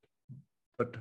[0.77, 0.95] But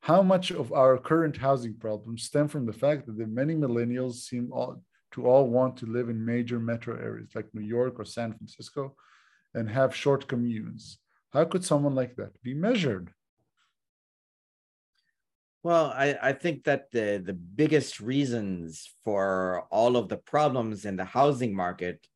[0.00, 4.14] how much of our current housing problems stem from the fact that the many millennials
[4.28, 4.82] seem all,
[5.12, 8.94] to all want to live in major metro areas like New York or San Francisco
[9.54, 10.96] and have short commutes?
[11.32, 13.10] How could someone like that be measured?
[15.62, 20.96] Well, I, I think that the, the biggest reasons for all of the problems in
[20.96, 22.06] the housing market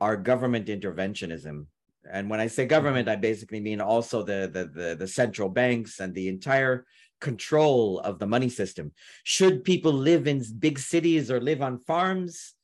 [0.00, 1.66] are government interventionism.
[2.10, 2.70] And when I say mm-hmm.
[2.70, 6.84] government, I basically mean also the, the, the, the central banks and the entire
[7.20, 8.92] control of the money system.
[9.24, 12.54] Should people live in big cities or live on farms?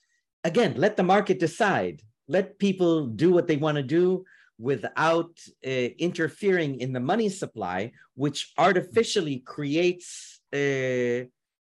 [0.45, 2.03] Again, let the market decide.
[2.29, 4.25] Let people do what they want to do
[4.59, 11.24] without uh, interfering in the money supply, which artificially creates uh,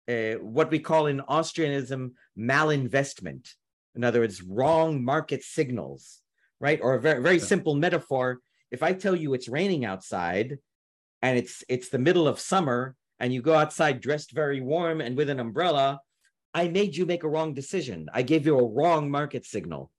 [0.09, 3.55] uh, what we call in Austrianism malinvestment.
[3.95, 6.21] In other words, wrong market signals,
[6.61, 6.79] right?
[6.83, 8.41] Or a very, very simple metaphor.
[8.71, 10.59] If I tell you it's raining outside
[11.23, 15.17] and it's it's the middle of summer and you go outside dressed very warm and
[15.17, 16.01] with an umbrella,
[16.53, 18.09] I made you make a wrong decision.
[18.13, 19.91] I gave you a wrong market signal.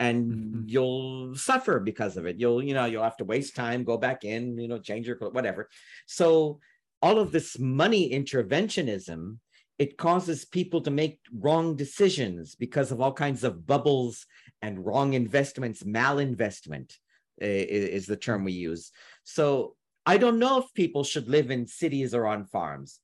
[0.00, 0.60] And mm-hmm.
[0.66, 2.38] you'll suffer because of it.
[2.38, 5.16] You'll, you know, you'll have to waste time, go back in, you know, change your
[5.16, 5.68] whatever.
[6.06, 6.60] So
[7.02, 9.38] all of this money interventionism
[9.78, 14.26] it causes people to make wrong decisions because of all kinds of bubbles
[14.60, 16.94] and wrong investments malinvestment
[17.40, 18.90] is the term we use
[19.22, 23.00] so i don't know if people should live in cities or on farms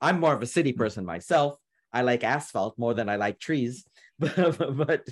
[0.00, 0.78] i'm more of a city hmm.
[0.78, 1.56] person myself
[1.92, 3.84] i like asphalt more than i like trees
[4.18, 5.08] but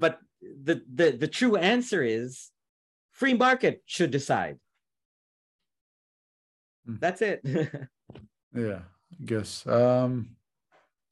[0.00, 2.50] but, the, the the true answer is
[3.12, 4.58] free market should decide
[6.88, 7.00] Mm.
[7.00, 7.40] That's it.
[8.54, 8.80] yeah,
[9.20, 9.66] I guess.
[9.66, 10.30] Um,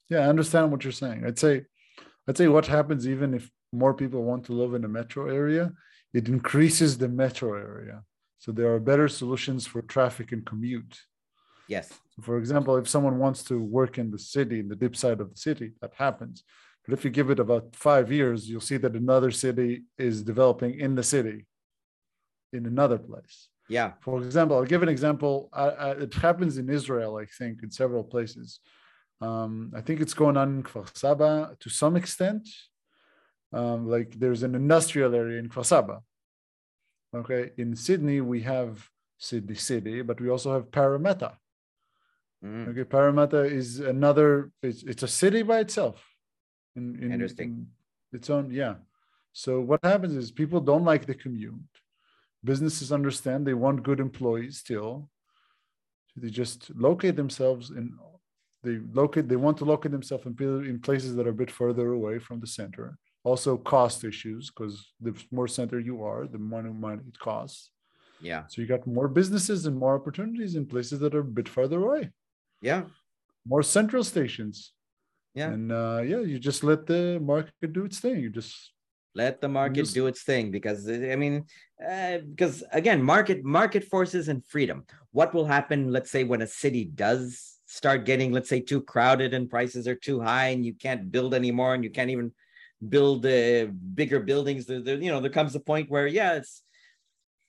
[0.09, 1.25] yeah, I understand what you're saying.
[1.25, 1.65] I'd say,
[2.27, 5.71] I'd say what happens even if more people want to live in a metro area,
[6.13, 8.03] it increases the metro area.
[8.39, 11.01] So there are better solutions for traffic and commute.
[11.67, 11.91] Yes.
[12.21, 15.29] For example, if someone wants to work in the city, in the deep side of
[15.31, 16.43] the city, that happens.
[16.85, 20.79] But if you give it about five years, you'll see that another city is developing
[20.79, 21.45] in the city,
[22.51, 23.49] in another place.
[23.67, 23.93] Yeah.
[24.01, 25.49] For example, I'll give an example.
[25.55, 28.59] it happens in Israel, I think, in several places.
[29.21, 32.47] Um, I think it's going on in Kfar Saba to some extent.
[33.51, 36.01] Um, like there's an industrial area in Kfar Saba.
[37.15, 38.87] Okay, in Sydney we have
[39.17, 41.37] Sydney City, but we also have Parramatta.
[42.43, 44.51] Mm, Okay, Parramatta is another.
[44.63, 46.03] It's, it's a city by itself.
[46.75, 47.49] In, in, Interesting.
[47.49, 47.67] in
[48.17, 48.75] its own, yeah.
[49.33, 51.59] So what happens is people don't like the commute.
[52.43, 55.09] Businesses understand they want good employees still.
[56.07, 57.97] So they just locate themselves in.
[58.63, 59.27] They locate.
[59.27, 60.35] They want to locate themselves in,
[60.65, 62.97] in places that are a bit further away from the center.
[63.25, 67.69] Also, cost issues because the more center you are, the more money it costs.
[68.21, 68.43] yeah.
[68.47, 71.81] So you got more businesses and more opportunities in places that are a bit further
[71.83, 72.11] away
[72.61, 72.83] Yeah.
[73.45, 74.73] more central stations.
[75.33, 75.51] Yeah.
[75.51, 78.19] And uh, yeah, you just let the market do its thing.
[78.19, 78.73] You just
[79.15, 81.43] let the market just- do its thing because uh, i mean
[81.91, 86.47] uh, because again market market forces and freedom what will happen let's say when a
[86.47, 90.73] city does start getting let's say too crowded and prices are too high and you
[90.73, 92.31] can't build anymore and you can't even
[92.87, 96.61] build uh, bigger buildings there, there you know there comes a point where yeah it's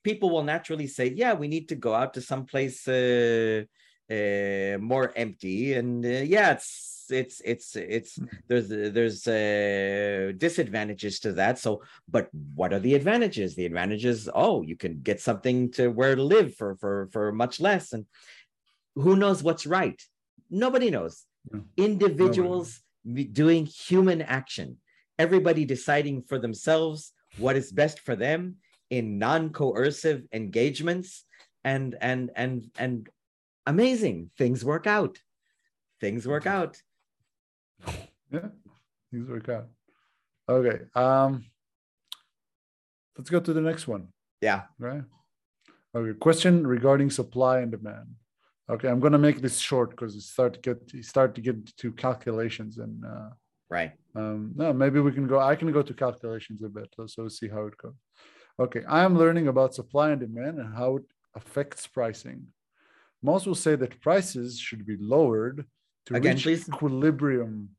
[0.02, 3.62] people will naturally say yeah we need to go out to some place uh,
[4.10, 5.74] uh, more empty.
[5.74, 8.18] And uh, yeah it's it's it's it's
[8.48, 11.58] there's there's uh, disadvantages to that.
[11.58, 13.54] So but what are the advantages?
[13.54, 17.60] The advantages oh you can get something to where to live for for for much
[17.60, 17.92] less.
[17.92, 18.06] And
[18.94, 20.00] who knows what's right?
[20.50, 21.24] Nobody knows.
[21.50, 21.64] No.
[21.76, 24.76] individuals me- doing human action.
[25.18, 28.56] Everybody deciding for themselves what is best for them
[28.90, 31.24] in non-coercive engagements
[31.64, 33.08] and and and and
[33.66, 35.18] amazing things work out
[36.00, 36.80] things work out
[38.32, 38.48] yeah,
[39.10, 39.68] things work out.
[40.48, 40.80] Okay.
[40.94, 41.44] Um
[43.16, 44.08] let's go to the next one.
[44.40, 45.02] yeah Right.
[45.94, 46.18] Okay.
[46.18, 48.08] Question regarding supply and demand.
[48.68, 51.76] Okay, I'm gonna make this short because it start to get you start to get
[51.76, 53.30] to calculations and uh
[53.68, 55.38] right Um, no, maybe we can go.
[55.38, 57.98] I can go to calculations a bit, so, so see how it goes.
[58.58, 62.46] Okay, I am learning about supply and demand and how it affects pricing.
[63.22, 65.66] Most will say that prices should be lowered
[66.06, 66.68] to Again, reach please.
[66.68, 67.70] equilibrium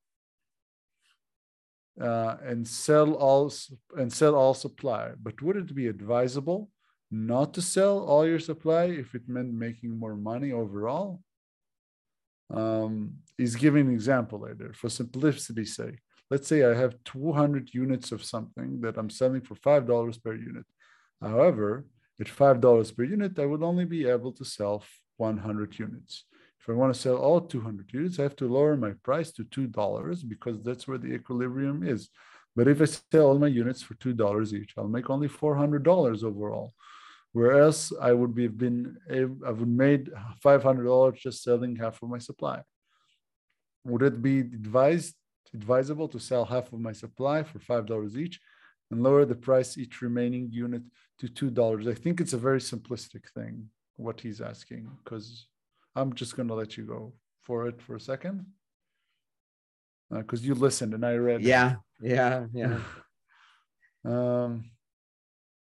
[2.00, 3.52] uh, and sell all
[3.98, 5.12] and sell all supply.
[5.22, 6.70] But would it be advisable
[7.10, 11.22] not to sell all your supply if it meant making more money overall?
[12.54, 16.00] um, he's giving an example later for simplicity's sake.
[16.30, 20.66] Let's say I have 200 units of something that I'm selling for $5 per unit.
[21.22, 21.86] However,
[22.20, 24.84] at $5 per unit, I would only be able to sell
[25.22, 26.26] 100 units.
[26.60, 29.44] If I want to sell all 200 units, I have to lower my price to
[29.46, 32.10] $2 because that's where the equilibrium is.
[32.56, 36.74] But if I sell all my units for $2 each, I'll make only $400 overall.
[37.34, 38.98] Whereas I would be been
[39.48, 40.04] I would made
[40.44, 42.58] five hundred dollars just selling half of my supply.
[43.86, 45.16] Would it be advised
[45.54, 48.38] advisable to sell half of my supply for five dollars each
[48.90, 50.84] and lower the price each remaining unit
[51.20, 51.88] to two dollars?
[51.88, 55.48] I think it's a very simplistic thing what he's asking because
[55.96, 58.46] I'm just gonna let you go for it for a second
[60.10, 61.42] because you listened and I read.
[61.42, 62.80] yeah yeah yeah
[64.06, 64.66] um.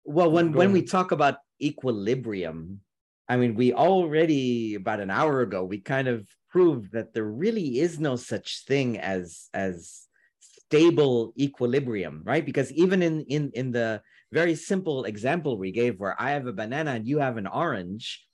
[0.05, 2.81] Well, when when we talk about equilibrium,
[3.29, 7.79] I mean, we already about an hour ago we kind of proved that there really
[7.79, 10.09] is no such thing as as
[10.41, 12.45] stable equilibrium, right?
[12.45, 14.03] Because even in in in the
[14.33, 18.27] very simple example we gave, where I have a banana and you have an orange,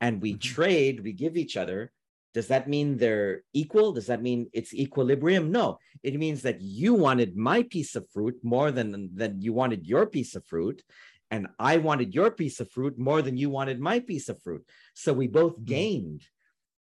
[0.00, 0.40] and we Mhm.
[0.40, 1.92] trade, we give each other.
[2.34, 3.92] Does that mean they're equal?
[3.92, 5.50] Does that mean it's equilibrium?
[5.50, 9.86] No, it means that you wanted my piece of fruit more than than you wanted
[9.86, 10.82] your piece of fruit,
[11.30, 14.64] and I wanted your piece of fruit more than you wanted my piece of fruit.
[14.94, 16.22] So we both gained.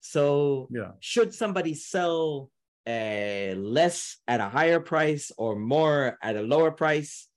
[0.01, 0.93] So Yeah.
[0.99, 2.49] should somebody sell
[2.85, 7.29] uh, less at a higher price or more at a lower price?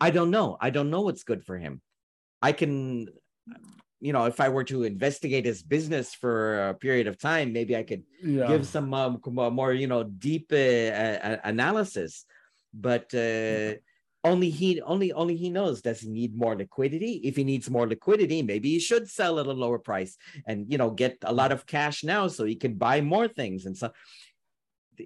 [0.00, 0.56] I don't know.
[0.60, 1.82] I don't know what's good for him.
[2.40, 3.08] I can,
[4.00, 7.76] you know, if I were to investigate his business for a period of time, maybe
[7.76, 8.48] I could Yeah.
[8.48, 12.24] give some um, uh, more, you know, deep uh, uh, analysis.
[12.72, 13.74] But uh,
[14.24, 15.82] only he, only, only he knows.
[15.82, 17.20] Does he need more liquidity?
[17.24, 20.16] If he needs more liquidity, maybe he should sell at a lower price
[20.46, 23.66] and you know get a lot of cash now so he can buy more things
[23.66, 23.90] and so.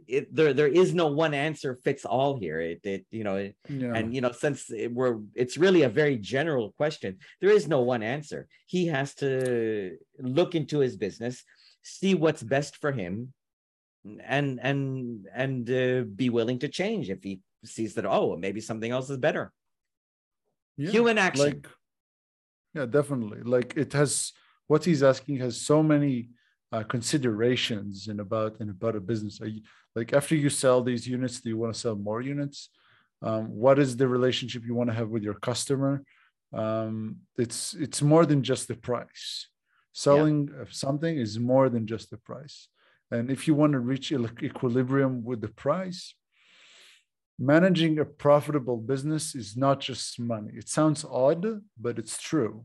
[0.07, 2.61] It, there, there is no one answer fits all here.
[2.61, 3.93] It, it, you know, it- yeah.
[3.97, 7.81] and you know since it- we're it's really a very general question there is no
[7.81, 9.97] one answer he has to
[10.39, 11.45] look into his business
[11.83, 13.33] see what's best for him
[14.37, 18.91] and and and uh, be willing to change if he sees that oh maybe something
[18.97, 19.45] else is better
[20.77, 20.91] Yeah.
[20.91, 21.67] human action like
[22.77, 24.33] yeah definitely like it has
[24.71, 26.15] what he's asking has so many
[26.73, 29.63] uh, considerations in about in about a business Are you,
[29.95, 32.71] like after you sell these units do you want to sell more units?
[33.23, 36.05] Um, what is the relationship you want to have with your customer?
[36.53, 39.49] Um, it's it's more than just the price.
[39.93, 40.65] Selling yeah.
[40.71, 42.69] something is more than just the price.
[43.11, 46.15] And if you want to reach equilibrium with the price
[47.39, 50.53] managing a profitable business is not just money.
[50.55, 52.65] It sounds odd but it's true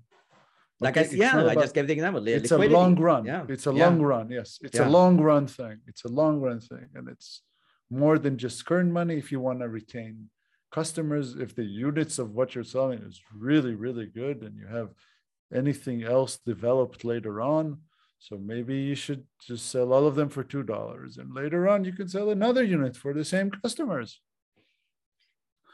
[0.80, 2.26] like I yeah, about, I just gave the example.
[2.28, 2.74] It's liquidity.
[2.74, 3.26] a long run.
[3.26, 3.46] Yeah.
[3.50, 3.86] It's a yeah.
[3.86, 4.30] long run.
[4.30, 4.60] Yes.
[4.62, 4.88] It's yeah.
[4.88, 5.80] a long run thing.
[5.88, 6.88] It's a long run thing.
[6.96, 7.42] And it's
[7.90, 10.30] more than just current money if you want to retain
[10.72, 14.90] customers if the units of what you're selling is really really good and you have
[15.54, 17.80] anything else developed later on
[18.20, 21.84] so maybe you should just sell all of them for two dollars and later on
[21.84, 24.22] you can sell another unit for the same customers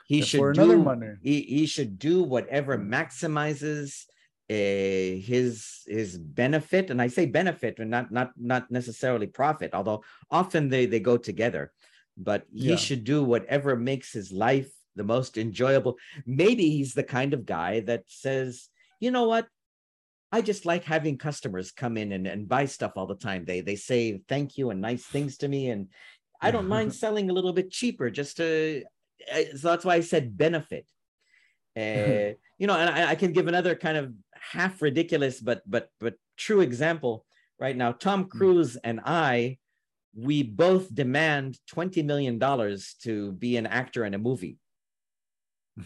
[0.08, 4.06] he should for another do, money he, he should do whatever maximizes
[4.50, 10.04] uh, his his benefit and i say benefit and not not not necessarily profit although
[10.30, 11.72] often they they go together
[12.18, 12.76] but he yeah.
[12.76, 15.98] should do whatever makes his life the most enjoyable.
[16.26, 18.70] Maybe he's the kind of guy that says,
[19.00, 19.48] you know what?
[20.32, 23.46] I just like having customers come in and, and buy stuff all the time.
[23.46, 25.70] They they say thank you and nice things to me.
[25.70, 25.90] And
[26.42, 28.84] I don't mind selling a little bit cheaper just to
[29.56, 30.86] so that's why I said benefit.
[31.78, 34.14] Uh, you know, and I, I can give another kind of
[34.52, 37.26] half ridiculous but but but true example
[37.60, 37.92] right now.
[37.92, 38.38] Tom hmm.
[38.38, 39.58] Cruise and I,
[40.16, 42.40] we both demand $20 million
[43.04, 44.58] to be an actor in a movie.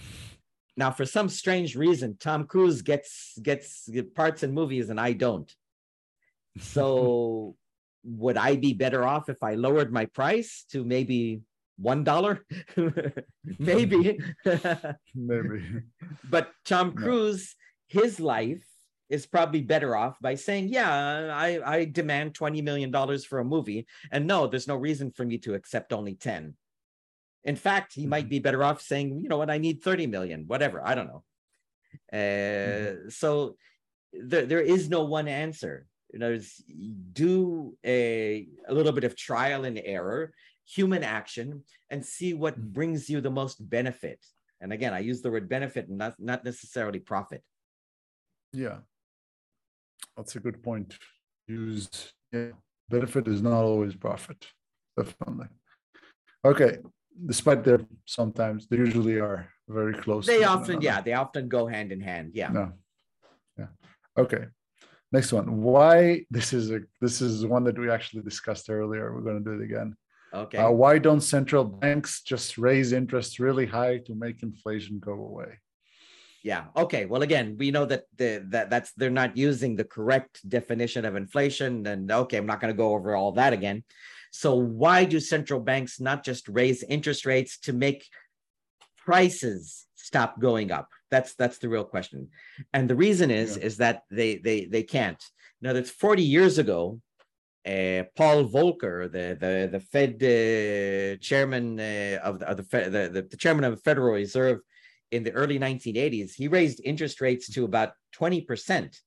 [0.77, 5.53] Now, for some strange reason, Tom Cruise gets gets parts in movies and I don't.
[6.61, 7.57] So,
[8.05, 11.41] would I be better off if I lowered my price to maybe
[11.75, 12.45] one dollar?
[13.59, 14.21] maybe.
[15.13, 15.81] maybe.
[16.29, 17.68] But Tom Cruise, no.
[17.89, 18.65] His life
[19.09, 20.89] is probably better off by saying, "Yeah,
[21.33, 25.25] I I demand twenty million dollars for a movie, and no, there's no reason for
[25.25, 26.55] me to accept only ten.
[27.43, 28.29] In fact, he might mm-hmm.
[28.29, 30.85] be better off saying, you know what, I need 30 million, whatever.
[30.85, 31.23] I don't know.
[32.11, 33.09] Uh, mm-hmm.
[33.09, 33.55] So
[34.13, 35.87] there, there is no one answer.
[36.13, 36.39] You know,
[37.13, 40.33] do a, a little bit of trial and error,
[40.67, 42.71] human action, and see what mm-hmm.
[42.71, 44.23] brings you the most benefit.
[44.61, 47.43] And again, I use the word benefit, not, not necessarily profit.
[48.53, 48.77] Yeah,
[50.17, 50.97] that's a good point.
[51.47, 51.89] Use
[52.31, 52.51] yeah,
[52.89, 54.45] benefit is not always profit.
[54.97, 55.47] Definitely.
[56.43, 56.77] Okay,
[57.25, 60.25] despite their sometimes they usually are very close.
[60.25, 62.31] They often, yeah, they often go hand in hand.
[62.33, 62.49] Yeah.
[62.49, 62.73] No.
[63.57, 63.67] Yeah.
[64.17, 64.45] Okay.
[65.11, 65.61] Next one.
[65.61, 69.13] Why this is a this is one that we actually discussed earlier.
[69.13, 69.95] We're going to do it again.
[70.33, 70.59] Okay.
[70.59, 75.59] Uh, why don't central banks just raise interest really high to make inflation go away?
[76.43, 76.65] Yeah.
[76.75, 77.05] Okay.
[77.05, 81.15] Well, again, we know that the that that's they're not using the correct definition of
[81.15, 81.85] inflation.
[81.85, 83.83] And okay, I'm not going to go over all that again.
[84.31, 88.07] So why do central banks not just raise interest rates to make
[88.97, 90.89] prices stop going up?
[91.11, 92.29] That's that's the real question.
[92.73, 93.63] And the reason is yeah.
[93.63, 95.21] is that they they they can't.
[95.61, 97.01] Now that's 40 years ago,
[97.65, 103.09] uh, Paul Volcker, the the the Fed uh, chairman uh, of the, of the, the,
[103.13, 104.59] the the chairman of the Federal Reserve
[105.11, 108.99] in the early 1980s, he raised interest rates to about 20 percent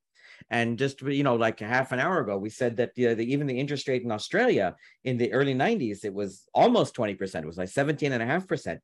[0.51, 3.47] and just you know, like half an hour ago, we said that the, the, even
[3.47, 7.35] the interest rate in Australia in the early 90s, it was almost 20%.
[7.35, 8.81] It was like 17 and a half percent.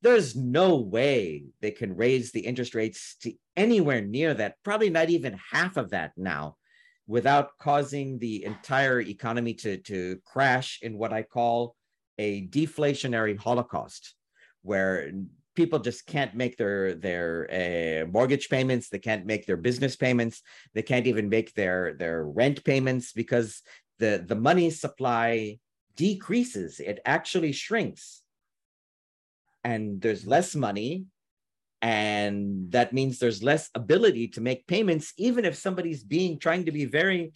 [0.00, 5.10] There's no way they can raise the interest rates to anywhere near that, probably not
[5.10, 6.56] even half of that now,
[7.06, 11.74] without causing the entire economy to, to crash in what I call
[12.18, 14.14] a deflationary holocaust,
[14.62, 15.10] where
[15.60, 17.28] people just can't make their their
[17.60, 20.36] uh, mortgage payments they can't make their business payments
[20.74, 23.48] they can't even make their their rent payments because
[23.98, 25.58] the the money supply
[25.98, 28.22] decreases it actually shrinks.
[29.64, 31.06] And there's less money
[31.82, 36.72] and that means there's less ability to make payments even if somebody's being trying to
[36.72, 37.32] be very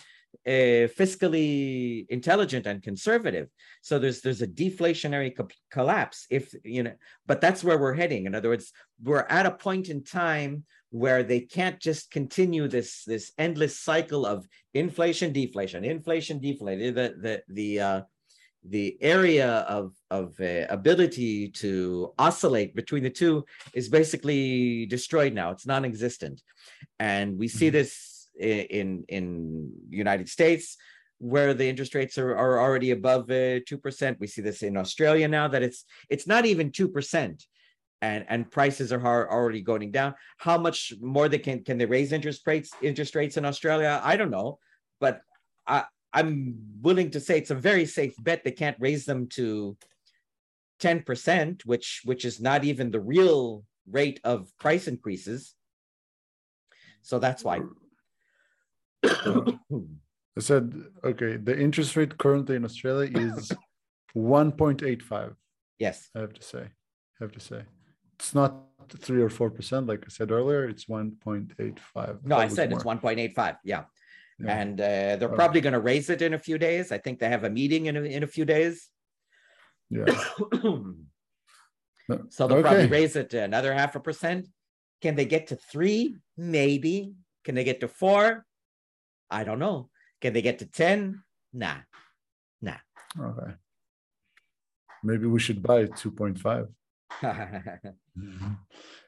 [0.46, 3.48] uh, fiscally intelligent and conservative.
[3.82, 6.26] So there's there's a deflationary co- collapse.
[6.30, 6.94] If you know,
[7.26, 8.26] but that's where we're heading.
[8.26, 8.72] In other words,
[9.02, 14.26] we're at a point in time where they can't just continue this this endless cycle
[14.26, 16.94] of inflation, deflation, inflation, deflation.
[16.94, 18.00] The the the uh,
[18.64, 23.44] the area of of uh, ability to oscillate between the two
[23.74, 25.50] is basically destroyed now.
[25.50, 26.42] It's non-existent,
[26.98, 27.74] and we see mm-hmm.
[27.74, 30.76] this in in United States
[31.18, 34.16] where the interest rates are, are already above uh, 2%.
[34.18, 37.44] We see this in Australia now that it's it's not even 2%
[38.02, 40.14] and and prices are already going down.
[40.36, 44.00] How much more they can can they raise interest rates interest rates in Australia?
[44.02, 44.59] I don't know,
[45.00, 45.22] but
[45.66, 49.76] I I'm willing to say it's a very safe bet they can't raise them to
[50.82, 55.54] 10%, which which is not even the real rate of price increases.
[57.02, 57.60] So that's why.
[59.04, 60.72] I said,
[61.04, 63.52] okay, the interest rate currently in Australia is
[64.16, 65.34] 1.85.
[65.78, 66.08] yes.
[66.14, 66.62] I have to say.
[66.62, 67.62] I have to say.
[68.18, 68.54] It's not
[68.98, 70.68] three or four percent, like I said earlier.
[70.68, 72.24] It's 1.85.
[72.24, 73.58] No, I said it's 1.85.
[73.64, 73.84] Yeah.
[74.38, 74.58] Yeah.
[74.60, 75.36] And uh, they're Okay.
[75.36, 76.90] probably going to raise it in a few days.
[76.92, 78.88] I think they have a meeting in a, in a few days.
[79.90, 80.06] Yeah.
[82.30, 84.48] so they'll probably raise it to another half a percent.
[85.00, 86.16] Can they get to three?
[86.36, 87.12] Maybe.
[87.44, 88.46] Can they get to four?
[89.32, 89.88] I don't know.
[90.20, 91.22] Can they get to 10?
[91.52, 91.76] Nah.
[92.60, 92.76] Nah.
[93.18, 93.52] Okay.
[95.02, 96.68] Maybe we should buy 2.5.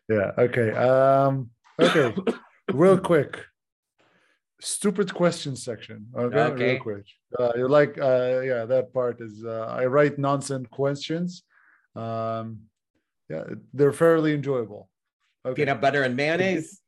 [0.09, 0.33] Yeah.
[0.37, 0.71] Okay.
[0.73, 2.15] Um, okay.
[2.73, 3.43] Real quick.
[4.61, 6.09] Stupid question section.
[6.15, 6.39] Okay.
[6.39, 6.73] Okay.
[6.73, 7.05] Real quick.
[7.39, 11.43] Uh, you like, uh, yeah, that part is, uh, I write nonsense questions.
[11.97, 12.61] Um,
[13.31, 14.91] yeah, they're fairly enjoyable.
[15.47, 15.63] Okay.
[15.63, 16.81] Peanut butter and mayonnaise.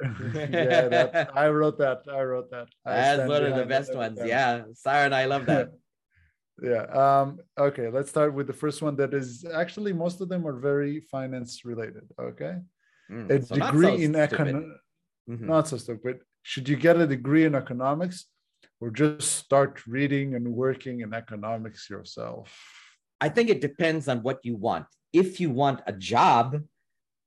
[0.02, 2.02] yeah, that, I wrote that.
[2.10, 2.68] I wrote that.
[2.84, 4.18] That's one of the best ones.
[4.24, 4.64] Yeah.
[4.86, 5.70] And I love that.
[6.62, 6.84] yeah.
[6.84, 10.58] Um, okay, let's start with the first one that is actually most of them are
[10.58, 12.04] very finance related.
[12.20, 12.56] Okay.
[13.10, 14.54] Mm, A so degree so in stupid.
[14.54, 14.74] econ
[15.28, 15.40] Mhm.
[15.40, 16.20] not so stupid.
[16.42, 18.26] Should you get a degree in economics
[18.80, 22.52] or just start reading and working in economics yourself?
[23.20, 24.86] I think it depends on what you want.
[25.14, 26.60] If you want a job,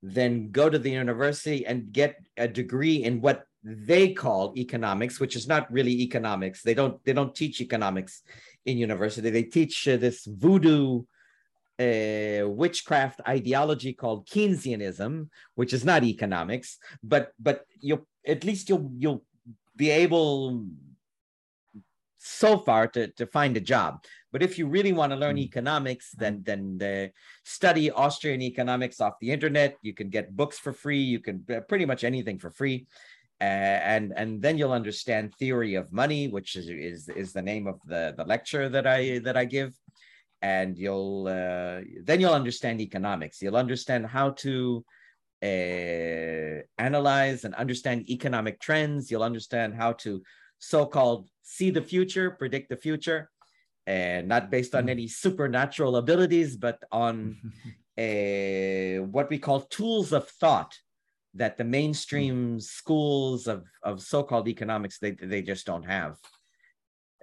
[0.02, 5.34] then go to the university and get a degree in what they call economics, which
[5.36, 6.62] is not really economics.
[6.62, 8.22] They don't they don't teach economics
[8.64, 9.30] in university.
[9.30, 11.02] They teach uh, this voodoo
[11.80, 16.78] uh, witchcraft ideology called Keynesianism, which is not economics.
[17.02, 19.24] But but you'll at least you'll you'll
[19.76, 20.64] be able
[22.18, 24.04] so far to, to find a job.
[24.32, 25.46] But if you really want to learn Mm.
[25.48, 27.08] economics, then then uh,
[27.44, 29.76] study Austrian economics off the internet.
[29.82, 31.02] You can get books for free.
[31.02, 32.86] You can uh, pretty much anything for free,
[33.40, 37.66] uh, and and then you'll understand theory of money, which is is, is the name
[37.66, 39.72] of the, the lecture that I that I give,
[40.42, 43.40] and you'll uh, then you'll understand economics.
[43.40, 44.84] You'll understand how to
[45.42, 49.10] uh, analyze and understand economic trends.
[49.10, 50.22] You'll understand how to
[50.58, 53.30] so-called see the future, predict the future,
[53.86, 54.90] and not based on Mm.
[54.90, 57.36] any supernatural abilities, but on
[57.98, 60.72] uh, what we call tools of thought
[61.34, 66.16] that the mainstream schools of, of so-called economics they, they just don't have.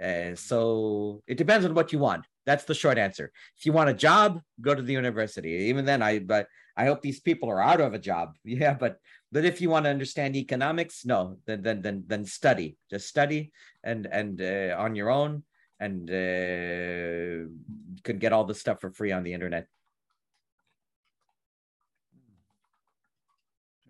[0.02, 2.26] Uh, so it depends on what you want.
[2.46, 3.32] That's the short answer.
[3.58, 5.50] If you want a job, go to the university.
[5.70, 6.48] Even then, I but
[6.78, 8.36] I hope these people are out of a job.
[8.46, 9.00] Yeah, but
[9.32, 12.78] but if you want to understand economics, no, then then then then study.
[12.90, 13.52] Just study
[13.84, 15.44] and and uh, on your own,
[15.80, 19.68] and uh, you can get all the stuff for free on the internet.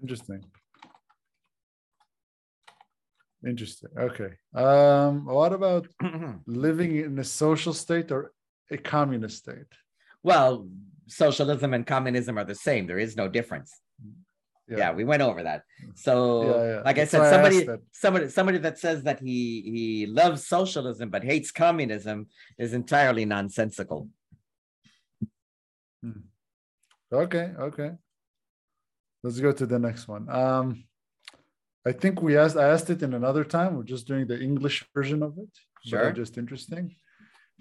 [0.01, 0.43] Interesting.
[3.45, 3.89] Interesting.
[3.97, 4.31] Okay.
[4.55, 5.87] Um, what about
[6.47, 8.31] living in a social state or
[8.71, 9.71] a communist state?
[10.25, 10.67] well,
[11.07, 12.87] socialism and communism are the same.
[12.87, 13.71] There is no difference.
[14.67, 15.61] Yeah, we went over that.
[15.93, 16.15] So,
[16.49, 16.81] Yeah, yeah.
[16.83, 17.59] like I said, why I somebody,
[17.91, 19.39] somebody, somebody that says that he
[19.75, 22.17] he loves socialism but hates communism
[22.57, 24.09] is entirely nonsensical.
[27.13, 27.91] Okay, okay.
[29.23, 30.27] Let's go to the next one.
[30.27, 30.85] Um,
[31.85, 33.75] I think we asked I asked it in another time.
[33.75, 35.53] We're just doing the English version of it.
[35.85, 36.11] Sure.
[36.11, 36.95] Just interesting.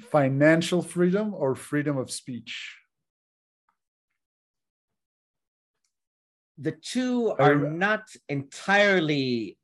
[0.01, 2.77] Financial freedom or freedom of speech?
[6.59, 9.59] The two are not entirely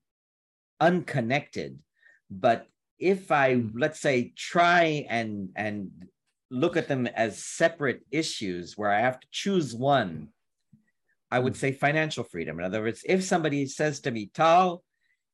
[0.81, 1.79] unconnected,
[2.31, 2.67] but
[2.99, 5.91] if I let's say try and and
[6.51, 10.29] look at them as separate issues where I have to choose one,
[11.31, 11.59] I would Hmm.
[11.59, 12.59] say financial freedom.
[12.59, 14.83] In other words, if somebody says to me, Tal,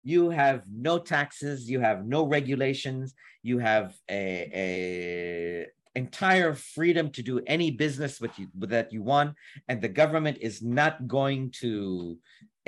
[0.07, 3.13] you have no taxes, you have no regulations,
[3.43, 5.67] you have a, a
[5.97, 9.35] entire freedom to do any business with you that you want,
[9.67, 12.17] and the government is not going to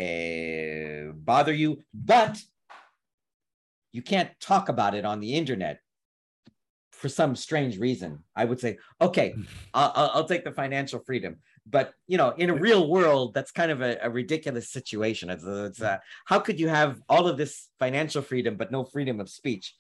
[0.01, 2.43] uh, bother you, but
[3.93, 5.79] you can't talk about it on the internet
[6.91, 8.19] for some strange reason.
[8.35, 9.37] I would say, okay,
[9.75, 11.37] I'll, I'll- I'll take the financial freedom.
[11.71, 15.31] But you know, in a real world, that's kind of a, a ridiculous situation.
[15.31, 19.21] It's, it's uh, how could you have all of this financial freedom but no freedom
[19.21, 19.75] of speech?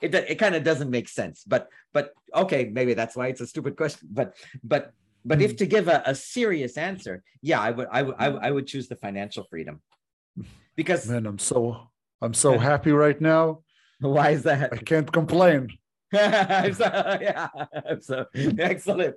[0.00, 1.44] It it kind of doesn't make sense.
[1.46, 4.08] But but okay, maybe that's why it's a stupid question.
[4.12, 4.92] But but
[5.24, 8.42] but if to give a, a serious answer, yeah, I would I would I would,
[8.42, 9.82] I would choose the financial freedom
[10.76, 11.88] because Man, I'm so
[12.22, 13.62] I'm so happy right now.
[14.00, 14.72] why is that?
[14.72, 15.76] I can't complain.
[16.12, 16.84] I'm so,
[17.20, 17.48] yeah,
[17.88, 18.26] I'm so
[18.58, 19.16] excellent.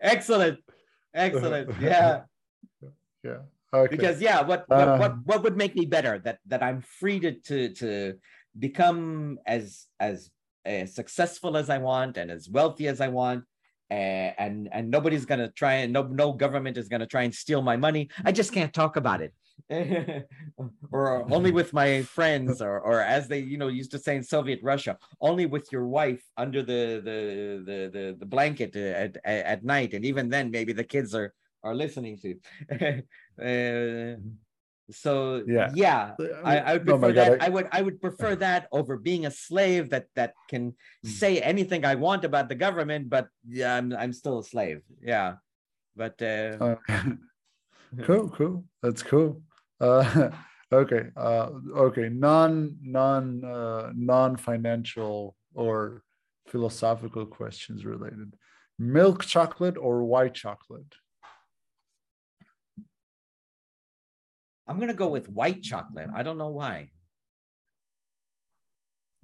[0.00, 0.58] Excellent.
[1.14, 1.70] Excellent.
[1.80, 2.22] Yeah.
[3.22, 3.38] Yeah.
[3.72, 3.96] Okay.
[3.96, 6.18] Because yeah, what what, Uh, what what would make me better?
[6.18, 8.14] That that I'm free to to to
[8.58, 10.30] become as as
[10.68, 13.44] uh, successful as I want and as wealthy as I want.
[13.90, 17.62] Uh, and and nobody's gonna try and no no government is gonna try and steal
[17.62, 18.10] my money.
[18.24, 19.32] I just can't talk about it,
[20.92, 24.22] or only with my friends, or or as they you know used to say in
[24.22, 27.18] Soviet Russia, only with your wife under the the
[27.64, 31.32] the the, the blanket at, at at night, and even then maybe the kids are
[31.62, 32.36] are listening to.
[33.40, 34.20] uh,
[34.90, 35.72] so Yeah.
[35.74, 36.12] yeah,
[36.44, 37.42] I, I would Oh prefer God, that.
[37.42, 41.08] I- I, would I would prefer that over being a slave that that can Mm.
[41.08, 44.82] say anything I want about the government, but yeah, I'm I'm still a slave.
[45.00, 45.36] Yeah,
[45.96, 46.76] but uh, Uh,
[48.02, 48.64] cool, cool.
[48.82, 49.40] That's cool.
[49.84, 50.30] Uh,
[50.72, 52.08] okay, uh, okay.
[52.08, 56.02] Non, non, uh, non-financial or
[56.46, 58.34] philosophical questions related.
[58.78, 60.94] Milk chocolate or white chocolate?
[64.66, 66.08] I'm gonna go with white chocolate.
[66.14, 66.90] I don't know why.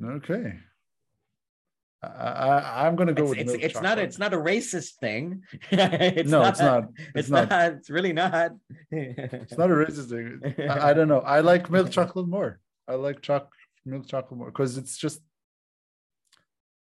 [0.02, 0.58] Okay.
[2.02, 5.42] I, I, I'm gonna go It's with it's, it's not it's not a racist thing.
[5.70, 6.84] it's no, it's not.
[6.96, 7.50] It's, It's not.
[7.50, 7.72] not.
[7.72, 8.52] It's really not.
[8.90, 10.54] It's not a racist thing.
[10.68, 11.20] I, I don't know.
[11.20, 12.58] I like milk chocolate more.
[12.88, 13.52] I like choc
[13.84, 15.20] milk chocolate more because it's just,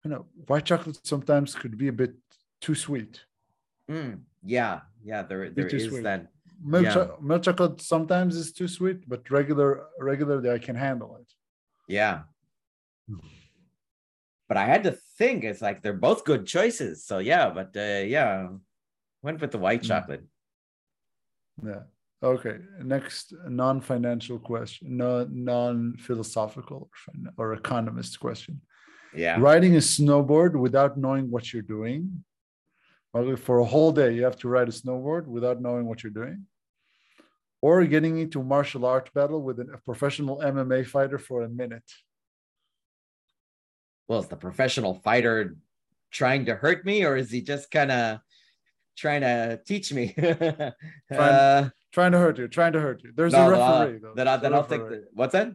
[0.05, 2.13] you know, white chocolate sometimes could be a bit
[2.61, 3.25] too sweet.
[3.91, 5.23] Mm, yeah, yeah.
[5.23, 6.03] There there too is sweet.
[6.03, 6.27] that.
[6.63, 6.93] Milk, Yeah.
[6.93, 11.27] cho- milk chocolate sometimes is too sweet, but regular regularly I can handle it.
[11.89, 12.21] Yeah.
[14.49, 17.05] But I had to think it's like they're both good choices.
[17.05, 18.47] So yeah, but uh, yeah,
[19.21, 19.87] went with the white Mm.
[19.91, 20.23] chocolate.
[21.63, 21.83] Yeah.
[22.21, 22.57] Okay.
[22.95, 26.89] Next, non-financial question, no non-philosophical
[27.37, 28.61] or economist question.
[29.23, 29.37] Yeah.
[29.39, 32.23] riding a snowboard without knowing what you're doing.
[33.45, 36.45] For a whole day, you have to ride a snowboard without knowing what you're doing.
[37.59, 41.89] Or getting into martial art battle with a professional MMA fighter for a minute.
[44.09, 45.55] Well, is the professional fighter
[46.11, 48.19] trying to hurt me, or is he just kind of
[48.97, 50.13] trying to teach me?
[51.11, 53.11] uh, Trying to hurt you, trying to hurt you.
[53.15, 54.13] There's no, a uh, referee, though.
[54.15, 55.51] Then, I, There's then I'll take the, what's that?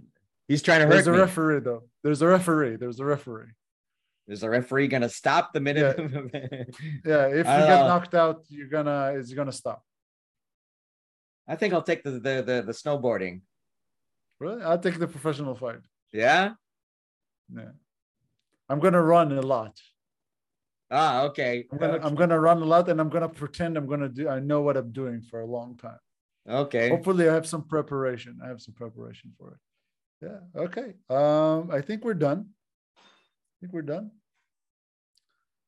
[0.49, 1.21] He's trying to There's hurt a me.
[1.21, 1.85] referee, though.
[2.03, 2.77] There's a referee.
[2.77, 3.53] There's a referee.
[4.27, 5.97] Is the referee gonna stop the minute?
[7.05, 7.89] Yeah, if you get know.
[7.89, 9.85] knocked out, you're gonna it's gonna stop.
[11.47, 13.43] I think I'll take the the the, the snowboarding.
[14.41, 14.63] Really?
[14.63, 15.81] I'll take the professional fight.
[16.11, 16.55] Yeah.
[17.55, 17.73] Yeah.
[18.69, 19.79] I'm gonna run a lot.
[20.91, 21.65] Ah, okay.
[21.73, 24.39] I'm gonna, I'm gonna run a lot and I'm gonna pretend I'm gonna do I
[24.39, 25.99] know what I'm doing for a long time.
[26.49, 26.89] okay.
[26.91, 28.39] Hopefully I have some preparation.
[28.45, 29.59] I have some preparation for it.
[30.27, 30.63] Yeah.
[30.63, 30.95] Okay.
[31.11, 32.49] Um, I think we're done.
[32.97, 34.11] I think we're done.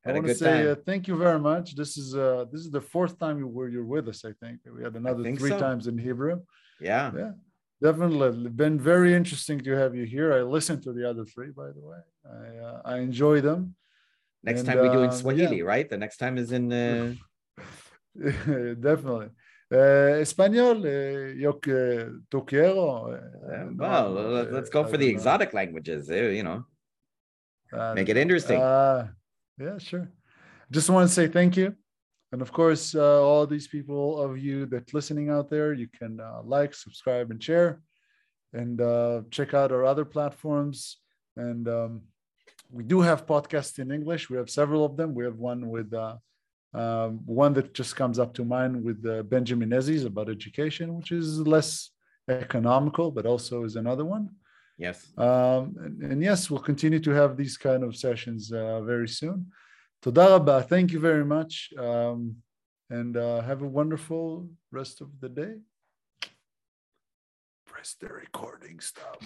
[0.05, 1.75] I Had a want to say uh, thank you very much.
[1.75, 4.59] This is uh this is the fourth time you were you're with us, I think.
[4.65, 5.59] We had another three so.
[5.59, 6.41] times in Hebrew.
[6.79, 7.11] Yeah.
[7.15, 7.31] Yeah.
[7.81, 10.33] Definitely been very interesting to have you here.
[10.33, 11.99] I listened to the other three, by the way.
[12.25, 13.75] I uh, I enjoy them.
[14.43, 15.87] Next And, time we do in uh, Swahili, right?
[15.89, 17.13] The next time is in uh,
[18.79, 19.29] Definitely.
[19.71, 23.11] Uh, Espanol, uh, yo que tú quiero.
[23.11, 25.19] uh, uh, well, uh, let's go for the don't know.
[25.19, 26.09] exotic languages.
[26.09, 26.65] uh, You know,
[27.73, 28.59] I make it interesting.
[28.59, 29.07] Uh,
[29.59, 30.09] yeah, sure.
[30.71, 31.75] Just want to say thank you.
[32.31, 36.19] And of course, uh, all these people of you that listening out there, you can
[36.19, 37.81] uh, like, subscribe, and share,
[38.53, 40.97] and uh, check out our other platforms.
[41.37, 42.01] And um,
[42.69, 44.29] we do have podcasts in English.
[44.29, 45.15] We have several of them.
[45.15, 46.17] We have one with uh,
[46.73, 51.11] um, one that just comes up to mind with uh, Benjamin Ezzi's about education, which
[51.11, 51.91] is less
[52.29, 54.29] economical, but also is another one.
[54.77, 55.07] yes.
[55.17, 59.47] Um, and, and yes, we'll continue to have these kind of sessions uh, very soon.
[60.01, 60.63] Toda rabba.
[60.63, 61.73] Thank you very much.
[61.77, 62.37] Um,
[62.89, 65.55] and uh, have a wonderful rest of the day.
[67.65, 69.21] Press the recording stop.